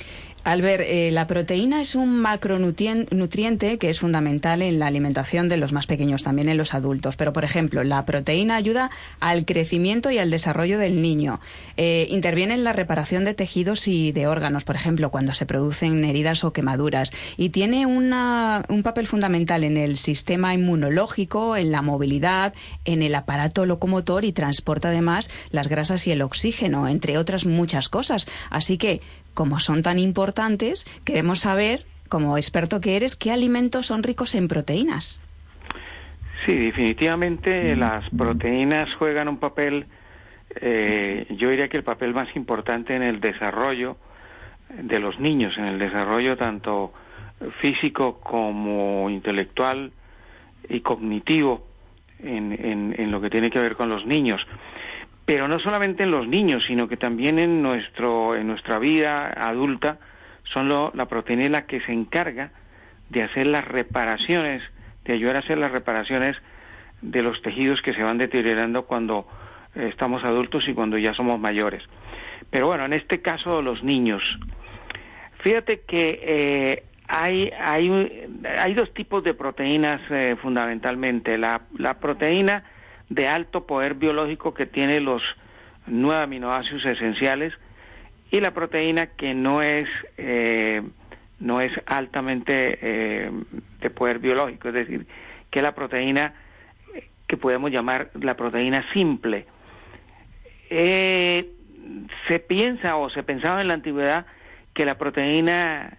Albert, 0.50 0.84
eh, 0.88 1.12
la 1.12 1.28
proteína 1.28 1.80
es 1.80 1.94
un 1.94 2.20
macronutriente 2.22 3.78
que 3.78 3.92
es 3.92 4.00
fundamental 4.00 4.64
en 4.64 4.80
la 4.80 4.88
alimentación 4.88 5.48
de 5.48 5.58
los 5.58 5.74
más 5.74 5.86
pequeños, 5.86 6.24
también 6.24 6.50
en 6.50 6.58
los 6.58 6.74
adultos. 6.74 7.16
Pero, 7.18 7.34
por 7.34 7.44
ejemplo, 7.44 7.84
la 7.84 8.04
proteína 8.08 8.56
ayuda 8.56 8.90
al 9.20 9.46
crecimiento 9.46 10.10
y 10.10 10.18
al 10.18 10.32
desarrollo 10.32 10.80
del 10.80 11.04
niño. 11.04 11.40
Eh, 11.78 12.08
interviene 12.10 12.56
en 12.56 12.64
la 12.64 12.74
reparación 12.74 13.26
de 13.26 13.36
tejidos 13.36 13.88
y 13.88 14.12
de 14.12 14.26
órganos, 14.26 14.64
por 14.64 14.76
ejemplo, 14.76 15.12
cuando 15.12 15.36
se 15.36 15.46
producen 15.46 16.04
heridas 16.04 16.44
o 16.44 16.52
quemaduras. 16.52 17.12
Y 17.38 17.50
tiene 17.50 17.86
una, 17.86 18.66
un 18.70 18.82
papel 18.82 19.06
fundamental 19.06 19.64
en 19.64 19.78
el 19.78 19.98
sistema 19.98 20.56
inmunológico, 20.56 21.58
en 21.58 21.72
la 21.72 21.84
movilidad, 21.84 22.56
en 22.86 23.04
el 23.04 23.14
aparato 23.14 23.68
locomotor 23.68 24.26
y 24.26 24.32
transporta 24.32 24.90
además 24.90 25.30
las 25.52 25.68
grasas 25.68 26.08
y 26.08 26.12
el 26.12 26.24
oxígeno, 26.24 26.88
entre 26.88 27.20
otras 27.20 27.46
muchas 27.46 27.88
cosas. 27.88 28.28
Así 28.50 28.80
que 28.80 29.02
como 29.34 29.60
son 29.60 29.84
tan 29.84 30.00
importantes, 30.00 30.86
queremos 31.06 31.40
saber, 31.40 31.86
como 32.10 32.38
experto 32.38 32.82
que 32.82 32.96
eres, 32.96 33.16
qué 33.16 33.32
alimentos 33.32 33.86
son 33.86 34.04
ricos 34.04 34.36
en 34.36 34.48
proteínas. 34.48 35.22
Sí, 36.46 36.56
definitivamente 36.56 37.76
las 37.76 38.10
proteínas 38.10 38.90
juegan 38.98 39.28
un 39.28 39.38
papel, 39.38 39.86
eh, 40.62 41.26
yo 41.30 41.50
diría 41.50 41.68
que 41.68 41.78
el 41.78 41.84
papel 41.84 42.14
más 42.14 42.34
importante 42.36 42.96
en 42.96 43.04
el 43.04 43.20
desarrollo 43.20 43.98
de 44.82 45.00
los 45.00 45.20
niños, 45.20 45.58
en 45.58 45.66
el 45.66 45.80
desarrollo 45.80 46.38
tanto 46.38 46.94
físico 47.62 48.20
como 48.20 49.10
intelectual 49.10 49.92
y 50.68 50.82
cognitivo 50.82 51.66
en, 52.20 52.52
en, 52.54 52.96
en 52.98 53.12
lo 53.12 53.22
que 53.22 53.30
tiene 53.30 53.50
que 53.50 53.60
ver 53.60 53.76
con 53.76 53.90
los 53.90 54.06
niños 54.06 54.42
pero 55.30 55.48
no 55.48 55.60
solamente 55.60 56.02
en 56.02 56.10
los 56.10 56.28
niños, 56.28 56.64
sino 56.66 56.88
que 56.88 56.98
también 56.98 57.38
en 57.38 57.62
nuestro 57.62 58.36
en 58.36 58.48
nuestra 58.48 58.80
vida 58.80 59.28
adulta 59.28 60.00
son 60.52 60.68
lo, 60.68 60.92
la 60.96 61.06
proteína 61.06 61.48
la 61.50 61.68
que 61.68 61.82
se 61.82 61.92
encarga 61.92 62.50
de 63.10 63.22
hacer 63.22 63.46
las 63.46 63.64
reparaciones, 63.64 64.64
de 65.06 65.14
ayudar 65.14 65.36
a 65.36 65.40
hacer 65.42 65.60
las 65.60 65.72
reparaciones 65.72 66.36
de 67.04 67.22
los 67.22 67.40
tejidos 67.44 67.80
que 67.84 67.94
se 67.94 68.02
van 68.02 68.18
deteriorando 68.18 68.88
cuando 68.88 69.28
eh, 69.76 69.90
estamos 69.92 70.24
adultos 70.24 70.64
y 70.68 70.74
cuando 70.74 70.98
ya 70.98 71.14
somos 71.14 71.40
mayores. 71.40 71.84
Pero 72.50 72.66
bueno, 72.66 72.86
en 72.86 72.94
este 72.94 73.22
caso 73.22 73.62
los 73.62 73.84
niños. 73.84 74.24
Fíjate 75.44 75.82
que 75.82 76.22
eh, 76.24 76.84
hay, 77.08 77.52
hay, 77.64 78.28
hay 78.58 78.74
dos 78.74 78.92
tipos 78.96 79.24
de 79.24 79.36
proteínas 79.36 80.02
eh, 80.10 80.36
fundamentalmente. 80.42 81.38
La, 81.38 81.62
la 81.78 82.00
proteína 82.00 82.64
de 83.10 83.28
alto 83.28 83.66
poder 83.66 83.96
biológico 83.96 84.54
que 84.54 84.66
tiene 84.66 85.00
los 85.00 85.22
nueve 85.88 86.24
aminoácidos 86.24 86.86
esenciales 86.86 87.54
y 88.32 88.40
la 88.40 88.52
proteína 88.54 89.08
que 89.08 89.34
no 89.34 89.62
es 89.62 89.88
eh, 90.18 90.82
no 91.40 91.62
es 91.62 91.72
altamente 91.86 92.78
eh, 92.82 93.32
de 93.80 93.90
poder 93.90 94.20
biológico, 94.20 94.68
es 94.68 94.74
decir, 94.74 95.08
que 95.50 95.62
la 95.62 95.74
proteína 95.74 96.34
que 97.28 97.38
podemos 97.38 97.72
llamar 97.72 98.10
la 98.20 98.36
proteína 98.36 98.86
simple. 98.92 99.46
Eh, 100.70 101.50
se 102.28 102.40
piensa 102.40 102.98
o 102.98 103.10
se 103.10 103.24
pensaba 103.24 103.62
en 103.62 103.68
la 103.68 103.76
antigüedad 103.76 104.26
que 104.74 104.86
la 104.86 104.98
proteína, 104.98 105.98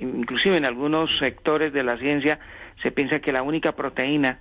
inclusive 0.00 0.56
en 0.56 0.66
algunos 0.66 1.16
sectores 1.18 1.72
de 1.72 1.82
la 1.82 1.96
ciencia, 1.96 2.38
se 2.82 2.90
piensa 2.90 3.20
que 3.20 3.32
la 3.32 3.42
única 3.42 3.72
proteína 3.72 4.38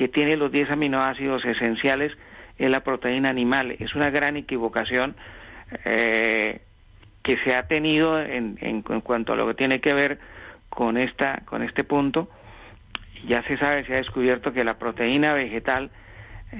que 0.00 0.08
tiene 0.08 0.34
los 0.34 0.50
10 0.50 0.70
aminoácidos 0.70 1.44
esenciales 1.44 2.10
es 2.56 2.70
la 2.70 2.80
proteína 2.80 3.28
animal. 3.28 3.76
Es 3.80 3.94
una 3.94 4.08
gran 4.08 4.38
equivocación 4.38 5.14
eh, 5.84 6.62
que 7.22 7.36
se 7.44 7.54
ha 7.54 7.68
tenido 7.68 8.18
en, 8.18 8.56
en, 8.62 8.80
cuanto 8.80 9.34
a 9.34 9.36
lo 9.36 9.46
que 9.46 9.52
tiene 9.52 9.78
que 9.78 9.92
ver 9.92 10.18
con, 10.70 10.96
esta, 10.96 11.42
con 11.44 11.62
este 11.62 11.84
punto. 11.84 12.30
Ya 13.28 13.42
se 13.42 13.58
sabe, 13.58 13.84
se 13.84 13.92
ha 13.92 13.98
descubierto 13.98 14.54
que 14.54 14.64
la 14.64 14.78
proteína 14.78 15.34
vegetal 15.34 15.90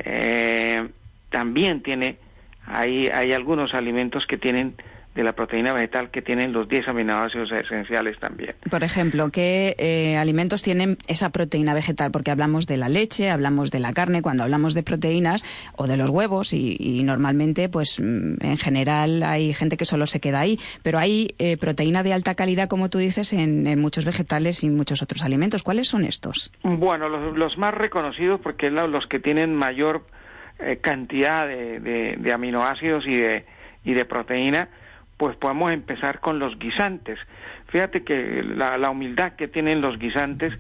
eh, 0.05 0.91
también 1.31 1.83
tiene, 1.83 2.19
hay, 2.67 3.09
hay 3.09 3.33
algunos 3.33 3.73
alimentos 3.73 4.27
que 4.27 4.37
tienen 4.37 4.75
de 5.15 5.25
la 5.25 5.33
proteína 5.33 5.73
vegetal 5.73 6.11
que 6.11 6.23
tienen 6.23 6.53
los 6.53 6.69
10 6.69 6.89
aminoácidos 6.89 7.51
esenciales 7.51 8.19
también. 8.21 8.55
Por 8.71 8.85
ejemplo, 8.85 9.31
¿qué 9.31 9.75
eh, 9.79 10.17
alimentos 10.17 10.63
tienen 10.63 10.99
esa 11.09 11.31
proteína 11.31 11.75
vegetal? 11.75 12.13
Porque 12.13 12.31
hablamos 12.31 12.67
de 12.67 12.77
la 12.77 12.89
leche, 12.89 13.29
hablamos 13.31 13.73
de 13.73 13.81
la 13.81 13.93
carne, 13.93 14.23
cuando 14.23 14.45
hablamos 14.45 14.75
de 14.75 14.85
proteínas 14.85 15.45
o 15.77 15.89
de 15.89 15.97
los 15.97 16.11
huevos 16.11 16.53
y, 16.53 17.03
normalmente, 17.03 17.69
pues 17.69 17.99
mm, 17.99 18.35
en 18.41 18.57
general 18.57 19.25
hay 19.25 19.53
gente 19.53 19.77
que 19.77 19.85
solo 19.85 20.07
se 20.07 20.21
queda 20.21 20.41
ahí, 20.41 20.59
pero 20.83 20.99
hay 20.99 21.35
eh, 21.39 21.57
proteína 21.57 22.05
de 22.05 22.13
alta 22.13 22.37
calidad, 22.37 22.69
como 22.69 22.89
tú 22.89 22.99
dices, 22.99 23.33
en, 23.33 23.81
muchos 23.81 24.05
vegetales 24.05 24.63
y 24.63 24.71
muchos 24.71 25.03
otros 25.03 25.25
alimentos. 25.25 25.63
¿Cuáles 25.63 25.89
son 25.89 26.05
estos? 26.05 26.53
Bueno, 26.63 27.09
los, 27.09 27.59
más 27.59 27.75
reconocidos 27.75 28.41
porque 28.41 28.71
los 28.71 29.07
que 29.07 29.19
tienen 29.19 29.55
mayor 29.55 30.07
eh, 30.61 30.79
cantidad 30.81 31.47
de, 31.47 32.17
de 32.17 32.33
aminoácidos 32.33 33.05
y 33.07 33.17
de, 33.17 33.45
y 33.85 33.95
de 33.95 34.05
proteína 34.05 34.69
pues 35.21 35.37
podemos 35.37 35.71
empezar 35.71 36.21
con 36.21 36.39
los 36.39 36.59
guisantes. 36.59 37.19
Fíjate 37.69 38.05
que 38.05 38.43
la, 38.43 38.89
humildad 38.89 39.35
que 39.35 39.49
tienen 39.49 39.83
los 39.83 39.99
guisantes, 39.99 40.51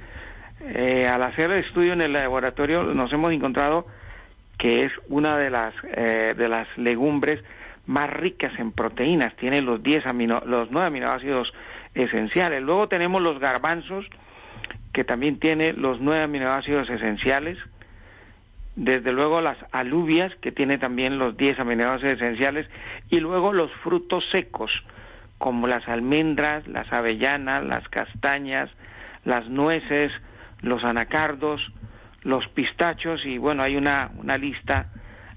eh, 0.60 1.08
al 1.08 1.22
hacer 1.22 1.50
el 1.50 1.64
estudio 1.64 1.94
en 1.94 2.02
el 2.02 2.12
laboratorio 2.12 2.82
nos 2.82 3.10
hemos 3.10 3.32
encontrado 3.32 3.86
que 4.58 4.84
es 4.84 4.92
una 5.08 5.38
de 5.38 5.48
las, 5.48 5.72
eh, 5.96 6.34
de 6.36 6.46
las 6.50 6.68
legumbres 6.76 7.42
más 7.86 8.10
ricas 8.10 8.52
en 8.58 8.72
proteínas, 8.72 9.34
tiene 9.36 9.62
los 9.62 9.82
10 9.82 10.04
amino, 10.04 10.42
los 10.44 10.70
9 10.70 10.88
aminoácidos 10.88 11.50
esenciales. 11.94 12.60
Luego 12.60 12.86
tenemos 12.86 13.22
los 13.22 13.38
garbanzos, 13.38 14.04
que 14.92 15.04
también 15.04 15.40
tiene 15.40 15.72
los 15.72 16.02
9 16.02 16.24
aminoácidos 16.24 16.90
esenciales, 16.90 17.56
desde 18.76 19.12
luego 19.12 19.40
las 19.40 19.58
alubias, 19.72 20.32
que 20.40 20.52
tiene 20.52 20.78
también 20.78 21.18
los 21.18 21.36
10 21.36 21.60
aminoácidos 21.60 22.14
esenciales, 22.14 22.66
y 23.08 23.20
luego 23.20 23.52
los 23.52 23.70
frutos 23.82 24.24
secos, 24.32 24.70
como 25.38 25.66
las 25.66 25.86
almendras, 25.88 26.66
las 26.68 26.92
avellanas, 26.92 27.64
las 27.64 27.88
castañas, 27.88 28.70
las 29.24 29.48
nueces, 29.48 30.12
los 30.60 30.84
anacardos, 30.84 31.60
los 32.22 32.46
pistachos, 32.48 33.24
y 33.24 33.38
bueno, 33.38 33.62
hay 33.62 33.76
una, 33.76 34.10
una 34.16 34.36
lista 34.36 34.88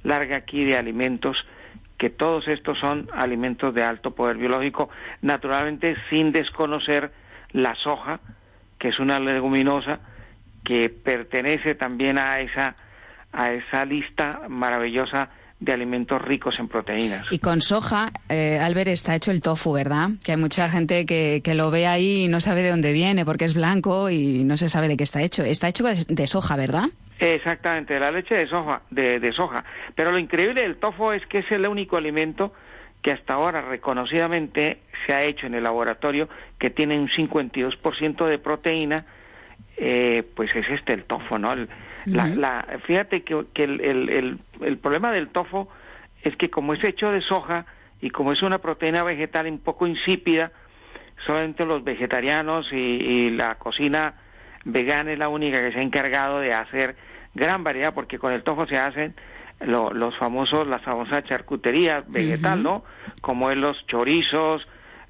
larga 0.04 0.38
aquí 0.38 0.66
de 0.66 0.78
alimentos 0.78 1.38
que 1.98 2.10
todos 2.10 2.48
estos 2.50 2.78
son 2.80 3.10
alimentos 3.14 3.74
de 3.74 3.84
alto 3.84 4.12
poder 4.12 4.36
biológico, 4.36 4.90
naturalmente 5.22 5.96
sin 6.10 6.34
desconocer 6.34 7.12
la 7.52 7.76
soja, 7.76 8.20
que 8.78 8.90
es 8.90 9.00
una 9.00 9.22
leguminosa, 9.22 10.00
que 10.66 10.90
pertenece 10.90 11.76
también 11.76 12.18
a 12.18 12.42
esa 12.42 12.76
a 13.34 13.52
esa 13.52 13.86
lista 13.86 14.42
maravillosa 14.48 15.30
de 15.60 15.74
alimentos 15.74 16.22
ricos 16.22 16.56
en 16.60 16.68
proteínas. 16.68 17.26
Y 17.32 17.40
con 17.40 17.62
soja, 17.62 18.12
eh, 18.28 18.60
Albert, 18.62 18.90
está 18.90 19.16
hecho 19.16 19.32
el 19.32 19.42
tofu, 19.42 19.72
¿verdad? 19.74 20.10
Que 20.24 20.34
hay 20.34 20.38
mucha 20.38 20.70
gente 20.70 21.06
que, 21.06 21.42
que, 21.44 21.54
lo 21.54 21.72
ve 21.72 21.88
ahí 21.88 22.26
y 22.26 22.28
no 22.28 22.42
sabe 22.42 22.62
de 22.64 22.70
dónde 22.70 22.92
viene 22.92 23.24
porque 23.24 23.46
es 23.46 23.54
blanco 23.54 24.10
y 24.10 24.44
no 24.44 24.58
se 24.58 24.68
sabe 24.68 24.90
de 24.90 24.98
qué 24.98 25.04
está 25.04 25.22
hecho. 25.22 25.44
Está 25.44 25.70
hecho 25.70 25.86
de 25.86 26.28
soja, 26.28 26.58
¿verdad? 26.58 26.90
Exactamente, 27.20 27.94
de 27.94 28.00
la 28.02 28.12
leche 28.12 28.36
de 28.36 28.48
soja, 28.48 28.82
de, 28.90 29.20
de 29.20 29.32
soja. 29.32 29.64
Pero 29.96 30.12
lo 30.12 30.20
increíble 30.20 30.62
del 30.62 30.76
tofu 30.78 31.12
es 31.12 31.26
que 31.28 31.40
es 31.40 31.52
el 31.52 31.66
único 31.68 31.96
alimento 31.96 32.54
que 33.02 33.12
hasta 33.12 33.36
ahora 33.36 33.62
reconocidamente 33.62 34.80
se 35.06 35.14
ha 35.14 35.24
hecho 35.24 35.48
en 35.48 35.54
el 35.54 35.64
laboratorio 35.64 36.28
que 36.60 36.70
tiene 36.70 37.00
un 37.00 37.10
52% 37.10 38.26
de 38.28 38.38
proteína, 38.40 39.06
eh, 39.78 40.24
pues 40.36 40.54
es 40.56 40.66
este 40.70 40.94
el 40.94 41.04
tofu, 41.06 41.38
¿no? 41.38 41.54
El, 41.54 41.70
la, 42.06 42.28
la, 42.28 42.80
fíjate 42.86 43.24
que, 43.24 43.46
que 43.54 43.64
el, 43.64 43.82
el, 43.82 44.40
el, 44.62 44.78
problema 44.78 45.12
del 45.12 45.30
tofu 45.30 45.68
es 46.22 46.36
que 46.36 46.50
como 46.50 46.74
es 46.74 46.84
hecho 46.84 47.12
de 47.12 47.22
soja 47.22 47.66
y 48.02 48.10
como 48.10 48.34
es 48.34 48.42
una 48.42 48.60
proteína 48.60 49.04
vegetal 49.04 49.48
un 49.48 49.60
poco 49.60 49.88
insípida, 49.88 50.52
solamente 51.26 51.66
los 51.66 51.84
vegetarianos 51.84 52.68
y, 52.72 52.76
y 52.76 53.30
la 53.32 53.56
cocina 53.56 54.16
vegana 54.66 55.12
es 55.14 55.20
la 55.20 55.30
única 55.30 55.62
que 55.62 55.72
se 55.72 55.80
ha 55.80 55.84
encargado 55.84 56.40
de 56.40 56.54
hacer 56.54 56.96
gran 57.34 57.64
variedad, 57.64 57.94
porque 57.94 58.20
con 58.20 58.34
el 58.34 58.44
tofu 58.44 58.66
se 58.68 58.78
hacen 58.78 59.16
lo, 59.62 59.92
los 59.94 60.18
famosos, 60.18 60.68
las 60.68 60.82
famosas 60.82 61.24
charcuterías 61.24 62.04
vegetal, 62.10 62.64
¿no? 62.64 62.84
Como 63.22 63.50
es 63.50 63.58
los 63.58 63.86
chorizos, 63.88 64.68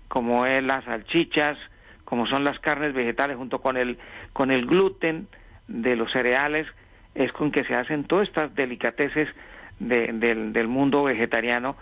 como 0.08 0.46
es 0.46 0.64
las 0.64 0.84
salchichas, 0.86 1.58
como 2.06 2.28
son 2.28 2.44
las 2.44 2.60
carnes 2.60 2.94
vegetales 2.94 3.38
junto 3.38 3.60
con 3.62 3.78
el, 3.78 3.98
con 4.34 4.52
el 4.52 4.66
gluten 4.66 5.28
de 5.68 5.96
los 5.96 6.12
cereales, 6.12 6.68
es 7.16 7.32
con 7.32 7.52
que 7.52 7.64
se 7.64 7.76
hacen 7.76 8.06
todas 8.06 8.28
estas 8.28 8.54
delicateces 8.56 9.28
de, 9.80 10.12
del, 10.14 10.68
mundo 10.68 11.04
vegetariano 11.04 11.76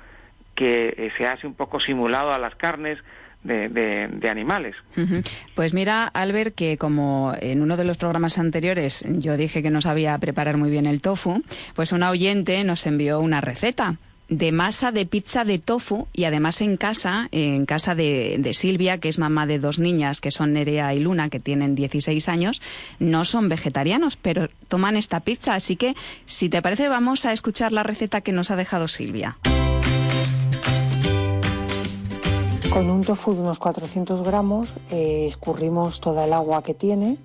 que 0.55 0.89
eh, 0.89 1.11
se 1.17 1.27
hace 1.27 1.47
un 1.47 1.53
poco 1.53 1.79
simulado 1.79 2.31
a 2.31 2.37
las 2.37 2.55
carnes, 2.55 2.97
de, 3.43 3.69
de, 3.69 4.07
de, 4.07 4.29
animales. 4.29 4.75
Pues 5.55 5.73
mira, 5.73 6.05
Albert, 6.05 6.53
que 6.53 6.77
como 6.77 7.33
en 7.41 7.63
uno 7.63 7.75
de 7.75 7.85
los 7.85 7.97
programas 7.97 8.37
anteriores 8.37 9.03
yo 9.07 9.35
dije 9.35 9.63
que 9.63 9.71
no 9.71 9.81
sabía 9.81 10.15
preparar 10.19 10.57
muy 10.57 10.69
bien 10.69 10.85
el 10.85 11.01
tofu, 11.01 11.41
pues 11.73 11.91
una 11.91 12.11
oyente 12.11 12.63
nos 12.63 12.85
envió 12.85 13.19
una 13.19 13.41
receta 13.41 13.95
de 14.31 14.53
masa 14.53 14.93
de 14.93 15.05
pizza 15.05 15.43
de 15.43 15.59
tofu 15.59 16.07
y 16.13 16.23
además 16.23 16.61
en 16.61 16.77
casa, 16.77 17.27
en 17.31 17.65
casa 17.65 17.95
de, 17.95 18.51
Silvia, 18.53 18.97
que 18.97 19.09
es 19.09 19.19
mamá 19.19 19.45
de 19.45 19.59
dos 19.59 19.77
niñas 19.77 20.21
que 20.21 20.31
son 20.31 20.53
Nerea 20.53 20.95
y 20.95 20.99
Luna, 20.99 21.29
que 21.29 21.41
tienen 21.41 21.75
16 21.75 22.29
años, 22.29 22.61
no 22.97 23.25
son 23.25 23.49
vegetarianos, 23.49 24.15
pero 24.15 24.47
toman 24.69 24.95
esta 24.95 25.19
pizza. 25.19 25.53
Así 25.53 25.75
que, 25.75 25.95
si 26.25 26.47
te 26.47 26.61
parece, 26.61 26.87
vamos 26.87 27.25
a 27.25 27.33
escuchar 27.33 27.73
la 27.73 27.83
receta 27.83 28.21
que 28.21 28.31
nos 28.31 28.51
ha 28.51 28.55
dejado 28.55 28.87
Silvia. 28.87 29.37
Con 32.69 32.89
un 32.89 33.03
tofu 33.03 33.33
de 33.33 33.41
unos 33.41 33.59
400 33.59 34.23
gramos 34.23 34.75
eh, 34.91 35.25
escurrimos 35.27 35.99
toda 35.99 36.23
el 36.23 36.31
agua 36.31 36.63
que 36.63 36.73
tiene 36.73 37.17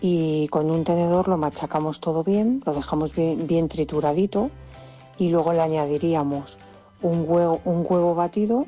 y 0.00 0.48
con 0.48 0.70
un 0.70 0.84
tenedor 0.84 1.28
lo 1.28 1.36
machacamos 1.36 2.00
todo 2.00 2.24
bien, 2.24 2.62
lo 2.64 2.72
dejamos 2.72 3.12
bien 3.14 3.68
trituradito 3.68 4.50
y 5.20 5.28
luego 5.28 5.52
le 5.52 5.60
añadiríamos 5.60 6.58
un 7.02 7.24
huevo, 7.28 7.60
un 7.66 7.84
huevo 7.86 8.14
batido, 8.14 8.64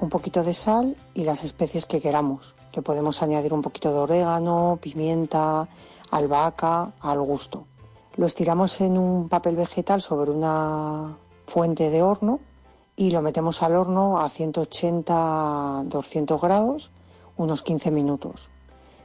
un 0.00 0.08
poquito 0.08 0.42
de 0.42 0.54
sal 0.54 0.96
y 1.12 1.24
las 1.24 1.44
especies 1.44 1.84
que 1.84 2.00
queramos. 2.00 2.54
Le 2.72 2.80
podemos 2.80 3.22
añadir 3.22 3.52
un 3.52 3.60
poquito 3.60 3.92
de 3.92 3.98
orégano, 3.98 4.78
pimienta, 4.80 5.68
albahaca 6.10 6.94
al 7.00 7.20
gusto. 7.20 7.66
Lo 8.16 8.24
estiramos 8.24 8.80
en 8.80 8.96
un 8.96 9.28
papel 9.28 9.56
vegetal 9.56 10.00
sobre 10.00 10.30
una 10.30 11.18
fuente 11.46 11.90
de 11.90 12.02
horno 12.02 12.40
y 12.96 13.10
lo 13.10 13.20
metemos 13.20 13.62
al 13.62 13.76
horno 13.76 14.18
a 14.18 14.30
180-200 14.30 16.40
grados 16.40 16.92
unos 17.36 17.62
15 17.62 17.90
minutos. 17.90 18.48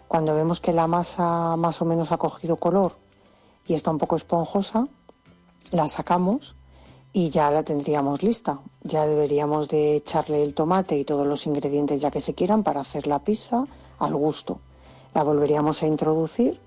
Cuando 0.07 0.33
vemos 0.33 0.61
que 0.61 0.71
la 0.71 0.87
masa 0.87 1.57
más 1.57 1.81
o 1.81 1.85
menos 1.85 2.13
ha 2.13 2.17
cogido 2.17 2.55
color 2.55 2.93
y 3.67 3.73
está 3.73 3.91
un 3.91 3.97
poco 3.97 4.15
esponjosa, 4.15 4.87
la 5.71 5.89
sacamos 5.89 6.55
y 7.11 7.29
ya 7.29 7.49
la 7.51 7.63
tendríamos 7.63 8.23
lista. 8.23 8.59
Ya 8.83 9.05
deberíamos 9.05 9.67
de 9.69 9.95
echarle 9.95 10.43
el 10.43 10.53
tomate 10.53 10.97
y 10.97 11.05
todos 11.05 11.25
los 11.25 11.47
ingredientes 11.47 12.01
ya 12.01 12.11
que 12.11 12.21
se 12.21 12.35
quieran 12.35 12.63
para 12.63 12.81
hacer 12.81 13.07
la 13.07 13.19
pizza 13.19 13.65
al 13.99 14.15
gusto. 14.15 14.59
La 15.13 15.23
volveríamos 15.23 15.81
a 15.83 15.87
introducir 15.87 16.59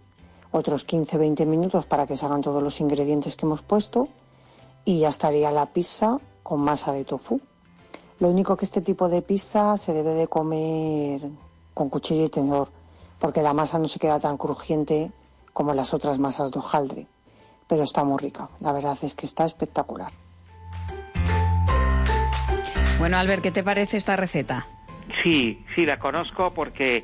otros 0.51 0.87
15-20 0.87 1.47
minutos 1.47 1.87
para 1.87 2.07
que 2.07 2.17
se 2.17 2.27
hagan 2.27 2.43
todos 2.43 2.63
los 2.63 2.81
ingredientes 2.81 3.37
que 3.37 3.47
hemos 3.47 3.63
puesto 3.63 4.09
y 4.85 5.01
ya 5.01 5.09
estaría 5.09 5.51
la 5.51 5.67
pizza 5.67 6.19
con 6.43 6.61
masa 6.61 6.93
de 6.93 7.05
tofu. 7.05 7.41
Lo 8.19 8.29
único 8.29 8.57
que 8.57 8.65
este 8.65 8.81
tipo 8.81 9.09
de 9.09 9.23
pizza 9.23 9.77
se 9.79 9.93
debe 9.93 10.13
de 10.13 10.27
comer 10.27 11.29
con 11.75 11.89
cuchillo 11.89 12.25
y 12.25 12.29
tenedor, 12.29 12.69
porque 13.19 13.43
la 13.43 13.55
masa 13.55 13.79
no 13.79 13.89
se 13.89 13.99
queda 13.99 14.21
tan 14.21 14.37
crujiente 14.37 15.11
como 15.53 15.73
las 15.75 15.95
otras 15.95 16.19
masas 16.19 16.51
de 16.51 16.59
hojaldre, 16.59 17.07
pero 17.67 17.83
está 17.83 18.05
muy 18.05 18.19
rica. 18.19 18.51
La 18.61 18.73
verdad 18.73 18.99
es 19.03 19.15
que 19.15 19.27
está 19.27 19.45
espectacular. 19.45 20.13
Bueno, 23.03 23.17
Albert, 23.17 23.43
¿qué 23.43 23.51
te 23.51 23.65
parece 23.65 23.97
esta 23.97 24.15
receta? 24.15 24.65
Sí, 25.25 25.59
sí, 25.75 25.85
la 25.87 25.99
conozco 25.99 26.55
porque 26.55 26.99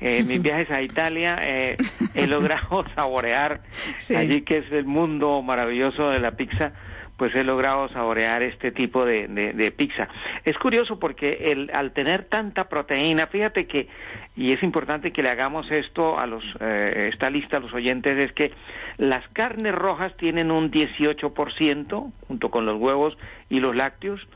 eh, 0.00 0.18
en 0.18 0.28
mis 0.28 0.40
viajes 0.44 0.70
a 0.70 0.80
Italia 0.80 1.36
eh, 1.42 1.76
he 2.14 2.28
logrado 2.28 2.84
saborear 2.94 3.60
sí. 3.98 4.14
allí 4.14 4.42
que 4.42 4.58
es 4.58 4.70
el 4.70 4.84
mundo 4.84 5.42
maravilloso 5.42 6.10
de 6.10 6.20
la 6.20 6.36
pizza 6.36 6.72
pues 7.16 7.34
he 7.34 7.42
logrado 7.42 7.88
saborear 7.88 8.44
este 8.44 8.70
tipo 8.70 9.04
de, 9.04 9.26
de, 9.26 9.52
de 9.52 9.72
pizza. 9.72 10.08
Es 10.44 10.56
curioso 10.56 11.00
porque 11.00 11.48
el, 11.50 11.68
al 11.74 11.92
tener 11.92 12.26
tanta 12.26 12.68
proteína, 12.68 13.26
fíjate 13.26 13.66
que, 13.66 13.88
y 14.36 14.52
es 14.52 14.62
importante 14.62 15.12
que 15.12 15.22
le 15.22 15.30
hagamos 15.30 15.70
esto 15.70 16.18
a 16.18 16.26
los, 16.26 16.44
eh, 16.60 17.10
esta 17.12 17.28
lista 17.28 17.56
a 17.56 17.60
los 17.60 17.74
oyentes, 17.74 18.22
es 18.22 18.32
que 18.32 18.52
las 18.98 19.26
carnes 19.34 19.74
rojas 19.74 20.16
tienen 20.16 20.50
un 20.50 20.70
18%, 20.70 22.12
junto 22.28 22.50
con 22.50 22.64
los 22.64 22.80
huevos 22.80 23.18
y 23.50 23.60
los 23.60 23.76
lácteos, 23.76 24.26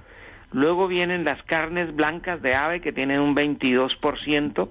luego 0.54 0.86
vienen 0.86 1.24
las 1.24 1.42
carnes 1.42 1.94
blancas 1.94 2.40
de 2.40 2.54
ave 2.54 2.80
que 2.80 2.92
tienen 2.92 3.20
un 3.20 3.34
22%, 3.34 4.68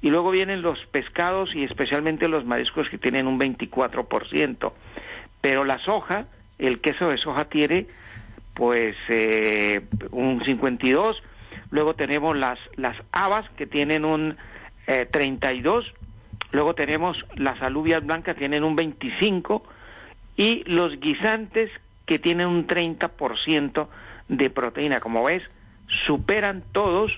y 0.00 0.10
luego 0.10 0.30
vienen 0.30 0.62
los 0.62 0.78
pescados 0.86 1.54
y 1.54 1.64
especialmente 1.64 2.28
los 2.28 2.44
mariscos 2.44 2.88
que 2.88 2.98
tienen 2.98 3.26
un 3.26 3.38
24%. 3.38 4.72
Pero 5.40 5.64
la 5.64 5.78
soja, 5.84 6.26
el 6.58 6.80
queso 6.80 7.08
de 7.08 7.18
soja 7.18 7.46
tiene 7.46 7.86
pues 8.54 8.96
eh, 9.08 9.82
un 10.10 10.42
52, 10.44 11.16
luego 11.70 11.94
tenemos 11.94 12.36
las, 12.36 12.58
las 12.76 12.96
habas 13.12 13.48
que 13.50 13.66
tienen 13.66 14.04
un 14.04 14.36
eh, 14.86 15.06
32, 15.10 15.84
luego 16.52 16.74
tenemos 16.74 17.16
las 17.36 17.60
alubias 17.62 18.04
blancas 18.04 18.34
que 18.34 18.40
tienen 18.40 18.64
un 18.64 18.74
25 18.76 19.62
y 20.36 20.64
los 20.64 20.98
guisantes 20.98 21.70
que 22.06 22.18
tienen 22.18 22.46
un 22.46 22.66
30% 22.66 23.88
de 24.28 24.50
proteína. 24.50 25.00
Como 25.00 25.24
ves, 25.24 25.42
superan 26.06 26.62
todos 26.72 27.12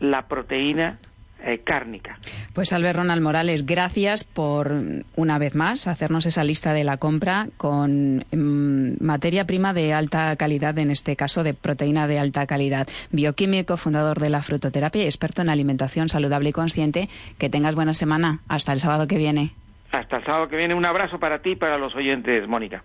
la 0.00 0.28
proteína 0.28 0.98
eh, 1.46 1.58
cárnica. 1.58 2.18
Pues 2.54 2.72
Albert 2.72 2.96
Ronald 2.96 3.20
Morales, 3.20 3.66
gracias 3.66 4.24
por 4.24 4.72
una 5.14 5.38
vez 5.38 5.54
más 5.54 5.86
hacernos 5.88 6.24
esa 6.24 6.42
lista 6.42 6.72
de 6.72 6.84
la 6.84 6.96
compra 6.96 7.48
con 7.58 8.24
mm, 8.30 9.04
materia 9.04 9.44
prima 9.44 9.74
de 9.74 9.92
alta 9.92 10.34
calidad, 10.36 10.78
en 10.78 10.90
este 10.90 11.16
caso 11.16 11.42
de 11.42 11.52
proteína 11.52 12.06
de 12.06 12.18
alta 12.18 12.46
calidad. 12.46 12.88
Bioquímico, 13.10 13.76
fundador 13.76 14.20
de 14.20 14.30
la 14.30 14.40
frutoterapia 14.40 15.02
y 15.02 15.06
experto 15.06 15.42
en 15.42 15.50
alimentación 15.50 16.08
saludable 16.08 16.48
y 16.48 16.52
consciente. 16.52 17.10
Que 17.38 17.50
tengas 17.50 17.74
buena 17.74 17.92
semana. 17.92 18.40
Hasta 18.48 18.72
el 18.72 18.78
sábado 18.78 19.06
que 19.06 19.18
viene. 19.18 19.54
Hasta 19.92 20.16
el 20.16 20.24
sábado 20.24 20.48
que 20.48 20.56
viene. 20.56 20.74
Un 20.74 20.86
abrazo 20.86 21.18
para 21.18 21.42
ti 21.42 21.50
y 21.50 21.56
para 21.56 21.76
los 21.76 21.94
oyentes, 21.94 22.48
Mónica. 22.48 22.84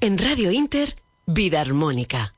En 0.00 0.16
Radio 0.16 0.52
Inter, 0.52 0.90
Vida 1.26 1.60
Armónica. 1.60 2.35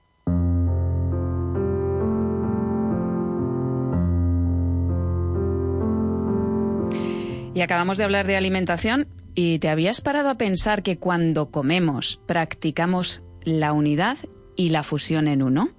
Y 7.59 7.61
acabamos 7.61 7.98
de 7.98 8.04
hablar 8.04 8.28
de 8.28 8.36
alimentación 8.36 9.09
y 9.34 9.59
te 9.59 9.68
habías 9.68 10.00
parado 10.00 10.30
a 10.30 10.38
pensar 10.38 10.84
que 10.84 10.96
cuando 10.96 11.50
comemos 11.50 12.22
practicamos 12.24 13.24
la 13.42 13.72
unidad 13.72 14.16
y 14.54 14.68
la 14.68 14.84
fusión 14.84 15.26
en 15.26 15.42
uno. 15.42 15.70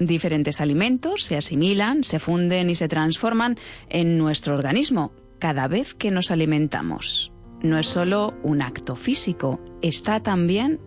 Diferentes 0.00 0.60
alimentos 0.60 1.22
se 1.22 1.36
asimilan, 1.36 2.02
se 2.02 2.18
funden 2.18 2.70
y 2.70 2.74
se 2.74 2.88
transforman 2.88 3.56
en 3.88 4.18
nuestro 4.18 4.56
organismo 4.56 5.12
cada 5.38 5.68
vez 5.68 5.94
que 5.94 6.10
nos 6.10 6.32
alimentamos. 6.32 7.32
No 7.62 7.78
es 7.78 7.86
solo 7.86 8.34
un 8.42 8.60
acto 8.60 8.96
físico, 8.96 9.60
está 9.80 10.24
también 10.24 10.80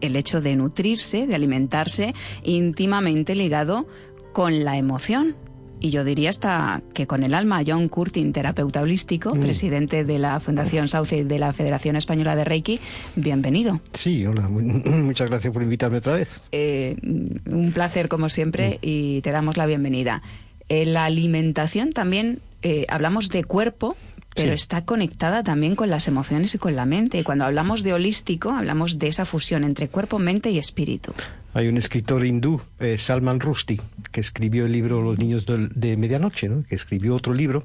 el 0.00 0.14
hecho 0.14 0.40
de 0.40 0.54
nutrirse, 0.54 1.26
de 1.26 1.34
alimentarse, 1.34 2.14
íntimamente 2.44 3.34
ligado 3.34 3.88
con 4.32 4.62
la 4.62 4.76
emoción 4.76 5.34
y 5.80 5.90
yo 5.90 6.04
diría 6.04 6.30
hasta 6.30 6.82
que 6.94 7.06
con 7.06 7.22
el 7.24 7.34
alma. 7.34 7.62
John 7.66 7.88
Curtin, 7.88 8.32
terapeuta 8.32 8.80
holístico, 8.82 9.34
Mm. 9.34 9.40
presidente 9.40 10.04
de 10.04 10.18
la 10.18 10.40
Fundación 10.40 10.88
Sauce 10.88 11.18
y 11.18 11.22
de 11.24 11.38
la 11.38 11.52
Federación 11.52 11.96
Española 11.96 12.34
de 12.36 12.44
Reiki, 12.44 12.80
bienvenido. 13.16 13.80
Sí, 13.94 14.24
hola, 14.26 14.48
mu- 14.48 14.60
muchas 15.04 15.28
gracias 15.28 15.52
por 15.52 15.62
invitarme 15.62 15.98
otra 15.98 16.14
vez. 16.14 16.40
Eh, 16.52 16.96
un 17.46 17.72
placer 17.72 18.08
como 18.08 18.28
siempre 18.28 18.78
y 18.82 19.20
te 19.22 19.30
damos 19.30 19.56
la 19.56 19.66
bienvenida. 19.66 20.22
Eh, 20.68 20.84
la 20.86 21.04
alimentación 21.06 21.92
también, 21.92 22.40
eh, 22.62 22.84
hablamos 22.88 23.28
de 23.30 23.44
cuerpo, 23.44 23.96
pero 24.34 24.48
Sí. 24.52 24.54
está 24.62 24.84
conectada 24.84 25.42
también 25.42 25.74
con 25.74 25.90
las 25.90 26.06
emociones 26.08 26.54
y 26.54 26.58
con 26.58 26.76
la 26.76 26.84
mente. 26.86 27.18
Y 27.18 27.22
cuando 27.24 27.44
hablamos 27.44 27.82
de 27.82 27.94
holístico, 27.94 28.50
hablamos 28.50 28.98
de 28.98 29.08
esa 29.08 29.24
fusión 29.24 29.64
entre 29.64 29.88
cuerpo, 29.88 30.18
mente 30.18 30.50
y 30.50 30.58
espíritu. 30.58 31.12
Hay 31.58 31.66
un 31.66 31.76
escritor 31.76 32.24
hindú, 32.24 32.60
eh, 32.78 32.98
Salman 32.98 33.40
Rushdie, 33.40 33.80
que 34.12 34.20
escribió 34.20 34.66
el 34.66 34.70
libro 34.70 35.02
Los 35.02 35.18
niños 35.18 35.44
de, 35.44 35.96
medianoche, 35.96 36.48
¿no? 36.48 36.62
que 36.62 36.76
escribió 36.76 37.16
otro 37.16 37.34
libro 37.34 37.64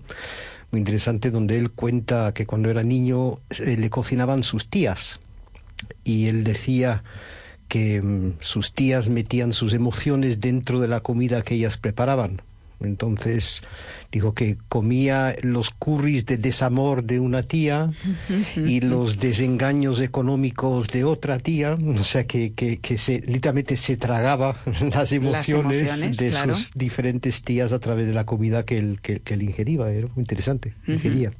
muy 0.71 0.79
interesante 0.79 1.29
donde 1.29 1.59
él 1.59 1.69
cuenta 1.69 2.33
que 2.33 2.47
cuando 2.47 2.71
era 2.71 2.81
niño 2.81 3.37
eh, 3.51 3.77
le 3.77 3.91
cocinaban 3.91 4.41
sus 4.41 4.67
tías 4.67 5.19
y 6.03 6.25
él 6.25 6.43
decía 6.43 7.03
que 7.67 8.01
mm, 8.01 8.37
sus 8.39 8.73
tías 8.73 9.09
metían 9.09 9.53
sus 9.53 9.73
emociones 9.73 10.41
dentro 10.41 10.79
de 10.79 10.87
la 10.87 11.01
comida 11.01 11.43
que 11.43 11.53
ellas 11.53 11.77
preparaban. 11.77 12.41
Entonces 12.83 13.63
dijo 14.11 14.33
que 14.33 14.57
comía 14.69 15.35
los 15.41 15.71
curris 15.71 16.25
de 16.25 16.37
desamor 16.37 17.03
de 17.03 17.19
una 17.19 17.41
tía 17.41 17.91
y 18.55 18.79
los 18.81 19.19
desengaños 19.19 19.99
económicos 19.99 20.87
de 20.89 21.03
otra 21.03 21.39
tía, 21.39 21.73
o 21.73 22.03
sea 22.03 22.25
que, 22.25 22.53
que, 22.53 22.77
que 22.79 22.97
se, 22.97 23.21
literalmente 23.21 23.75
se 23.75 23.97
tragaba 23.97 24.55
las 24.93 25.11
emociones, 25.11 25.81
emociones, 25.81 26.17
de 26.17 26.29
claro. 26.29 26.55
sus 26.55 26.71
diferentes 26.75 27.41
tías 27.41 27.71
a 27.71 27.79
través 27.79 28.07
de 28.07 28.13
la 28.13 28.25
comida 28.25 28.63
que 28.63 28.77
él, 28.77 28.99
que, 29.01 29.19
que 29.19 29.33
él 29.33 29.41
ingería, 29.41 29.89
era 29.89 30.07
muy 30.15 30.21
interesante, 30.21 30.73
ingería. 30.87 31.31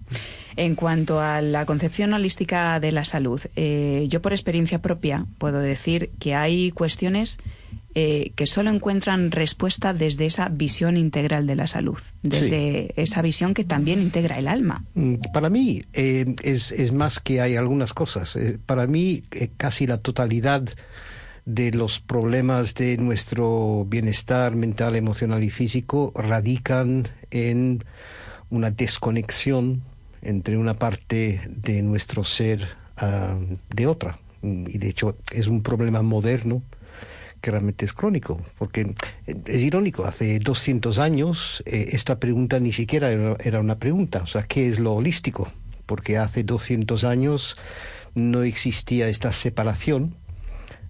En 0.55 0.75
cuanto 0.75 1.19
a 1.19 1.41
la 1.41 1.65
concepción 1.65 2.13
holística 2.13 2.79
de 2.79 2.91
la 2.91 3.05
salud, 3.05 3.41
eh, 3.55 4.07
yo 4.09 4.21
por 4.21 4.33
experiencia 4.33 4.79
propia 4.79 5.25
puedo 5.37 5.59
decir 5.59 6.11
que 6.19 6.35
hay 6.35 6.71
cuestiones 6.71 7.37
eh, 7.95 8.31
que 8.35 8.47
solo 8.47 8.71
encuentran 8.71 9.31
respuesta 9.31 9.93
desde 9.93 10.25
esa 10.25 10.49
visión 10.49 10.97
integral 10.97 11.45
de 11.45 11.55
la 11.55 11.67
salud, 11.67 11.97
desde 12.23 12.93
esa 13.01 13.21
visión 13.21 13.53
que 13.53 13.63
también 13.63 14.01
integra 14.01 14.39
el 14.39 14.47
alma. 14.47 14.83
Mm, 14.95 15.15
Para 15.31 15.49
mí 15.49 15.83
eh, 15.93 16.35
es, 16.43 16.71
es 16.71 16.91
más 16.91 17.19
que 17.19 17.41
hay 17.41 17.55
algunas 17.55 17.93
cosas. 17.93 18.35
Eh, 18.35 18.57
para 18.65 18.87
mí 18.87 19.23
eh, 19.31 19.49
casi 19.57 19.85
la 19.85 19.97
totalidad 19.97 20.63
de 21.45 21.71
los 21.71 21.99
problemas 21.99 22.73
de 22.75 22.97
nuestro 22.97 23.85
bienestar 23.87 24.55
mental, 24.55 24.95
emocional 24.95 25.43
y 25.43 25.49
físico 25.49 26.11
radican 26.15 27.09
en 27.31 27.83
una 28.49 28.71
desconexión 28.71 29.81
entre 30.21 30.57
una 30.57 30.73
parte 30.73 31.41
de 31.47 31.81
nuestro 31.81 32.23
ser 32.23 32.65
ah, 32.97 33.35
de 33.69 33.87
otra. 33.87 34.17
Mm, 34.41 34.67
Y 34.69 34.77
de 34.77 34.89
hecho 34.89 35.15
es 35.31 35.47
un 35.47 35.61
problema 35.61 36.01
moderno 36.01 36.61
que 37.43 37.51
realmente 37.51 37.83
es 37.83 37.91
crónico, 37.91 38.39
porque 38.57 38.95
eh, 39.27 39.35
es 39.45 39.61
irónico, 39.61 40.05
hace 40.05 40.39
200 40.39 40.97
años 40.97 41.61
eh, 41.65 41.89
esta 41.91 42.17
pregunta 42.17 42.57
ni 42.61 42.71
siquiera 42.71 43.11
era, 43.11 43.59
una 43.59 43.75
pregunta, 43.75 44.21
o 44.23 44.27
sea, 44.27 44.43
¿qué 44.43 44.69
es 44.69 44.79
lo 44.79 44.93
holístico? 44.93 45.51
Porque 45.85 46.17
hace 46.17 46.43
200 46.43 47.03
años 47.03 47.57
no 48.15 48.43
existía 48.43 49.09
esta 49.09 49.33
separación 49.33 50.15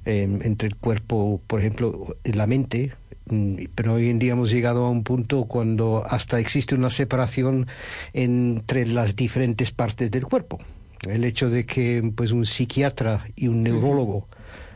eh, 0.06 0.30
entre 0.44 0.68
el 0.68 0.76
cuerpo, 0.76 1.42
por 1.48 1.60
ejemplo, 1.60 2.16
la 2.24 2.46
mente, 2.46 2.92
mm, 3.26 3.56
pero 3.74 3.96
hoy 3.96 4.10
en 4.10 4.20
día 4.20 4.34
hemos 4.34 4.52
llegado 4.52 4.86
a 4.86 4.92
un 4.92 5.04
punto 5.04 5.46
cuando 5.46 6.06
hasta 6.08 6.40
existe 6.40 6.76
una 6.76 6.92
separación 6.92 7.66
entre 8.14 8.86
las 8.86 9.16
diferentes 9.16 9.72
partes 9.72 10.12
del 10.12 10.26
cuerpo. 10.26 10.60
El 11.10 11.24
hecho 11.24 11.50
de 11.50 11.66
que 11.66 12.12
pues 12.16 12.32
un 12.32 12.46
psiquiatra 12.46 13.26
y 13.36 13.48
un 13.48 13.64
neurólogo 13.64 14.28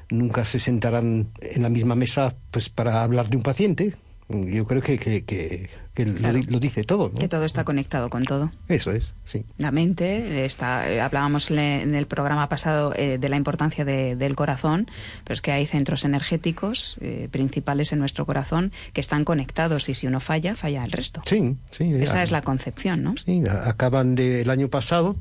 nunca 0.09 0.45
se 0.45 0.59
sentarán 0.59 1.27
en 1.41 1.61
la 1.63 1.69
misma 1.69 1.95
mesa 1.95 2.33
pues 2.51 2.69
para 2.69 3.03
hablar 3.03 3.29
de 3.29 3.37
un 3.37 3.43
paciente, 3.43 3.95
yo 4.29 4.65
creo 4.65 4.81
que, 4.81 4.97
que, 4.99 5.23
que- 5.23 5.69
que 5.97 6.05
lo 6.05 6.13
Claro. 6.13 6.37
di- 6.37 6.43
lo, 6.43 6.59
dice 6.59 6.83
todo, 6.83 7.09
¿no? 7.11 7.17
Que 7.17 7.27
todo 7.27 7.43
está 7.43 7.63
conectado 7.63 8.11
con 8.11 8.23
todo. 8.23 8.51
Eso 8.69 8.91
es, 8.91 9.07
sí. 9.25 9.43
La 9.57 9.71
mente, 9.71 10.45
está, 10.45 10.91
eh, 10.91 11.01
hablábamos 11.01 11.49
en 11.49 11.95
el 11.95 12.05
programa 12.05 12.47
pasado 12.49 12.93
eh, 12.95 13.17
de 13.17 13.29
la 13.29 13.35
importancia 13.35 13.83
de- 13.83 14.15
del 14.15 14.35
corazón, 14.35 14.85
pero 15.23 15.33
es 15.33 15.41
que 15.41 15.51
hay 15.51 15.65
centros 15.65 16.05
energéticos 16.05 16.97
eh, 17.01 17.29
principales 17.31 17.93
en 17.93 17.99
nuestro 17.99 18.27
corazón 18.27 18.71
que 18.93 19.01
están 19.01 19.25
conectados 19.25 19.89
y 19.89 19.95
si 19.95 20.05
uno 20.05 20.19
falla, 20.19 20.55
falla 20.55 20.85
el 20.85 20.91
resto. 20.91 21.23
Sí, 21.25 21.55
sí. 21.75 21.91
Esa 21.95 22.21
es 22.21 22.29
la 22.29 22.43
concepción, 22.43 23.01
¿no? 23.01 23.15
Sí, 23.17 23.41
acaban 23.65 24.13
de, 24.13 24.41
el 24.41 24.51
año 24.51 24.67
pasado 24.67 25.15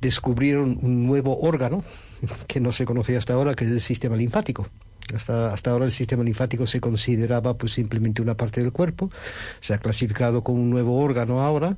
descubrieron 0.00 0.78
un 0.82 1.06
nuevo 1.06 1.38
órgano 1.40 1.84
que 2.46 2.60
no 2.60 2.72
se 2.72 2.84
conocía 2.84 3.18
hasta 3.18 3.34
ahora, 3.34 3.54
que 3.54 3.64
es 3.64 3.70
el 3.70 3.80
sistema 3.80 4.16
linfático. 4.16 4.66
Hasta, 5.14 5.52
hasta 5.52 5.70
ahora 5.72 5.86
el 5.86 5.90
sistema 5.90 6.22
linfático 6.22 6.66
se 6.66 6.80
consideraba 6.80 7.54
pues 7.54 7.72
simplemente 7.72 8.22
una 8.22 8.34
parte 8.34 8.60
del 8.60 8.72
cuerpo. 8.72 9.10
Se 9.60 9.74
ha 9.74 9.78
clasificado 9.78 10.42
como 10.42 10.60
un 10.60 10.70
nuevo 10.70 11.00
órgano 11.00 11.42
ahora 11.42 11.76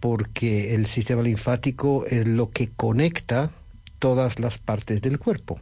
porque 0.00 0.74
el 0.74 0.86
sistema 0.86 1.22
linfático 1.22 2.06
es 2.06 2.28
lo 2.28 2.50
que 2.50 2.68
conecta 2.68 3.50
todas 3.98 4.38
las 4.38 4.58
partes 4.58 5.02
del 5.02 5.18
cuerpo. 5.18 5.60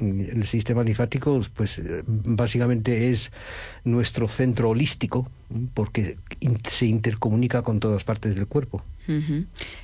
El 0.00 0.46
sistema 0.46 0.82
linfático, 0.82 1.42
pues 1.54 1.78
eh, 1.78 2.02
básicamente 2.06 3.10
es 3.10 3.30
nuestro 3.84 4.26
centro 4.26 4.70
holístico, 4.70 5.28
porque 5.74 6.16
se 6.68 6.86
intercomunica 6.86 7.62
con 7.62 7.78
todas 7.78 8.02
partes 8.04 8.34
del 8.34 8.46
cuerpo. 8.46 8.82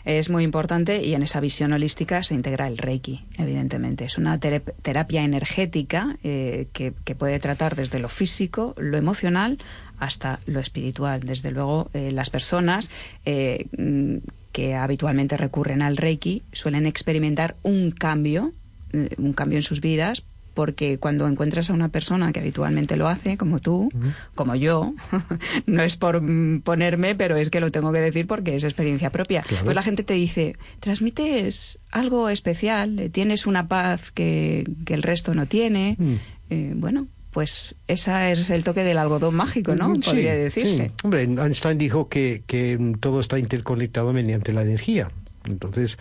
Es 0.05 0.31
muy 0.31 0.45
importante 0.45 1.05
y 1.05 1.15
en 1.15 1.25
esa 1.25 1.41
visión 1.41 1.73
holística 1.73 2.23
se 2.23 2.35
integra 2.35 2.69
el 2.69 2.79
Reiki, 2.79 3.25
evidentemente. 3.37 4.05
Es 4.05 4.17
una 4.17 4.39
terapia 4.39 5.25
energética 5.25 6.17
eh, 6.23 6.69
que, 6.73 6.93
que 7.05 7.15
puede 7.17 7.41
tratar 7.41 7.75
desde 7.75 7.99
lo 7.99 8.09
físico, 8.09 8.75
lo 8.79 8.97
emocional, 8.97 9.59
hasta 9.99 10.41
lo 10.47 10.61
espiritual. 10.61 11.21
Desde 11.21 11.51
luego, 11.51 11.91
eh, 11.95 12.13
las 12.13 12.31
personas 12.31 12.91
eh, 13.25 13.67
mm, 13.77 14.19
que 14.53 14.75
habitualmente 14.75 15.37
recurren 15.37 15.83
al 15.83 15.97
Reiki 15.97 16.43
suelen 16.53 16.87
experimentar 16.87 17.57
un 17.63 17.91
cambio, 17.91 18.53
un 18.93 19.33
cambio 19.33 19.59
en 19.59 19.63
sus 19.63 19.81
vidas. 19.81 20.23
Porque 20.55 20.99
cuando 20.99 21.29
encuentras 21.29 21.71
a 21.71 21.73
una 21.73 21.89
persona 21.89 22.33
que 22.33 22.41
habitualmente 22.41 22.97
lo 22.97 23.07
hace, 23.07 23.37
como 23.37 23.61
tú, 23.61 23.93
como 24.35 24.57
yo, 24.57 24.93
no 25.67 25.83
es 25.85 25.97
por 25.97 26.21
mm, 26.21 26.63
ponerme, 26.63 27.15
pero 27.15 27.37
es 27.37 27.49
que 27.49 27.61
lo 27.61 27.71
tengo 27.71 27.93
que 27.93 28.01
decir 28.01 28.27
porque 28.27 28.57
es 28.57 28.65
experiencia 28.65 29.11
propia. 29.11 29.43
Claro. 29.43 29.67
Pues 29.67 29.77
la 29.77 29.83
gente 29.83 30.03
te 30.03 30.15
dice, 30.15 30.57
transmites 30.81 31.79
algo 31.93 32.29
especial, 32.29 32.99
eh, 32.99 33.09
tienes 33.09 33.47
una 33.47 33.69
paz 33.69 34.11
que, 34.11 34.69
que 34.85 34.95
el 34.95 35.05
resto 35.05 35.33
no 35.33 35.47
tiene. 35.47 35.95
Mm. 35.97 36.15
Eh, 36.51 36.73
bueno, 36.75 37.07
pues 37.31 37.77
ese 37.87 38.33
es 38.33 38.51
el 38.51 38.65
toque 38.65 38.83
del 38.83 38.99
algodón 38.99 39.37
mágico, 39.37 39.77
¿no? 39.77 39.95
Sí, 39.95 40.01
Podría 40.07 40.35
decirse. 40.35 40.87
sí. 40.87 40.93
Hombre, 41.05 41.23
Einstein 41.23 41.79
dijo 41.79 42.09
que, 42.09 42.43
que 42.49 42.97
todo 42.99 43.21
está 43.21 43.39
interconectado 43.39 44.13
mediante 44.13 44.53
la 44.53 44.63
energía. 44.63 45.09
Entonces, 45.45 45.99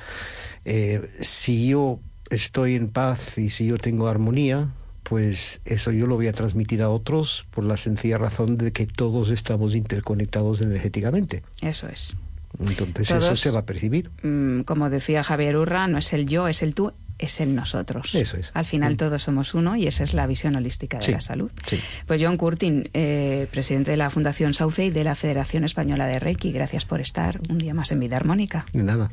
eh, 0.66 1.08
si 1.22 1.68
yo 1.68 2.00
estoy 2.30 2.76
en 2.76 2.90
paz 2.90 3.38
y 3.38 3.50
si 3.50 3.66
yo 3.68 3.78
tengo 3.78 4.08
armonía, 4.08 4.68
pues 5.04 5.62
eso 5.66 5.92
yo 5.92 6.06
lo 6.08 6.16
voy 6.16 6.28
a 6.28 6.34
transmitir 6.34 6.82
a 6.82 6.90
otros 6.90 7.46
por 7.54 7.64
la 7.64 7.78
sencilla 7.78 8.18
razón 8.18 8.58
de 8.58 8.72
que 8.74 8.86
todos 8.86 9.30
estamos 9.30 9.76
interconectados 9.76 10.62
energéticamente. 10.62 11.44
Eso 11.62 11.88
es. 11.88 12.16
Entonces 12.60 13.12
eso 13.12 13.36
se 13.36 13.52
va 13.52 13.60
a 13.60 13.66
percibir. 13.66 14.10
Mm, 14.24 14.62
como 14.62 14.90
decía 14.90 15.24
Javier 15.24 15.58
Urra, 15.58 15.88
no 15.88 15.98
es 15.98 16.12
el 16.14 16.28
yo, 16.28 16.48
es 16.48 16.64
el 16.64 16.74
tú, 16.74 16.92
es 17.20 17.40
el 17.40 17.56
nosotros. 17.56 18.14
Eso 18.16 18.38
es. 18.38 18.52
Al 18.54 18.66
final 18.66 18.94
Mm. 18.94 18.98
todos 18.98 19.24
somos 19.24 19.54
uno 19.54 19.76
y 19.76 19.88
esa 19.88 20.04
es 20.04 20.14
la 20.14 20.26
visión 20.28 20.56
holística 20.56 20.98
de 20.98 21.06
Sí, 21.06 21.12
la 21.12 21.22
salud. 21.22 21.52
sí. 21.68 21.80
Pues 22.06 22.22
John 22.22 22.38
Curtin, 22.38 22.90
eh, 22.94 23.48
presidente 23.52 23.92
de 23.92 23.98
la 23.98 24.10
Fundación 24.10 24.54
Sauce 24.54 24.86
y 24.86 24.90
de 24.90 25.04
la 25.04 25.16
Federación 25.16 25.64
Española 25.64 26.06
de 26.08 26.20
Reiki, 26.20 26.52
gracias 26.52 26.86
por 26.86 27.00
estar 27.00 27.40
un 27.50 27.60
día 27.60 27.74
más 27.74 27.92
en 27.92 28.00
Vida 28.00 28.18
Armónica. 28.18 28.66
De 28.74 28.84
nada. 28.84 29.12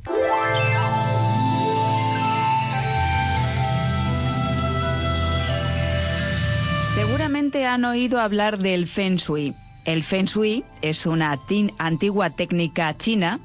Seguramente 7.54 7.72
han 7.72 7.84
oído 7.84 8.20
hablar 8.20 8.58
del 8.58 8.88
Feng 8.88 9.14
Shui. 9.14 9.54
El 9.84 10.02
Feng 10.02 10.24
Shui 10.24 10.64
es 10.82 11.06
una 11.06 11.38
antigua 11.78 12.30
técnica 12.30 12.96
china 12.96 13.38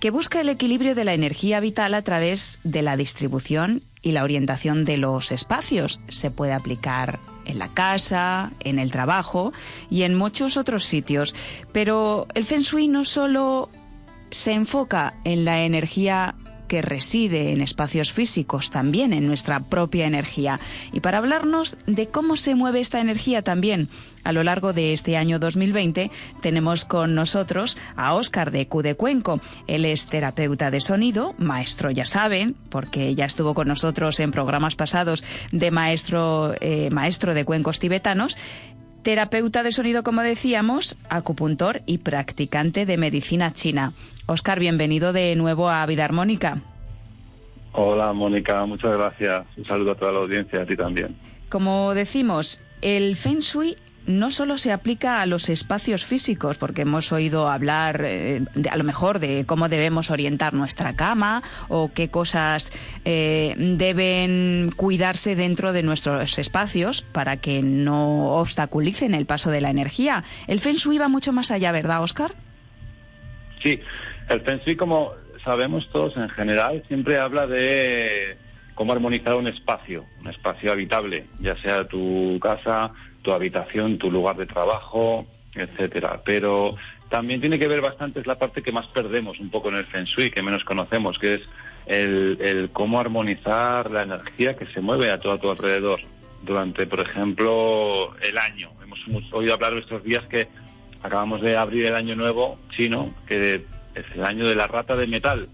que 0.00 0.08
busca 0.08 0.40
el 0.40 0.48
equilibrio 0.48 0.94
de 0.94 1.04
la 1.04 1.12
energía 1.12 1.60
vital 1.60 1.92
a 1.92 2.00
través 2.00 2.58
de 2.64 2.80
la 2.80 2.96
distribución 2.96 3.82
y 4.00 4.12
la 4.12 4.24
orientación 4.24 4.86
de 4.86 4.96
los 4.96 5.30
espacios. 5.30 6.00
Se 6.08 6.30
puede 6.30 6.54
aplicar 6.54 7.18
en 7.44 7.58
la 7.58 7.68
casa, 7.68 8.50
en 8.60 8.78
el 8.78 8.90
trabajo 8.90 9.52
y 9.90 10.04
en 10.04 10.14
muchos 10.14 10.56
otros 10.56 10.86
sitios. 10.86 11.34
Pero 11.70 12.28
el 12.32 12.46
Feng 12.46 12.62
Shui 12.62 12.88
no 12.88 13.04
solo 13.04 13.68
se 14.30 14.54
enfoca 14.54 15.12
en 15.24 15.44
la 15.44 15.64
energía 15.64 16.34
que 16.68 16.82
reside 16.82 17.52
en 17.52 17.60
espacios 17.60 18.12
físicos, 18.12 18.70
también 18.70 19.12
en 19.12 19.26
nuestra 19.26 19.60
propia 19.60 20.06
energía. 20.06 20.60
Y 20.92 21.00
para 21.00 21.18
hablarnos 21.18 21.76
de 21.86 22.06
cómo 22.06 22.36
se 22.36 22.54
mueve 22.54 22.80
esta 22.80 23.00
energía 23.00 23.42
también 23.42 23.88
a 24.24 24.32
lo 24.32 24.42
largo 24.42 24.74
de 24.74 24.92
este 24.92 25.16
año 25.16 25.38
2020 25.38 26.10
tenemos 26.42 26.84
con 26.84 27.14
nosotros 27.14 27.78
a 27.96 28.12
Óscar 28.14 28.50
de 28.50 28.66
Cudecuenco. 28.66 29.40
Él 29.66 29.86
es 29.86 30.06
terapeuta 30.08 30.70
de 30.70 30.82
sonido, 30.82 31.34
maestro, 31.38 31.90
ya 31.90 32.04
saben, 32.04 32.54
porque 32.68 33.14
ya 33.14 33.24
estuvo 33.24 33.54
con 33.54 33.68
nosotros 33.68 34.20
en 34.20 34.30
programas 34.30 34.76
pasados 34.76 35.24
de 35.50 35.70
maestro, 35.70 36.54
eh, 36.60 36.90
maestro 36.90 37.32
de 37.32 37.46
cuencos 37.46 37.78
tibetanos 37.78 38.36
terapeuta 39.02 39.62
de 39.62 39.72
sonido, 39.72 40.02
como 40.02 40.20
decíamos, 40.20 40.96
acupuntor 41.08 41.80
y 41.86 41.98
practicante 41.98 42.84
de 42.84 42.98
medicina 42.98 43.54
china. 43.54 43.94
Óscar, 44.30 44.60
bienvenido 44.60 45.14
de 45.14 45.34
nuevo 45.36 45.70
a 45.70 45.86
Vida 45.86 46.04
Armónica. 46.04 46.58
Hola, 47.72 48.12
Mónica, 48.12 48.66
muchas 48.66 48.94
gracias. 48.94 49.46
Un 49.56 49.64
saludo 49.64 49.92
a 49.92 49.94
toda 49.94 50.12
la 50.12 50.18
audiencia, 50.18 50.60
a 50.60 50.66
ti 50.66 50.76
también. 50.76 51.16
Como 51.48 51.94
decimos, 51.94 52.60
el 52.82 53.16
Feng 53.16 53.40
Shui 53.40 53.78
no 54.06 54.30
solo 54.30 54.58
se 54.58 54.70
aplica 54.70 55.22
a 55.22 55.26
los 55.26 55.48
espacios 55.48 56.04
físicos, 56.04 56.58
porque 56.58 56.82
hemos 56.82 57.10
oído 57.10 57.48
hablar 57.48 58.02
eh, 58.04 58.42
a 58.70 58.76
lo 58.76 58.84
mejor 58.84 59.18
de 59.18 59.46
cómo 59.46 59.70
debemos 59.70 60.10
orientar 60.10 60.52
nuestra 60.52 60.94
cama 60.94 61.42
o 61.68 61.90
qué 61.94 62.10
cosas 62.10 62.70
eh, 63.06 63.54
deben 63.56 64.74
cuidarse 64.76 65.36
dentro 65.36 65.72
de 65.72 65.82
nuestros 65.82 66.38
espacios 66.38 67.00
para 67.00 67.38
que 67.38 67.62
no 67.62 68.34
obstaculicen 68.34 69.14
el 69.14 69.24
paso 69.24 69.50
de 69.50 69.62
la 69.62 69.70
energía. 69.70 70.22
El 70.48 70.60
Feng 70.60 70.76
Shui 70.76 70.98
va 70.98 71.08
mucho 71.08 71.32
más 71.32 71.50
allá, 71.50 71.72
¿verdad, 71.72 72.02
Oscar? 72.02 72.32
Sí, 73.62 73.80
el 74.28 74.40
Feng 74.42 74.58
Shui, 74.58 74.76
como 74.76 75.12
sabemos 75.44 75.88
todos 75.90 76.16
en 76.16 76.28
general, 76.28 76.82
siempre 76.88 77.18
habla 77.18 77.46
de 77.46 78.36
cómo 78.74 78.92
armonizar 78.92 79.34
un 79.34 79.46
espacio, 79.46 80.04
un 80.20 80.28
espacio 80.28 80.72
habitable, 80.72 81.26
ya 81.40 81.56
sea 81.56 81.86
tu 81.86 82.38
casa, 82.40 82.92
tu 83.22 83.32
habitación, 83.32 83.98
tu 83.98 84.10
lugar 84.10 84.36
de 84.36 84.46
trabajo, 84.46 85.26
etcétera. 85.54 86.20
Pero 86.24 86.76
también 87.08 87.40
tiene 87.40 87.58
que 87.58 87.68
ver 87.68 87.80
bastante, 87.80 88.20
es 88.20 88.26
la 88.26 88.38
parte 88.38 88.62
que 88.62 88.72
más 88.72 88.86
perdemos 88.88 89.40
un 89.40 89.50
poco 89.50 89.70
en 89.70 89.76
el 89.76 89.84
Feng 89.84 90.04
Shui, 90.04 90.30
que 90.30 90.42
menos 90.42 90.64
conocemos, 90.64 91.18
que 91.18 91.34
es 91.34 91.40
el, 91.86 92.70
cómo 92.72 93.00
armonizar 93.00 93.90
la 93.90 94.02
energía 94.02 94.56
que 94.56 94.66
se 94.66 94.80
mueve 94.80 95.10
a 95.10 95.18
todo 95.18 95.32
a 95.32 95.40
tu 95.40 95.50
alrededor 95.50 96.00
durante, 96.42 96.86
por 96.86 97.00
ejemplo, 97.00 98.14
el 98.20 98.36
año. 98.36 98.70
Hemos 98.82 99.32
oído 99.32 99.54
hablar 99.54 99.72
estos 99.74 100.04
días 100.04 100.24
que 100.26 100.48
acabamos 101.02 101.40
de 101.40 101.56
abrir 101.56 101.86
el 101.86 101.94
año 101.94 102.14
nuevo 102.14 102.58
chino, 102.70 103.14
que 103.26 103.64
es 104.00 104.06
el 104.14 104.24
año 104.24 104.46
de 104.46 104.54
la 104.54 104.66
rata 104.66 104.96
de 104.96 105.06
metal. 105.06 105.48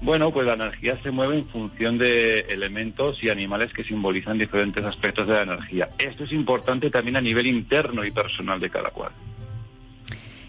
Bueno, 0.00 0.32
pues 0.32 0.46
la 0.46 0.52
energía 0.54 0.98
se 1.02 1.10
mueve 1.10 1.38
en 1.38 1.46
función 1.46 1.96
de 1.96 2.40
elementos 2.40 3.22
y 3.22 3.30
animales 3.30 3.72
que 3.72 3.84
simbolizan 3.84 4.36
diferentes 4.36 4.84
aspectos 4.84 5.26
de 5.26 5.34
la 5.34 5.42
energía. 5.42 5.88
Esto 5.98 6.24
es 6.24 6.32
importante 6.32 6.90
también 6.90 7.16
a 7.16 7.22
nivel 7.22 7.46
interno 7.46 8.04
y 8.04 8.10
personal 8.10 8.60
de 8.60 8.68
cada 8.68 8.90
cual. 8.90 9.12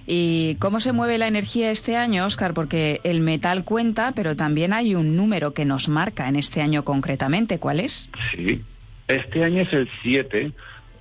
¿Y 0.07 0.55
cómo 0.55 0.79
se 0.81 0.91
mueve 0.91 1.17
la 1.17 1.27
energía 1.27 1.71
este 1.71 1.95
año, 1.95 2.25
Oscar? 2.25 2.53
Porque 2.53 3.01
el 3.03 3.21
metal 3.21 3.63
cuenta, 3.63 4.11
pero 4.15 4.36
también 4.36 4.73
hay 4.73 4.93
un 4.93 5.15
número 5.15 5.53
que 5.53 5.65
nos 5.65 5.89
marca 5.89 6.27
en 6.27 6.36
este 6.36 6.61
año 6.61 6.83
concretamente. 6.83 7.57
¿Cuál 7.57 7.79
es? 7.79 8.09
Sí, 8.36 8.61
este 9.07 9.43
año 9.43 9.61
es 9.61 9.73
el 9.73 9.89
7. 10.03 10.51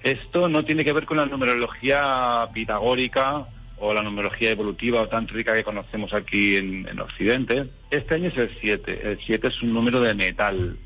Esto 0.05 0.49
no 0.49 0.64
tiene 0.64 0.85
que 0.85 0.93
ver 0.93 1.07
con 1.07 1.16
la 1.16 1.26
numerología 1.26 2.47
pitagórica 2.55 3.47
o 3.79 3.93
la 3.93 4.03
numerología 4.03 4.51
evolutiva 4.51 5.03
o 5.03 5.09
tan 5.09 5.29
rica 5.29 5.55
que 5.55 5.64
conocemos 5.64 6.12
aquí 6.14 6.57
en, 6.57 6.99
Occidente. 7.01 7.64
Este 7.91 8.14
año 8.14 8.29
es 8.29 8.37
el 8.37 8.51
7. 8.61 9.11
El 9.11 9.18
7 9.25 9.49
es 9.49 9.62
un 9.62 9.72
número 9.72 10.01
de 10.01 10.14
metal. 10.14 10.77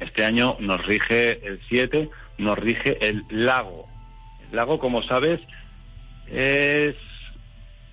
Este 0.00 0.24
año 0.24 0.56
nos 0.58 0.84
rige 0.84 1.46
el 1.46 1.60
7, 1.68 2.10
nos 2.38 2.58
rige 2.58 2.98
el 3.06 3.24
lago. 3.30 3.86
El 4.50 4.56
lago, 4.56 4.78
como 4.78 5.02
sabes, 5.02 5.40
es 6.30 6.96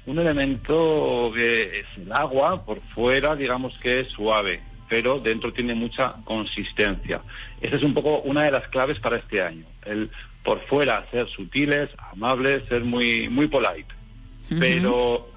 un 0.05 0.17
elemento 0.17 1.31
que 1.35 1.79
es 1.79 1.85
el 1.97 2.11
agua, 2.11 2.65
por 2.65 2.81
fuera 2.81 3.35
digamos 3.35 3.77
que 3.77 3.99
es 3.99 4.07
suave, 4.07 4.59
pero 4.89 5.19
dentro 5.19 5.53
tiene 5.53 5.75
mucha 5.75 6.15
consistencia. 6.23 7.21
Esa 7.61 7.75
es 7.75 7.83
un 7.83 7.93
poco 7.93 8.21
una 8.21 8.43
de 8.43 8.51
las 8.51 8.67
claves 8.69 8.99
para 8.99 9.17
este 9.17 9.41
año. 9.43 9.65
El 9.85 10.09
por 10.43 10.61
fuera 10.61 11.05
ser 11.11 11.27
sutiles, 11.27 11.89
amables, 12.11 12.67
ser 12.69 12.83
muy, 12.83 13.29
muy 13.29 13.47
polite 13.47 13.98
pero 14.57 15.29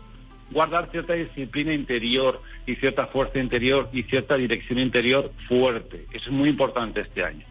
guardar 0.51 0.89
cierta 0.91 1.15
disciplina 1.15 1.73
interior 1.73 2.41
y 2.67 2.77
cierta 2.77 3.07
fuerza 3.07 3.39
interior 3.39 3.89
y 3.93 4.03
cierta 4.05 4.37
dirección 4.37 4.79
interior 4.79 5.33
fuerte. 5.49 6.07
Eso 6.13 6.27
es 6.27 6.33
muy 6.33 6.49
importante 6.49 7.01
este 7.01 7.25
año. 7.25 7.45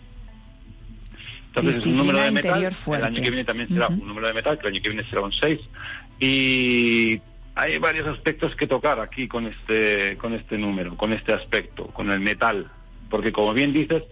Entonces 1.48 1.80
es 1.80 1.86
un 1.86 1.98
número 1.98 2.20
de 2.20 2.32
metal. 2.32 2.72
El 2.88 3.04
año 3.04 3.22
que 3.22 3.30
viene 3.30 3.44
también 3.44 3.68
será 3.68 3.88
un 3.88 4.08
número 4.08 4.28
de 4.28 4.34
metal, 4.34 4.58
que 4.58 4.68
el 4.68 4.74
año 4.74 4.82
que 4.82 4.90
viene 4.90 5.10
será 5.10 5.22
un 5.22 5.34
6. 5.34 5.60
Y 6.20 7.20
hay 7.56 7.78
varios 7.80 8.08
aspectos 8.08 8.56
que 8.56 8.68
tocar 8.68 9.00
aquí 9.02 9.28
con 9.28 9.48
este, 9.48 10.16
con 10.18 10.34
este 10.34 10.58
número, 10.58 10.96
con 10.96 11.12
este 11.12 11.34
aspecto, 11.34 11.88
con 11.88 12.10
el 12.10 12.22
metal. 12.22 12.72
Porque 13.10 13.34
como 13.34 13.54
bien 13.54 13.74
dices, 13.74 14.04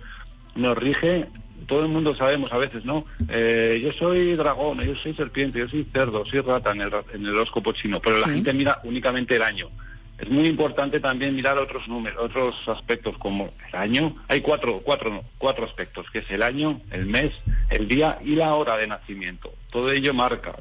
nos 0.55 0.77
rige 0.77 1.27
todo 1.69 1.83
el 1.83 1.87
mundo 1.87 2.15
sabemos 2.15 2.51
a 2.51 2.57
veces, 2.57 2.83
¿no? 2.83 3.05
Eh, 3.29 3.79
yo 3.81 3.93
soy 3.93 4.35
dragón, 4.35 4.81
yo 4.81 4.95
soy 4.95 5.13
serpiente, 5.13 5.59
yo 5.59 5.69
soy 5.69 5.87
cerdo, 5.93 6.25
soy 6.25 6.41
rata 6.41 6.71
en 6.71 6.81
el, 6.81 6.91
en 7.13 7.25
el 7.25 7.35
horóscopo 7.35 7.71
chino, 7.73 7.99
pero 7.99 8.17
la 8.17 8.27
gente 8.27 8.51
mira 8.53 8.79
únicamente 8.83 9.35
el 9.35 9.43
año. 9.43 9.69
Es 10.17 10.29
muy 10.29 10.47
importante 10.47 10.99
también 10.99 11.33
mirar 11.33 11.57
otros 11.57 11.87
números, 11.87 12.19
otros 12.21 12.55
aspectos 12.67 13.17
como 13.17 13.53
el 13.69 13.75
año. 13.75 14.13
Hay 14.27 14.41
cuatro, 14.41 14.81
cuatro, 14.83 15.21
cuatro 15.37 15.63
aspectos, 15.63 16.07
que 16.11 16.19
es 16.19 16.31
el 16.31 16.43
año, 16.43 16.81
el 16.91 17.05
mes, 17.05 17.31
el 17.69 17.87
día 17.87 18.17
y 18.25 18.35
la 18.35 18.53
hora 18.55 18.75
de 18.75 18.87
nacimiento. 18.87 19.53
Todo 19.71 19.91
ello 19.91 20.13
marca. 20.13 20.55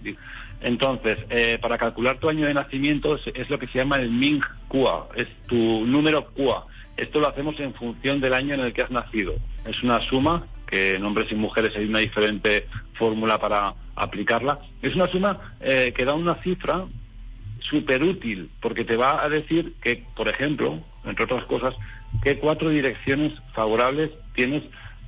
Entonces, 0.60 1.18
eh, 1.30 1.58
para 1.60 1.78
calcular 1.78 2.18
tu 2.18 2.28
año 2.28 2.46
de 2.46 2.54
nacimiento 2.54 3.16
es, 3.16 3.26
es, 3.34 3.50
lo 3.50 3.58
que 3.58 3.66
se 3.66 3.78
llama 3.78 3.96
el 3.96 4.10
Ming 4.10 4.42
Kua, 4.68 5.08
es 5.16 5.26
tu 5.46 5.56
número 5.86 6.26
Kua. 6.26 6.66
Esto 6.96 7.18
lo 7.18 7.28
hacemos 7.28 7.58
en 7.58 7.74
función 7.74 8.20
del 8.20 8.34
año 8.34 8.54
en 8.54 8.60
el 8.60 8.72
que 8.72 8.82
has 8.82 8.90
nacido. 8.90 9.34
Es 9.64 9.82
una 9.82 10.00
suma 10.02 10.46
que 10.68 10.96
en 10.96 11.04
hombres 11.04 11.32
y 11.32 11.34
mujeres 11.34 11.74
hay 11.76 11.86
una 11.86 12.00
diferente 12.00 12.66
fórmula 12.94 13.38
para 13.38 13.74
aplicarla. 13.96 14.58
Es 14.82 14.94
una 14.94 15.08
suma 15.08 15.54
eh, 15.60 15.92
que 15.96 16.04
da 16.04 16.14
una 16.14 16.34
cifra 16.36 16.84
súper 17.60 18.02
útil, 18.02 18.50
porque 18.60 18.84
te 18.84 18.96
va 18.96 19.22
a 19.22 19.28
decir 19.28 19.72
que, 19.82 20.04
por 20.14 20.28
ejemplo, 20.28 20.78
entre 21.04 21.24
otras 21.24 21.44
cosas, 21.44 21.74
qué 22.22 22.38
cuatro 22.38 22.68
direcciones 22.68 23.32
favorables 23.52 24.10
tienes 24.34 24.62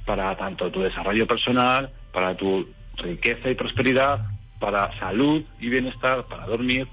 para 0.06 0.34
tanto 0.36 0.70
tu 0.70 0.80
desarrollo 0.80 1.26
personal, 1.26 1.90
para 2.12 2.34
tu 2.36 2.66
riqueza 2.96 3.50
y 3.50 3.54
prosperidad, 3.54 4.20
para 4.58 4.98
salud 4.98 5.42
y 5.60 5.68
bienestar, 5.68 6.24
para 6.24 6.46
dormir. 6.46 6.86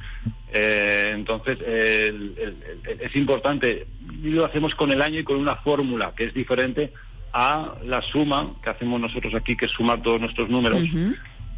Eh, 0.53 1.11
entonces, 1.13 1.57
es 1.61 3.15
importante, 3.15 3.87
y 4.23 4.29
lo 4.29 4.45
hacemos 4.45 4.75
con 4.75 4.91
el 4.91 5.01
año 5.01 5.19
y 5.19 5.23
con 5.23 5.37
una 5.37 5.55
fórmula 5.55 6.13
que 6.15 6.25
es 6.25 6.33
diferente 6.33 6.93
a 7.33 7.75
la 7.83 8.01
suma 8.01 8.51
que 8.63 8.69
hacemos 8.69 8.99
nosotros 8.99 9.33
aquí, 9.35 9.55
que 9.55 9.65
es 9.65 9.71
sumar 9.71 10.01
todos 10.01 10.21
nuestros 10.21 10.49
números. 10.49 10.81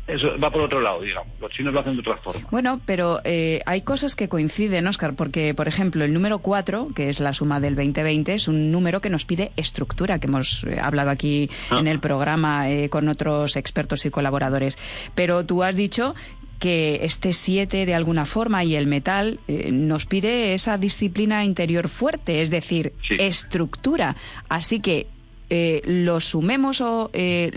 Eso 0.09 0.39
va 0.39 0.49
por 0.49 0.63
otro 0.63 0.81
lado, 0.81 1.01
digamos. 1.01 1.27
Los 1.39 1.51
chinos 1.51 1.71
lo 1.71 1.81
hacen 1.81 1.93
de 1.93 1.99
otra 1.99 2.17
forma. 2.17 2.47
Bueno, 2.49 2.81
pero 2.85 3.19
eh, 3.23 3.61
hay 3.67 3.81
cosas 3.81 4.15
que 4.15 4.27
coinciden, 4.27 4.87
Oscar, 4.87 5.13
porque, 5.13 5.53
por 5.53 5.67
ejemplo, 5.67 6.03
el 6.03 6.13
número 6.13 6.39
4, 6.39 6.89
que 6.95 7.09
es 7.09 7.19
la 7.19 7.33
suma 7.33 7.59
del 7.59 7.75
2020, 7.75 8.33
es 8.33 8.47
un 8.47 8.71
número 8.71 9.01
que 9.01 9.11
nos 9.11 9.25
pide 9.25 9.51
estructura, 9.55 10.17
que 10.17 10.25
hemos 10.25 10.63
eh, 10.63 10.79
hablado 10.81 11.11
aquí 11.11 11.49
ah. 11.69 11.77
en 11.79 11.87
el 11.87 11.99
programa 11.99 12.71
eh, 12.71 12.89
con 12.89 13.07
otros 13.07 13.55
expertos 13.55 14.03
y 14.05 14.09
colaboradores. 14.09 14.79
Pero 15.13 15.45
tú 15.45 15.63
has 15.63 15.75
dicho 15.75 16.15
que 16.57 17.01
este 17.03 17.31
7 17.31 17.85
de 17.85 17.93
alguna 17.93 18.25
forma 18.25 18.63
y 18.65 18.75
el 18.75 18.85
metal 18.85 19.39
nos 19.47 20.05
pide 20.05 20.53
esa 20.53 20.77
disciplina 20.77 21.45
interior 21.45 21.87
fuerte, 21.87 22.41
es 22.41 22.49
decir, 22.49 22.91
estructura. 23.09 24.17
Así 24.49 24.81
que 24.81 25.07
eh, 25.49 25.81
lo 25.85 26.19
sumemos 26.19 26.81
o 26.81 27.09
eh, 27.13 27.51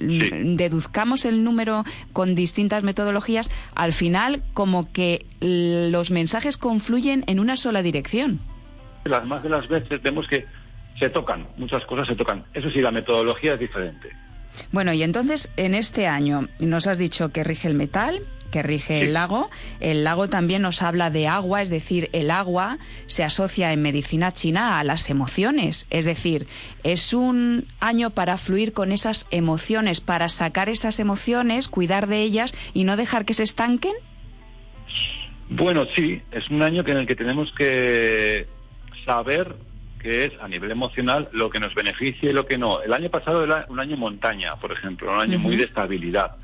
deduzcamos 0.56 1.24
el 1.24 1.44
número 1.44 1.84
con 2.12 2.34
distintas 2.34 2.82
metodologías, 2.82 3.50
al 3.74 3.92
final 3.92 4.42
como 4.54 4.92
que 4.92 5.26
los 5.40 6.10
mensajes 6.10 6.56
confluyen 6.56 7.24
en 7.26 7.40
una 7.40 7.56
sola 7.56 7.82
dirección. 7.82 8.40
Las 9.04 9.24
más 9.26 9.42
de 9.42 9.48
las 9.48 9.68
veces 9.68 10.00
vemos 10.02 10.28
que 10.28 10.46
se 10.98 11.10
tocan, 11.10 11.46
muchas 11.56 11.84
cosas 11.84 12.06
se 12.06 12.14
tocan. 12.14 12.44
Eso 12.54 12.70
sí, 12.70 12.80
la 12.80 12.90
metodología 12.90 13.54
es 13.54 13.60
diferente. 13.60 14.21
Bueno, 14.70 14.92
y 14.92 15.02
entonces 15.02 15.50
en 15.56 15.74
este 15.74 16.06
año 16.06 16.48
nos 16.60 16.86
has 16.86 16.98
dicho 16.98 17.30
que 17.30 17.44
rige 17.44 17.68
el 17.68 17.74
metal, 17.74 18.22
que 18.52 18.62
rige 18.62 19.00
el 19.00 19.14
lago. 19.14 19.50
El 19.80 20.04
lago 20.04 20.28
también 20.28 20.62
nos 20.62 20.82
habla 20.82 21.10
de 21.10 21.26
agua, 21.26 21.62
es 21.62 21.70
decir, 21.70 22.08
el 22.12 22.30
agua 22.30 22.78
se 23.06 23.24
asocia 23.24 23.72
en 23.72 23.82
medicina 23.82 24.32
china 24.32 24.78
a 24.78 24.84
las 24.84 25.10
emociones. 25.10 25.86
Es 25.90 26.04
decir, 26.04 26.46
es 26.84 27.12
un 27.12 27.66
año 27.80 28.10
para 28.10 28.36
fluir 28.36 28.72
con 28.72 28.92
esas 28.92 29.26
emociones, 29.32 30.00
para 30.00 30.28
sacar 30.28 30.68
esas 30.68 31.00
emociones, 31.00 31.66
cuidar 31.66 32.06
de 32.06 32.22
ellas 32.22 32.54
y 32.74 32.84
no 32.84 32.96
dejar 32.96 33.24
que 33.24 33.34
se 33.34 33.42
estanquen. 33.42 33.94
Bueno, 35.48 35.86
sí, 35.96 36.22
es 36.30 36.48
un 36.50 36.62
año 36.62 36.84
en 36.86 36.98
el 36.98 37.06
que 37.06 37.16
tenemos 37.16 37.52
que 37.52 38.46
saber 39.04 39.56
que 40.02 40.24
es 40.24 40.32
a 40.40 40.48
nivel 40.48 40.70
emocional 40.70 41.28
lo 41.32 41.48
que 41.48 41.60
nos 41.60 41.74
beneficia 41.74 42.30
y 42.30 42.32
lo 42.32 42.46
que 42.46 42.58
no. 42.58 42.82
El 42.82 42.92
año 42.92 43.08
pasado 43.08 43.44
era 43.44 43.66
un 43.68 43.78
año 43.78 43.96
montaña, 43.96 44.56
por 44.56 44.72
ejemplo, 44.72 45.12
un 45.12 45.20
año 45.20 45.38
muy 45.38 45.56
de 45.56 45.64
estabilidad. 45.64 46.36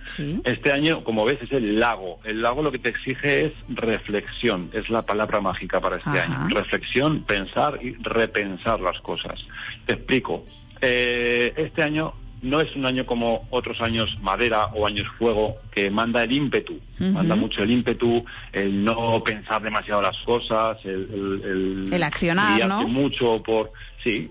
Este 0.45 0.73
año, 0.73 1.03
como 1.03 1.25
ves, 1.25 1.43
es 1.43 1.53
el 1.53 1.81
lago. 1.81 2.21
El 2.25 2.41
lago 2.41 2.63
lo 2.63 2.71
que 2.71 2.79
te 2.79 2.89
exige 2.89 3.47
es 3.47 3.53
reflexión, 3.69 4.71
es 4.73 4.89
la 4.89 5.03
palabra 5.03 5.41
mágica 5.41 5.81
para 5.81 5.97
este 5.97 6.21
año. 6.21 6.49
Reflexión, 6.49 7.25
pensar 7.25 7.79
y 7.83 7.95
repensar 8.01 8.81
las 8.81 9.01
cosas. 9.01 9.45
Te 9.87 9.95
explico. 9.95 10.45
Eh, 10.81 11.53
este 11.57 11.83
año 11.83 12.15
no 12.43 12.61
es 12.61 12.75
un 12.77 12.87
año 12.87 13.07
como 13.07 13.47
otros 13.51 13.81
años 13.81 14.17
madera 14.21 14.67
o 14.67 14.87
años 14.87 15.07
fuego 15.19 15.57
que 15.73 15.91
manda 15.91 16.23
el 16.23 16.33
ímpetu, 16.33 16.79
manda 16.99 17.35
mucho 17.35 17.63
el 17.63 17.71
ímpetu, 17.71 18.25
el 18.53 18.85
no 18.85 19.23
pensar 19.25 19.63
demasiado 19.63 20.03
las 20.03 20.17
cosas, 20.19 20.79
el, 20.85 21.89
el, 21.93 22.03
accionar, 22.03 22.67
¿no? 22.67 22.87
mucho 22.89 23.43
por 23.43 23.73
sí. 24.03 24.31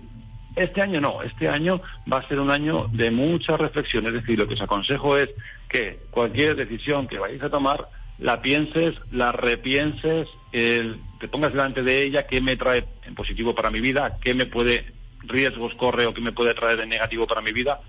Este 0.56 0.82
año 0.82 1.00
no, 1.00 1.22
este 1.22 1.48
año 1.48 1.80
va 2.10 2.18
a 2.18 2.28
ser 2.28 2.40
un 2.40 2.50
año 2.50 2.88
de 2.92 3.10
mucha 3.10 3.56
reflexión, 3.56 4.06
es 4.06 4.14
decir, 4.14 4.38
lo 4.38 4.48
que 4.48 4.54
os 4.54 4.62
aconsejo 4.62 5.16
es 5.16 5.30
que 5.68 5.98
cualquier 6.10 6.56
decisión 6.56 7.06
que 7.06 7.18
vayáis 7.18 7.42
a 7.42 7.50
tomar 7.50 7.86
la 8.18 8.42
pienses, 8.42 8.96
la 9.12 9.30
repienses, 9.30 10.26
el, 10.50 10.96
te 11.20 11.28
pongas 11.28 11.52
delante 11.52 11.82
de 11.82 12.02
ella 12.02 12.26
qué 12.26 12.40
me 12.40 12.56
trae 12.56 12.84
en 13.06 13.14
positivo 13.14 13.54
para 13.54 13.70
mi 13.70 13.80
vida, 13.80 14.16
qué 14.20 14.34
me 14.34 14.46
puede 14.46 14.86
riesgos 15.22 15.74
corre 15.74 16.06
o 16.06 16.14
qué 16.14 16.20
me 16.20 16.32
puede 16.32 16.54
traer 16.54 16.78
de 16.78 16.86
negativo 16.86 17.26
para 17.26 17.42
mi 17.42 17.52
vida 17.52 17.80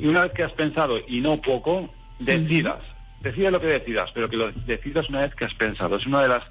y 0.00 0.06
una 0.06 0.24
vez 0.24 0.32
que 0.32 0.42
has 0.42 0.52
pensado, 0.52 0.98
y 1.06 1.20
no 1.20 1.40
poco, 1.40 1.90
decidas. 2.18 2.78
Decida 3.20 3.50
lo 3.50 3.60
que 3.60 3.66
decidas, 3.66 4.10
pero 4.14 4.30
que 4.30 4.36
lo 4.36 4.50
decidas 4.50 5.08
una 5.10 5.20
vez 5.20 5.34
que 5.34 5.44
has 5.44 5.54
pensado. 5.54 5.96
Es 5.96 6.06
una 6.06 6.22
de 6.22 6.28
las 6.28 6.42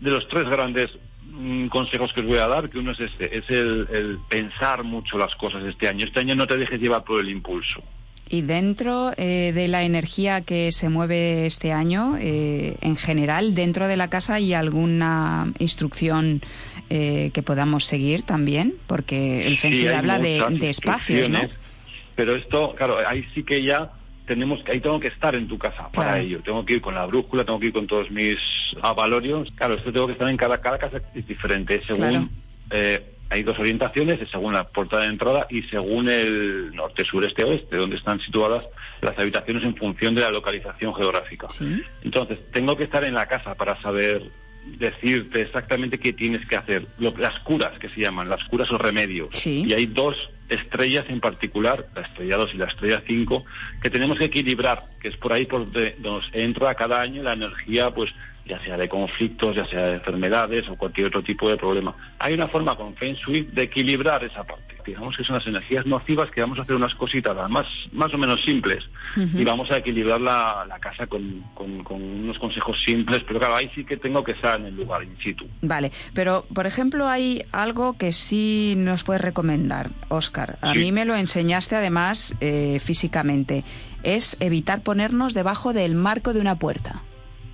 de 0.00 0.10
los 0.10 0.28
tres 0.28 0.48
grandes 0.48 0.90
mm, 1.30 1.68
consejos 1.68 2.12
que 2.12 2.20
os 2.20 2.26
voy 2.26 2.38
a 2.38 2.48
dar, 2.48 2.68
que 2.68 2.78
uno 2.78 2.92
es 2.92 3.00
este, 3.00 3.36
es 3.36 3.48
el, 3.48 4.18
pensar 4.28 4.82
mucho 4.82 5.18
las 5.18 5.34
cosas 5.36 5.64
este 5.64 5.88
año. 5.88 6.04
Este 6.04 6.20
año 6.20 6.34
no 6.34 6.46
te 6.46 6.56
dejes 6.56 6.80
llevar 6.80 7.04
por 7.04 7.20
el 7.20 7.30
impulso. 7.30 7.82
Y 8.28 8.42
dentro 8.42 9.12
eh, 9.16 9.52
de 9.54 9.68
la 9.68 9.84
energía 9.84 10.40
que 10.40 10.72
se 10.72 10.88
mueve 10.88 11.46
este 11.46 11.70
año, 11.70 12.16
eh, 12.18 12.76
en 12.80 12.96
general, 12.96 13.54
dentro 13.54 13.86
de 13.86 13.96
la 13.96 14.10
casa 14.10 14.34
hay 14.34 14.52
alguna 14.52 15.52
instrucción 15.60 16.42
eh, 16.90 17.30
que 17.32 17.42
podamos 17.44 17.84
seguir 17.84 18.24
también, 18.24 18.74
porque 18.88 19.46
el 19.46 19.56
Feng 19.56 19.88
habla 19.88 20.18
de, 20.18 20.44
de 20.50 20.70
espacios, 20.70 21.30
¿no? 21.30 21.40
Pero 22.16 22.34
esto, 22.34 22.74
claro, 22.74 22.98
ahí 23.06 23.24
sí 23.34 23.44
que 23.44 23.62
ya 23.62 23.92
tenemos 24.26 24.62
que, 24.64 24.72
ahí 24.72 24.80
tengo 24.80 24.98
que 24.98 25.08
estar 25.08 25.34
en 25.34 25.46
tu 25.46 25.56
casa 25.58 25.88
para 25.92 26.18
ello. 26.18 26.40
Tengo 26.44 26.64
que 26.64 26.74
ir 26.74 26.80
con 26.80 26.94
la 26.94 27.06
brújula, 27.06 27.44
tengo 27.44 27.60
que 27.60 27.66
ir 27.66 27.72
con 27.72 27.86
todos 27.86 28.10
mis 28.10 28.38
avalorios. 28.82 29.52
Claro, 29.52 29.74
esto 29.74 29.92
tengo 29.92 30.06
que 30.06 30.14
estar 30.14 30.28
en 30.28 30.36
cada, 30.36 30.60
cada 30.60 30.78
casa 30.78 30.98
es 31.14 31.26
diferente, 31.26 31.80
según 31.86 32.30
eh, 32.70 33.02
hay 33.28 33.42
dos 33.42 33.58
orientaciones, 33.58 34.20
según 34.28 34.54
la 34.54 34.64
puerta 34.64 34.98
de 35.00 35.06
entrada 35.06 35.46
y 35.50 35.62
según 35.62 36.08
el 36.08 36.74
norte, 36.74 37.04
sur, 37.04 37.24
este, 37.24 37.44
oeste, 37.44 37.76
donde 37.76 37.96
están 37.96 38.20
situadas 38.20 38.64
las 39.00 39.18
habitaciones 39.18 39.64
en 39.64 39.76
función 39.76 40.14
de 40.14 40.22
la 40.22 40.30
localización 40.30 40.94
geográfica. 40.94 41.48
Entonces, 42.02 42.38
tengo 42.52 42.76
que 42.76 42.84
estar 42.84 43.04
en 43.04 43.14
la 43.14 43.26
casa 43.26 43.54
para 43.54 43.80
saber 43.82 44.22
decirte 44.78 45.42
exactamente 45.42 45.98
qué 45.98 46.12
tienes 46.12 46.46
que 46.46 46.56
hacer. 46.56 46.86
las 46.98 47.38
curas 47.40 47.78
que 47.78 47.88
se 47.88 48.00
llaman, 48.00 48.28
las 48.28 48.42
curas 48.44 48.70
o 48.70 48.78
remedios. 48.78 49.46
Y 49.46 49.72
hay 49.72 49.86
dos 49.86 50.16
estrellas 50.48 51.06
en 51.08 51.20
particular, 51.20 51.86
la 51.94 52.02
estrella 52.02 52.36
2 52.36 52.54
y 52.54 52.56
la 52.58 52.66
estrella 52.66 53.02
5, 53.06 53.44
que 53.82 53.90
tenemos 53.90 54.18
que 54.18 54.26
equilibrar, 54.26 54.84
que 55.00 55.08
es 55.08 55.16
por 55.16 55.32
ahí 55.32 55.46
por 55.46 55.60
donde 55.60 55.96
nos 56.00 56.28
entra 56.32 56.74
cada 56.74 57.00
año 57.00 57.22
la 57.22 57.32
energía, 57.32 57.90
pues 57.90 58.12
ya 58.46 58.60
sea 58.60 58.76
de 58.76 58.88
conflictos, 58.88 59.56
ya 59.56 59.66
sea 59.66 59.86
de 59.86 59.94
enfermedades 59.94 60.68
o 60.68 60.76
cualquier 60.76 61.08
otro 61.08 61.22
tipo 61.22 61.50
de 61.50 61.56
problema. 61.56 61.94
Hay 62.18 62.34
una 62.34 62.48
forma 62.48 62.76
con 62.76 62.94
Feng 62.94 63.16
de 63.52 63.62
equilibrar 63.62 64.22
esa 64.24 64.44
parte. 64.44 64.75
Digamos 64.86 65.16
que 65.16 65.24
son 65.24 65.36
las 65.36 65.46
energías 65.46 65.84
nocivas 65.86 66.30
que 66.30 66.40
vamos 66.40 66.58
a 66.58 66.62
hacer 66.62 66.74
unas 66.74 66.94
cositas 66.94 67.36
más, 67.50 67.66
más 67.92 68.12
o 68.14 68.18
menos 68.18 68.42
simples 68.42 68.88
y 69.16 69.44
vamos 69.44 69.70
a 69.70 69.78
equilibrar 69.78 70.20
la, 70.20 70.64
la 70.66 70.78
casa 70.78 71.06
con, 71.06 71.42
con, 71.54 71.82
unos 71.90 72.38
consejos 72.38 72.80
simples, 72.84 73.22
pero 73.26 73.38
claro, 73.38 73.56
ahí 73.56 73.70
sí 73.74 73.84
que 73.84 73.96
tengo 73.96 74.22
que 74.22 74.32
estar 74.32 74.60
en 74.60 74.66
el 74.66 74.76
lugar 74.76 75.02
in 75.02 75.16
situ. 75.18 75.46
Vale, 75.62 75.90
pero 76.14 76.46
por 76.54 76.66
ejemplo 76.66 77.08
hay 77.08 77.44
algo 77.52 77.98
que 77.98 78.12
sí 78.12 78.74
nos 78.76 79.04
puedes 79.04 79.22
recomendar, 79.22 79.90
Oscar. 80.08 80.58
A 80.62 80.74
mí 80.74 80.92
me 80.92 81.04
lo 81.04 81.16
enseñaste 81.16 81.76
además 81.76 82.36
eh, 82.40 82.78
físicamente. 82.80 83.64
Es 84.02 84.36
evitar 84.40 84.82
ponernos 84.82 85.34
debajo 85.34 85.72
del 85.72 85.94
marco 85.94 86.32
de 86.32 86.40
una 86.40 86.58
puerta. 86.58 87.02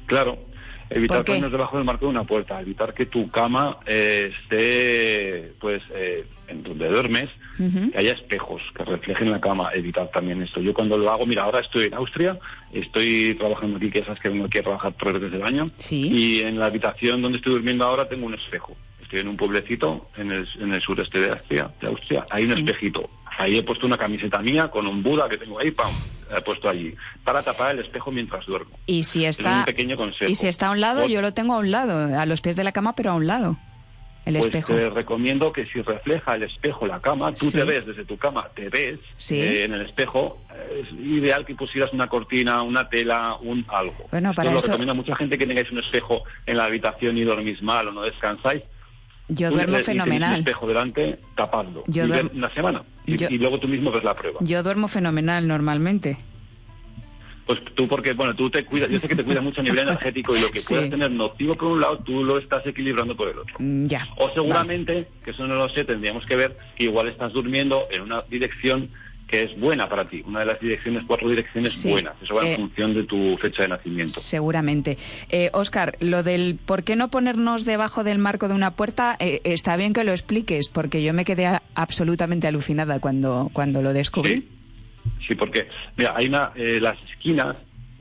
Claro, 0.07 0.39
Evitar 0.95 1.25
ponernos 1.25 1.53
debajo 1.53 1.77
del 1.77 1.85
marco 1.85 2.07
de 2.07 2.11
una 2.11 2.25
puerta, 2.25 2.61
evitar 2.61 2.95
que 2.95 3.07
tu 3.07 3.31
cama 3.31 3.77
eh, 3.87 4.33
esté, 4.43 5.53
pues, 5.61 5.83
eh, 5.95 6.25
en 6.49 6.63
donde 6.63 6.89
duermes, 6.89 7.31
que 7.57 7.99
haya 7.99 8.13
espejos 8.13 8.61
que 8.75 8.85
reflejen 8.85 9.31
la 9.31 9.41
cama, 9.41 9.71
evitar 9.75 10.09
también 10.09 10.43
esto. 10.43 10.61
Yo 10.61 10.75
cuando 10.75 10.99
lo 10.99 11.11
hago, 11.11 11.27
mira, 11.27 11.45
ahora 11.45 11.61
estoy 11.61 11.87
en 11.87 11.95
Austria, 11.95 12.39
estoy 12.73 13.35
trabajando 13.39 13.77
aquí, 13.77 13.91
que 13.91 14.01
esas 14.01 14.19
que 14.19 14.29
vengo 14.29 14.47
aquí 14.47 14.59
a 14.59 14.63
trabajar 14.63 14.93
tres 14.99 15.21
veces 15.21 15.41
al 15.41 15.49
año, 15.49 15.71
y 15.91 16.41
en 16.41 16.59
la 16.59 16.67
habitación 16.67 17.23
donde 17.23 17.39
estoy 17.39 17.53
durmiendo 17.53 17.85
ahora 17.85 18.09
tengo 18.09 18.27
un 18.27 18.35
espejo. 18.35 18.77
Estoy 19.03 19.21
en 19.21 19.29
un 19.29 19.37
pueblecito 19.37 20.09
en 20.17 20.33
el, 20.33 20.49
en 20.61 20.73
el 20.73 20.81
sureste 20.81 21.21
de 21.21 21.31
Austria, 21.31 21.71
de 21.81 21.87
Austria. 21.87 22.27
hay 22.31 22.45
un 22.45 22.59
espejito. 22.59 23.09
Ahí 23.39 23.59
he 23.59 23.63
puesto 23.63 23.87
una 23.87 23.99
camiseta 23.99 24.39
mía 24.41 24.69
con 24.69 24.87
un 24.87 25.03
Buda 25.03 25.29
que 25.29 25.39
tengo 25.39 25.59
ahí, 25.59 25.71
¡pam! 25.71 25.93
he 26.37 26.41
puesto 26.41 26.69
allí 26.69 26.95
para 27.25 27.43
tapar 27.43 27.73
el 27.73 27.81
espejo 27.81 28.11
mientras 28.11 28.47
duermo. 28.47 28.79
Y 28.87 29.03
si 29.05 29.25
está, 29.25 29.59
un 29.59 29.65
pequeño 29.65 29.97
consejo. 29.97 30.31
Y 30.31 30.35
si 30.35 30.49
está 30.49 30.69
a 30.69 30.71
un 30.71 30.81
lado, 30.81 31.07
yo 31.07 31.21
lo 31.21 31.33
tengo 31.33 31.55
a 31.55 31.59
un 31.59 31.71
lado, 31.71 32.19
a 32.19 32.27
los 32.27 32.41
pies 32.41 32.57
de 32.57 32.65
la 32.65 32.73
cama, 32.73 32.95
pero 32.95 33.11
a 33.11 33.15
un 33.15 33.27
lado. 33.27 33.57
El 34.25 34.35
pues 34.35 34.47
espejo. 34.47 34.75
te 34.75 34.89
recomiendo 34.89 35.53
que 35.53 35.67
si 35.67 35.83
refleja 35.83 36.37
el 36.37 36.45
espejo 36.45 36.87
la 36.87 37.01
cama, 37.01 37.35
tú 37.35 37.51
te 37.51 37.65
ves 37.65 37.85
desde 37.87 38.05
tu 38.05 38.17
cama, 38.17 38.49
te 38.55 38.69
ves 38.69 39.01
eh, 39.31 39.65
en 39.65 39.75
el 39.75 39.81
espejo. 39.83 40.39
Es 40.81 40.93
ideal 40.93 41.45
que 41.45 41.57
pusieras 41.57 41.93
una 41.93 42.07
cortina, 42.07 42.63
una 42.63 42.89
tela, 42.89 43.37
un 43.41 43.65
algo. 43.69 44.07
Bueno, 44.13 44.33
para 44.33 44.51
eso... 44.51 44.59
lo 44.59 44.63
recomiendo 44.69 44.93
a 44.93 44.95
mucha 44.95 45.17
gente 45.17 45.37
que 45.37 45.47
tengáis 45.47 45.73
un 45.73 45.81
espejo 45.81 46.23
en 46.47 46.57
la 46.57 46.67
habitación 46.67 47.19
y 47.19 47.25
dormís 47.25 47.63
mal 47.63 47.89
o 47.89 47.93
no 47.93 48.03
descansáis. 48.03 48.63
Yo 49.35 49.51
duermo 49.51 49.79
fenomenal. 49.79 50.33
Un 50.33 50.39
espejo 50.41 50.67
delante, 50.67 51.19
tapando. 51.35 51.85
Yo 51.87 52.07
duermo... 52.07 52.31
una 52.35 52.51
semana. 52.51 52.83
Y, 53.07 53.39
luego 53.39 53.59
tú 53.59 53.69
mismo 53.69 53.91
ves 53.91 54.05
la 54.05 54.15
prueba. 54.15 54.39
Yo 54.43 54.63
duermo 54.63 54.89
fenomenal 54.89 55.47
normalmente. 55.49 56.19
Pues 57.47 57.59
tú, 57.75 57.89
porque, 57.89 58.13
bueno, 58.13 58.35
tú 58.37 58.49
te 58.49 58.65
cuidas, 58.65 58.89
yo 58.89 59.01
sé 59.01 59.09
que 59.09 59.17
te 59.17 59.25
cuidas 59.25 59.43
mucho 59.43 59.61
a 59.61 59.65
nivel 59.65 59.79
energético 59.89 60.37
y 60.37 60.41
lo 60.41 60.51
que 60.51 60.61
puedas 60.61 60.91
tener 60.91 61.11
nocivo 61.11 61.55
por 61.55 61.69
un 61.69 61.81
lado, 61.81 61.99
tú 61.99 62.23
lo 62.23 62.39
estás 62.39 62.65
equilibrando 62.67 63.17
por 63.17 63.29
el 63.29 63.39
otro. 63.39 63.57
Mm, 63.59 63.87
ya. 63.87 64.07
O 64.17 64.31
seguramente, 64.31 65.09
que 65.25 65.33
eso 65.33 65.47
no 65.47 65.57
lo 65.57 65.69
sé, 65.69 65.85
tendríamos 65.85 66.25
que 66.25 66.37
ver 66.37 66.57
que 66.77 66.85
igual 66.85 67.09
estás 67.09 67.33
durmiendo 67.33 67.89
en 67.91 68.03
una 68.03 68.23
dirección 68.23 68.89
que 69.33 69.45
es 69.45 69.59
buena 69.59 69.89
para 69.89 70.05
ti, 70.05 70.23
una 70.27 70.41
de 70.41 70.45
las 70.45 70.61
direcciones, 70.61 71.05
cuatro 71.07 71.27
direcciones 71.27 71.83
buenas. 71.85 72.13
Eso 72.23 72.35
va 72.35 72.47
en 72.47 72.53
eh, 72.53 72.57
función 72.57 72.93
de 72.93 73.05
tu 73.05 73.39
fecha 73.39 73.63
de 73.63 73.69
nacimiento. 73.69 74.21
Seguramente. 74.21 74.99
Eh, 75.31 75.49
Oscar, 75.55 75.97
lo 76.01 76.23
del 76.23 76.59
por 76.63 76.85
qué 76.85 76.97
no 76.97 77.09
ponernos 77.09 77.65
debajo 77.65 78.05
del 78.05 78.19
marco 78.19 78.47
de 78.49 78.53
una 78.53 78.73
puerta, 78.73 79.17
eh, 79.21 79.41
está 79.45 79.79
bien 79.79 79.95
que 79.95 80.05
lo 80.05 80.13
expliques, 80.13 80.69
porque 80.69 81.03
yo 81.03 81.15
me 81.15 81.25
quedé 81.25 81.49
absolutamente 81.75 82.47
alucinada 82.47 83.01
cuando, 83.01 83.49
cuando 83.55 83.81
lo 83.81 83.95
descubrí. 83.95 84.47
Sí, 85.27 85.35
porque, 85.35 85.67
mira, 85.97 86.13
hay 86.15 86.27
una, 86.27 86.53
las 86.55 86.99
esquinas 87.11 87.57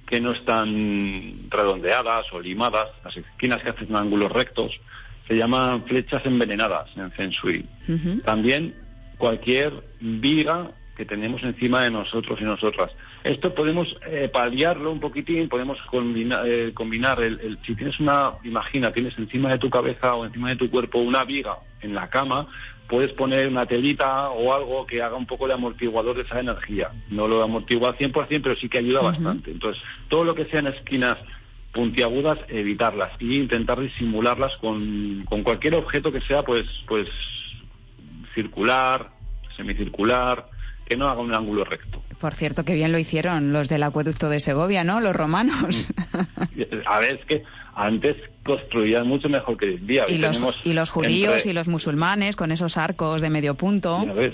que 0.05 0.19
no 0.19 0.33
están 0.33 1.49
redondeadas 1.49 2.25
o 2.33 2.41
limadas, 2.41 2.89
las 3.05 3.15
esquinas 3.15 3.63
que 3.63 3.69
hacen 3.69 3.95
ángulos 3.95 4.33
rectos, 4.33 4.81
se 5.29 5.35
llaman 5.35 5.85
flechas 5.85 6.25
envenenadas 6.25 6.89
en 6.97 7.09
Feng 7.13 7.29
Shui. 7.29 7.65
También 8.25 8.75
cualquier 9.17 9.71
viga 10.01 10.71
que 11.01 11.05
tenemos 11.07 11.41
encima 11.41 11.83
de 11.83 11.89
nosotros 11.89 12.39
y 12.39 12.43
nosotras. 12.43 12.91
Esto 13.23 13.55
podemos 13.55 13.97
eh, 14.05 14.29
paliarlo 14.31 14.91
un 14.91 14.99
poquitín, 14.99 15.49
podemos 15.49 15.79
eh, 16.45 16.71
combinar 16.75 17.23
el, 17.23 17.57
si 17.65 17.73
tienes 17.73 17.99
una, 17.99 18.33
imagina, 18.43 18.93
tienes 18.93 19.17
encima 19.17 19.49
de 19.49 19.57
tu 19.57 19.67
cabeza 19.67 20.13
o 20.13 20.25
encima 20.25 20.49
de 20.49 20.57
tu 20.57 20.69
cuerpo 20.69 20.99
una 20.99 21.23
viga 21.23 21.57
en 21.81 21.95
la 21.95 22.07
cama, 22.07 22.45
puedes 22.87 23.13
poner 23.13 23.47
una 23.47 23.65
telita 23.65 24.29
o 24.29 24.53
algo 24.53 24.85
que 24.85 25.01
haga 25.01 25.15
un 25.15 25.25
poco 25.25 25.47
de 25.47 25.55
amortiguador 25.55 26.17
de 26.17 26.21
esa 26.21 26.39
energía. 26.39 26.91
No 27.09 27.27
lo 27.27 27.41
amortigua 27.41 27.89
al 27.89 27.97
100%, 27.97 28.41
pero 28.43 28.55
sí 28.55 28.69
que 28.69 28.77
ayuda 28.77 29.01
bastante. 29.01 29.49
Entonces, 29.49 29.81
todo 30.07 30.23
lo 30.23 30.35
que 30.35 30.45
sean 30.45 30.67
esquinas 30.67 31.17
puntiagudas, 31.71 32.37
evitarlas 32.47 33.11
y 33.19 33.37
intentar 33.37 33.79
disimularlas 33.79 34.55
con, 34.57 35.25
con 35.27 35.41
cualquier 35.41 35.73
objeto 35.73 36.11
que 36.11 36.21
sea, 36.21 36.43
pues, 36.43 36.67
pues 36.87 37.07
circular, 38.35 39.09
semicircular, 39.57 40.45
que 40.85 40.97
no 40.97 41.07
haga 41.07 41.21
un 41.21 41.33
ángulo 41.33 41.63
recto. 41.63 42.01
Por 42.19 42.33
cierto, 42.33 42.65
que 42.65 42.73
bien 42.73 42.91
lo 42.91 42.99
hicieron 42.99 43.53
los 43.53 43.69
del 43.69 43.83
acueducto 43.83 44.29
de 44.29 44.39
Segovia, 44.39 44.83
¿no? 44.83 44.99
Los 44.99 45.15
romanos. 45.15 45.87
A 46.85 46.99
ver, 46.99 47.13
es 47.13 47.25
que 47.25 47.43
antes 47.75 48.17
construían 48.43 49.07
mucho 49.07 49.29
mejor 49.29 49.57
que 49.57 49.65
hoy 49.65 49.77
día. 49.77 50.05
Y, 50.07 50.17
los, 50.17 50.41
y 50.63 50.73
los 50.73 50.89
judíos 50.89 51.45
y 51.45 51.53
los 51.53 51.67
musulmanes 51.67 52.35
con 52.35 52.51
esos 52.51 52.77
arcos 52.77 53.21
de 53.21 53.29
medio 53.29 53.55
punto. 53.55 54.03
Ya 54.05 54.13
ves, 54.13 54.33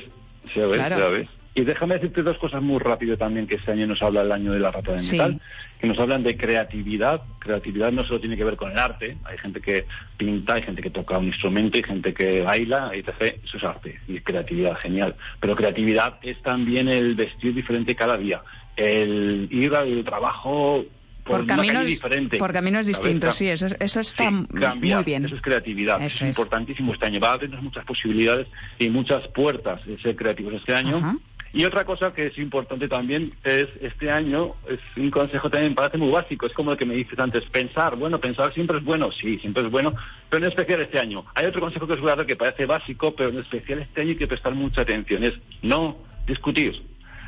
ya 0.55 0.67
ves, 0.67 0.89
ya 0.89 1.07
ves. 1.07 1.29
Y 1.57 1.63
déjame 1.63 1.95
decirte 1.95 2.21
dos 2.21 2.37
cosas 2.37 2.61
muy 2.61 2.77
rápido 2.77 3.17
también, 3.17 3.47
que 3.47 3.55
este 3.55 3.71
año 3.71 3.87
nos 3.87 3.99
habla 4.03 4.21
el 4.21 4.31
año 4.31 4.51
de 4.53 4.59
la 4.59 4.69
rata 4.69 4.91
de 4.91 5.01
metal, 5.01 5.41
que 5.81 5.87
nos 5.87 5.97
hablan 5.97 6.21
de 6.21 6.37
creatividad. 6.37 7.23
Creatividad 7.39 7.91
no 7.91 8.05
solo 8.05 8.19
tiene 8.19 8.37
que 8.37 8.43
ver 8.43 8.55
con 8.55 8.71
el 8.71 8.77
arte, 8.77 9.17
hay 9.23 9.39
gente 9.39 9.59
que 9.59 9.87
pinta, 10.17 10.53
hay 10.53 10.61
gente 10.61 10.83
que 10.83 10.91
toca 10.91 11.17
un 11.17 11.25
instrumento, 11.25 11.77
hay 11.77 11.83
gente 11.83 12.13
que 12.13 12.43
baila, 12.43 12.91
etc. 12.93 13.39
Eso 13.43 13.57
es 13.57 13.63
arte 13.63 13.99
y 14.07 14.19
creatividad, 14.19 14.77
genial. 14.79 15.15
Pero 15.39 15.55
creatividad 15.55 16.19
es 16.21 16.39
también 16.43 16.89
el 16.89 17.15
vestir 17.15 17.55
diferente 17.55 17.95
cada 17.95 18.17
día, 18.17 18.41
el 18.75 19.47
ir 19.49 19.73
al 19.73 20.03
trabajo 20.03 20.85
por, 21.23 21.47
caminos 21.47 21.87
diferentes. 21.87 22.39
Por 22.39 22.53
caminos 22.53 22.85
distintos, 22.85 23.35
sí, 23.35 23.49
eso, 23.49 23.65
eso 23.79 23.99
está 23.99 24.29
muy 24.29 25.03
bien. 25.03 25.25
Eso 25.25 25.35
es 25.35 25.41
creatividad, 25.41 25.99
es, 26.03 26.21
importantísimo 26.21 26.93
este 26.93 27.07
año. 27.07 27.19
Va 27.19 27.33
a 27.33 27.39
tener 27.39 27.59
muchas 27.63 27.83
posibilidades 27.83 28.47
y 28.77 28.89
muchas 28.89 29.27
puertas 29.29 29.83
de 29.87 29.99
ser 29.99 30.15
creativos 30.15 30.53
este 30.53 30.75
año. 30.75 31.19
Y 31.53 31.65
otra 31.65 31.85
cosa 31.85 32.13
que 32.13 32.27
es 32.27 32.37
importante 32.37 32.87
también 32.87 33.33
es 33.43 33.69
este 33.81 34.11
año, 34.11 34.53
es 34.69 34.79
un 34.95 35.09
consejo 35.09 35.49
también 35.49 35.75
parece 35.75 35.97
muy 35.97 36.11
básico, 36.11 36.45
es 36.45 36.53
como 36.53 36.71
lo 36.71 36.77
que 36.77 36.85
me 36.85 36.95
dices 36.95 37.17
antes, 37.17 37.43
pensar, 37.45 37.95
bueno, 37.95 38.19
pensar 38.19 38.53
siempre 38.53 38.77
es 38.77 38.83
bueno, 38.83 39.11
sí, 39.11 39.39
siempre 39.39 39.63
es 39.63 39.71
bueno, 39.71 39.93
pero 40.29 40.43
en 40.43 40.49
especial 40.49 40.81
este 40.81 40.99
año. 40.99 41.25
Hay 41.35 41.45
otro 41.45 41.61
consejo 41.61 41.87
que 41.87 41.93
os 41.93 42.01
voy 42.01 42.11
a 42.11 42.15
dar 42.15 42.25
que 42.25 42.35
parece 42.35 42.65
básico, 42.65 43.15
pero 43.15 43.29
en 43.29 43.39
especial 43.39 43.79
este 43.79 44.01
año 44.01 44.09
hay 44.11 44.17
que 44.17 44.27
prestar 44.27 44.53
mucha 44.53 44.81
atención, 44.81 45.23
es 45.23 45.33
no 45.61 45.97
discutir. 46.27 46.81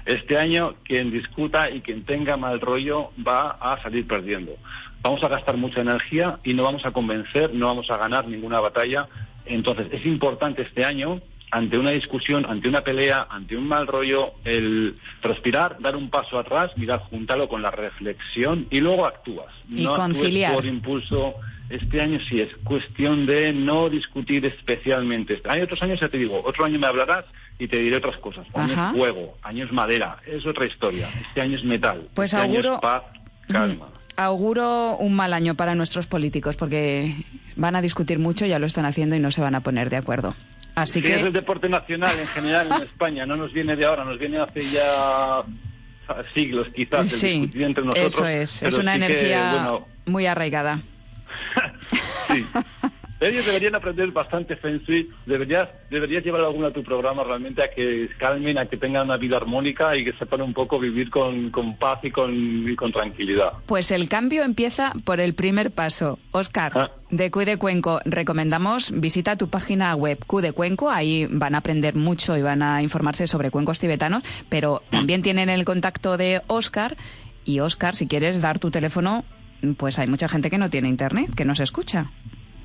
Este 0.05 0.37
año 0.37 0.75
quien 0.83 1.11
discuta 1.11 1.69
y 1.69 1.81
quien 1.81 2.03
tenga 2.03 2.35
mal 2.35 2.59
rollo 2.59 3.11
va 3.25 3.51
a 3.51 3.81
salir 3.81 4.07
perdiendo. 4.07 4.55
Vamos 5.01 5.23
a 5.23 5.27
gastar 5.27 5.55
mucha 5.55 5.81
energía 5.81 6.39
y 6.43 6.53
no 6.53 6.63
vamos 6.63 6.85
a 6.85 6.91
convencer, 6.91 7.53
no 7.53 7.67
vamos 7.67 7.89
a 7.89 7.97
ganar 7.97 8.27
ninguna 8.27 8.59
batalla. 8.59 9.07
Entonces 9.45 9.87
es 9.91 10.05
importante 10.05 10.63
este 10.63 10.83
año 10.83 11.21
ante 11.51 11.77
una 11.77 11.91
discusión, 11.91 12.45
ante 12.45 12.67
una 12.67 12.81
pelea, 12.81 13.27
ante 13.29 13.57
un 13.57 13.67
mal 13.67 13.87
rollo, 13.87 14.33
el 14.43 14.97
respirar, 15.21 15.77
dar 15.79 15.95
un 15.95 16.09
paso 16.09 16.37
atrás, 16.37 16.71
mirar, 16.77 16.99
juntarlo 17.09 17.47
con 17.49 17.61
la 17.61 17.71
reflexión 17.71 18.67
y 18.69 18.79
luego 18.79 19.05
actúas. 19.05 19.53
Y 19.69 19.83
no 19.83 19.95
conciliar. 19.95 20.53
por 20.53 20.65
impulso. 20.65 21.35
Este 21.69 22.01
año 22.01 22.19
sí 22.27 22.41
es 22.41 22.49
cuestión 22.63 23.27
de 23.27 23.53
no 23.53 23.89
discutir 23.89 24.43
especialmente. 24.45 25.39
Hay 25.47 25.61
otros 25.61 25.81
años, 25.83 25.99
ya 25.99 26.09
te 26.09 26.17
digo, 26.17 26.41
otro 26.43 26.65
año 26.65 26.79
me 26.79 26.87
hablarás 26.87 27.25
y 27.59 27.67
te 27.67 27.77
diré 27.77 27.97
otras 27.97 28.17
cosas. 28.17 28.47
Año 28.55 28.73
es 28.73 28.91
fuego, 28.97 29.37
año 29.43 29.65
es 29.65 29.71
madera, 29.71 30.17
es 30.25 30.45
otra 30.47 30.65
historia. 30.65 31.07
Este 31.27 31.41
año 31.41 31.57
es 31.57 31.63
metal. 31.63 32.07
Pues 32.15 32.33
este 32.33 32.43
auguro, 32.43 32.69
año 32.69 32.75
es 32.75 32.81
paz, 32.81 33.03
calma. 33.47 33.89
Auguro 34.15 34.97
un 34.97 35.13
mal 35.13 35.33
año 35.33 35.55
para 35.55 35.75
nuestros 35.75 36.07
políticos 36.07 36.55
porque 36.55 37.15
van 37.55 37.75
a 37.75 37.81
discutir 37.81 38.17
mucho, 38.17 38.47
ya 38.47 38.57
lo 38.57 38.65
están 38.65 38.85
haciendo 38.85 39.15
y 39.15 39.19
no 39.19 39.29
se 39.29 39.41
van 39.41 39.53
a 39.53 39.61
poner 39.61 39.89
de 39.91 39.97
acuerdo. 39.97 40.35
Así 40.81 41.01
que... 41.01 41.15
Es 41.15 41.21
el 41.21 41.33
deporte 41.33 41.69
nacional 41.69 42.17
en 42.19 42.27
general 42.27 42.67
en 42.75 42.83
España, 42.83 43.25
no 43.25 43.35
nos 43.35 43.51
viene 43.53 43.75
de 43.75 43.85
ahora, 43.85 44.05
nos 44.05 44.17
viene 44.19 44.37
hace 44.37 44.63
ya 44.63 45.43
siglos 46.33 46.67
quizás 46.75 47.09
sí, 47.09 47.51
entre 47.55 47.83
nosotros. 47.83 48.13
Eso 48.13 48.27
es, 48.27 48.63
es 48.63 48.77
una 48.77 48.95
energía 48.95 49.79
muy 50.05 50.25
arraigada. 50.25 50.81
sí. 52.27 52.45
Ellos 53.19 53.45
deberían 53.45 53.75
aprender 53.75 54.09
bastante 54.11 54.55
Feng 54.55 54.77
Shui. 54.77 55.09
Deberías, 55.25 55.67
deberías 55.89 56.23
llevar 56.23 56.41
alguno 56.41 56.67
a 56.67 56.71
tu 56.71 56.83
programa 56.83 57.23
realmente 57.23 57.61
a 57.61 57.69
que 57.69 58.09
calmen, 58.17 58.57
a 58.57 58.65
que 58.65 58.77
tengan 58.77 59.07
una 59.07 59.17
vida 59.17 59.35
armónica 59.35 59.95
y 59.97 60.05
que 60.05 60.13
sepan 60.13 60.41
un 60.41 60.53
poco 60.53 60.79
vivir 60.79 61.09
con, 61.09 61.51
paz 61.77 61.99
y 62.03 62.11
con, 62.11 62.69
y 62.69 62.75
con 62.77 62.93
tranquilidad. 62.93 63.51
Pues 63.65 63.91
el 63.91 64.07
cambio 64.07 64.43
empieza 64.43 64.93
por 65.03 65.19
el 65.19 65.33
primer 65.33 65.71
paso. 65.71 66.17
Oscar, 66.31 66.71
ah. 66.75 66.91
de 67.09 67.29
Cuide 67.29 67.57
Cuenco, 67.57 67.99
recomendamos 68.05 68.91
visita 68.91 69.35
tu 69.35 69.49
página 69.49 69.93
web 69.95 70.23
Cude 70.25 70.53
Cuenco. 70.53 70.89
Ahí 70.89 71.27
van 71.29 71.55
a 71.55 71.57
aprender 71.57 71.95
mucho 71.95 72.37
y 72.37 72.41
van 72.41 72.61
a 72.61 72.81
informarse 72.81 73.27
sobre 73.27 73.51
cuencos 73.51 73.79
tibetanos, 73.79 74.23
pero 74.47 74.81
también 74.91 75.21
tienen 75.21 75.49
el 75.49 75.65
contacto 75.65 76.15
de 76.15 76.41
Oscar. 76.47 76.95
Y 77.43 77.59
Oscar, 77.59 77.95
si 77.95 78.07
quieres 78.07 78.39
dar 78.39 78.59
tu 78.59 78.71
teléfono, 78.71 79.25
pues 79.75 79.99
hay 79.99 80.07
mucha 80.07 80.29
gente 80.29 80.49
que 80.49 80.57
no 80.57 80.69
tiene 80.69 80.87
internet, 80.87 81.33
que 81.35 81.43
no 81.43 81.55
se 81.55 81.63
escucha. 81.63 82.11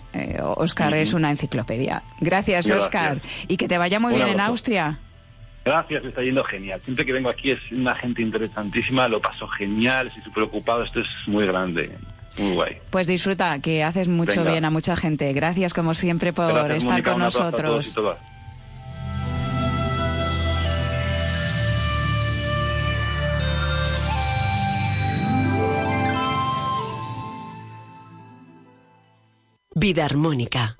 Oscar 0.56 0.94
eh, 0.94 1.02
es 1.02 1.12
una 1.12 1.30
enciclopedia. 1.30 2.02
Gracias, 2.20 2.70
Oscar. 2.70 3.20
Y 3.48 3.56
que 3.56 3.68
te 3.68 3.78
vaya 3.78 4.00
muy 4.00 4.14
bien 4.14 4.28
en 4.28 4.40
Austria. 4.40 4.98
Gracias, 5.70 6.04
está 6.04 6.20
yendo 6.20 6.42
genial. 6.42 6.80
Siempre 6.84 7.06
que 7.06 7.12
vengo 7.12 7.28
aquí 7.28 7.52
es 7.52 7.70
una 7.70 7.94
gente 7.94 8.22
interesantísima, 8.22 9.06
lo 9.06 9.20
paso 9.20 9.46
genial, 9.46 10.08
estoy 10.08 10.24
súper 10.24 10.42
ocupado, 10.42 10.82
esto 10.82 10.98
es 10.98 11.06
muy 11.26 11.46
grande. 11.46 11.96
Muy 12.38 12.54
guay. 12.54 12.78
Pues 12.90 13.06
disfruta, 13.06 13.56
que 13.60 13.84
haces 13.84 14.08
mucho 14.08 14.44
bien 14.44 14.64
a 14.64 14.70
mucha 14.70 14.96
gente. 14.96 15.32
Gracias 15.32 15.72
como 15.72 15.94
siempre 15.94 16.32
por 16.32 16.72
estar 16.72 17.04
con 17.04 17.20
nosotros. 17.20 17.96
Vida 29.76 30.04
armónica 30.04 30.76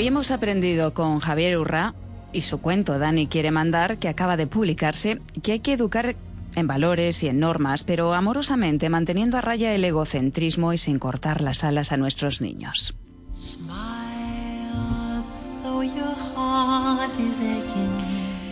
Hoy 0.00 0.06
hemos 0.06 0.30
aprendido 0.30 0.94
con 0.94 1.20
Javier 1.20 1.58
Urra 1.58 1.92
y 2.32 2.40
su 2.40 2.62
cuento 2.62 2.98
Dani 2.98 3.26
quiere 3.26 3.50
mandar, 3.50 3.98
que 3.98 4.08
acaba 4.08 4.38
de 4.38 4.46
publicarse, 4.46 5.20
que 5.42 5.52
hay 5.52 5.60
que 5.60 5.74
educar 5.74 6.16
en 6.54 6.66
valores 6.66 7.22
y 7.22 7.28
en 7.28 7.38
normas, 7.38 7.84
pero 7.84 8.14
amorosamente 8.14 8.88
manteniendo 8.88 9.36
a 9.36 9.42
raya 9.42 9.74
el 9.74 9.84
egocentrismo 9.84 10.72
y 10.72 10.78
sin 10.78 10.98
cortar 10.98 11.42
las 11.42 11.64
alas 11.64 11.92
a 11.92 11.98
nuestros 11.98 12.40
niños. 12.40 12.94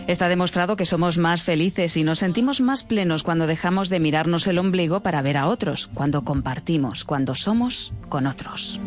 Está 0.05 0.29
demostrado 0.29 0.77
que 0.77 0.85
somos 0.85 1.17
más 1.17 1.43
felices 1.43 1.97
y 1.97 2.03
nos 2.03 2.19
sentimos 2.19 2.61
más 2.61 2.83
plenos 2.83 3.23
cuando 3.23 3.47
dejamos 3.47 3.89
de 3.89 3.99
mirarnos 3.99 4.45
el 4.45 4.59
ombligo 4.59 4.99
para 4.99 5.23
ver 5.23 5.37
a 5.37 5.47
otros, 5.47 5.89
cuando 5.95 6.23
compartimos, 6.23 7.05
cuando 7.05 7.33
somos 7.33 7.91
con 8.07 8.27
otros. 8.27 8.79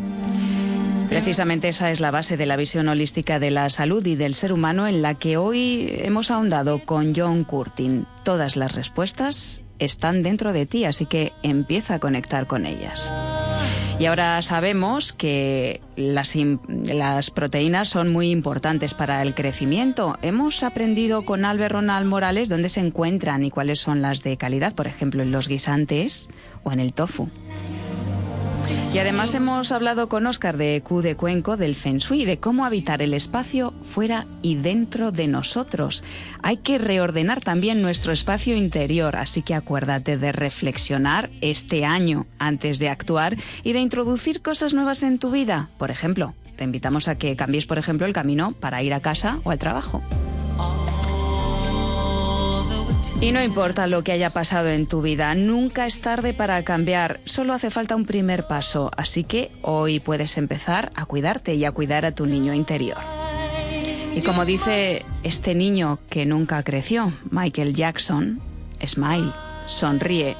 Precisamente 1.13 1.69
esa 1.69 1.91
es 1.91 1.99
la 1.99 2.09
base 2.09 2.37
de 2.37 2.47
la 2.47 2.55
visión 2.55 2.87
holística 2.87 3.39
de 3.39 3.51
la 3.51 3.69
salud 3.69 4.03
y 4.03 4.15
del 4.15 4.33
ser 4.33 4.51
humano 4.51 4.87
en 4.87 5.03
la 5.03 5.13
que 5.13 5.37
hoy 5.37 5.93
hemos 5.99 6.31
ahondado 6.31 6.79
con 6.79 7.13
John 7.15 7.43
Curtin. 7.43 8.07
Todas 8.23 8.55
las 8.55 8.73
respuestas 8.73 9.61
están 9.77 10.23
dentro 10.23 10.53
de 10.53 10.65
ti, 10.65 10.85
así 10.85 11.05
que 11.05 11.31
empieza 11.43 11.93
a 11.93 11.99
conectar 11.99 12.47
con 12.47 12.65
ellas. 12.65 13.13
Y 13.99 14.07
ahora 14.07 14.41
sabemos 14.41 15.13
que 15.13 15.81
las, 15.95 16.35
las, 16.67 17.29
proteínas 17.29 17.89
son 17.89 18.11
muy 18.11 18.31
importantes 18.31 18.95
para 18.95 19.21
el 19.21 19.35
crecimiento. 19.35 20.17
Hemos 20.23 20.63
aprendido 20.63 21.25
con 21.25 21.45
Albert 21.45 21.73
Ronald 21.73 22.07
Morales 22.07 22.49
dónde 22.49 22.69
se 22.69 22.79
encuentran 22.79 23.45
y 23.45 23.51
cuáles 23.51 23.79
son 23.79 24.01
las 24.01 24.23
de 24.23 24.35
calidad, 24.35 24.73
por 24.73 24.87
ejemplo, 24.87 25.21
en 25.21 25.31
los 25.31 25.47
guisantes 25.47 26.27
o 26.63 26.71
en 26.71 26.79
el 26.79 26.91
tofu. 26.91 27.29
Y 28.93 28.97
además 28.99 29.33
hemos 29.33 29.71
hablado 29.71 30.07
con 30.07 30.27
Oscar 30.27 30.55
de 30.55 30.79
Q 30.83 31.01
de 31.01 31.15
Cuenco, 31.15 31.57
del 31.57 31.75
Feng 31.75 31.97
Shui, 31.97 32.25
de 32.25 32.39
cómo 32.39 32.63
habitar 32.63 33.01
el 33.01 33.15
espacio 33.15 33.71
fuera 33.71 34.25
y 34.43 34.55
dentro 34.55 35.11
de 35.11 35.27
nosotros. 35.27 36.03
Hay 36.43 36.57
que 36.57 36.77
reordenar 36.77 37.41
también 37.41 37.81
nuestro 37.81 38.11
espacio 38.11 38.55
interior, 38.55 39.15
así 39.15 39.41
que 39.41 39.55
acuérdate 39.55 40.17
de 40.17 40.31
reflexionar 40.31 41.29
este 41.41 41.85
año 41.85 42.27
antes 42.37 42.77
de 42.77 42.89
actuar 42.89 43.35
y 43.63 43.73
de 43.73 43.79
introducir 43.79 44.41
cosas 44.41 44.75
nuevas 44.75 45.01
en 45.01 45.17
tu 45.17 45.31
vida. 45.31 45.69
Por 45.77 45.89
ejemplo, 45.89 46.35
te 46.55 46.63
invitamos 46.63 47.07
a 47.07 47.17
que 47.17 47.35
cambies, 47.35 47.65
por 47.65 47.79
ejemplo, 47.79 48.05
el 48.05 48.13
camino 48.13 48.51
para 48.51 48.83
ir 48.83 48.93
a 48.93 48.99
casa 48.99 49.39
o 49.43 49.49
al 49.49 49.57
trabajo. 49.57 50.01
Y 53.23 53.31
no 53.31 53.41
importa 53.41 53.87
lo 53.87 54.03
que 54.03 54.11
haya 54.11 54.31
pasado 54.31 54.67
en 54.67 54.85
tu 54.85 55.01
vida, 55.01 55.33
nunca 55.33 55.85
es 55.85 56.01
tarde 56.01 56.33
para 56.33 56.61
cambiar, 56.63 57.21
solo 57.23 57.53
hace 57.53 57.69
falta 57.69 57.95
un 57.95 58.05
primer 58.05 58.47
paso, 58.47 58.91
así 58.97 59.23
que 59.23 59.49
hoy 59.61 60.01
puedes 60.01 60.37
empezar 60.37 60.91
a 60.93 61.05
cuidarte 61.05 61.55
y 61.55 61.63
a 61.63 61.71
cuidar 61.71 62.03
a 62.03 62.13
tu 62.13 62.25
niño 62.25 62.53
interior. 62.53 62.97
Y 64.13 64.19
como 64.23 64.43
dice 64.43 65.05
este 65.23 65.55
niño 65.55 65.99
que 66.09 66.25
nunca 66.25 66.63
creció, 66.63 67.13
Michael 67.31 67.73
Jackson, 67.73 68.41
Smile. 68.85 69.31
sonríe. 69.67 70.35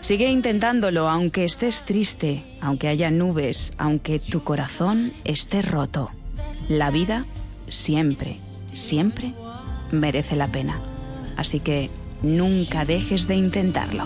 Sigue 0.00 0.28
intentándolo 0.28 1.08
aunque 1.08 1.44
estés 1.44 1.84
triste, 1.84 2.42
aunque 2.60 2.88
haya 2.88 3.12
nubes, 3.12 3.74
aunque 3.78 4.18
tu 4.18 4.42
corazón 4.42 5.12
esté 5.22 5.62
roto. 5.62 6.10
La 6.68 6.90
vida 6.90 7.26
siempre, 7.68 8.34
siempre 8.72 9.32
merece 9.92 10.34
la 10.34 10.48
pena. 10.48 10.80
Así 11.36 11.60
que 11.60 11.90
nunca 12.24 12.84
dejes 12.84 13.28
de 13.28 13.36
intentarlo. 13.36 14.04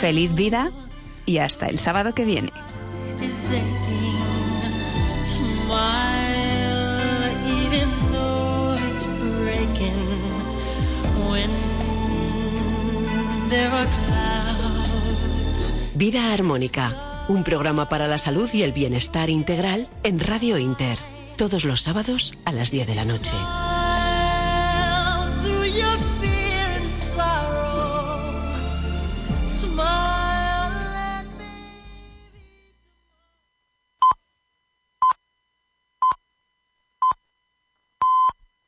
Feliz 0.00 0.34
vida 0.34 0.70
y 1.26 1.38
hasta 1.38 1.66
el 1.66 1.78
sábado 1.78 2.14
que 2.14 2.24
viene. 2.24 2.52
Vida 15.94 16.32
Armónica, 16.32 17.26
un 17.28 17.44
programa 17.44 17.88
para 17.90 18.06
la 18.06 18.16
salud 18.16 18.48
y 18.54 18.62
el 18.62 18.72
bienestar 18.72 19.28
integral 19.28 19.86
en 20.02 20.18
Radio 20.18 20.56
Inter, 20.56 20.98
todos 21.36 21.64
los 21.64 21.82
sábados 21.82 22.38
a 22.46 22.52
las 22.52 22.70
10 22.70 22.86
de 22.86 22.94
la 22.94 23.04
noche. 23.04 23.32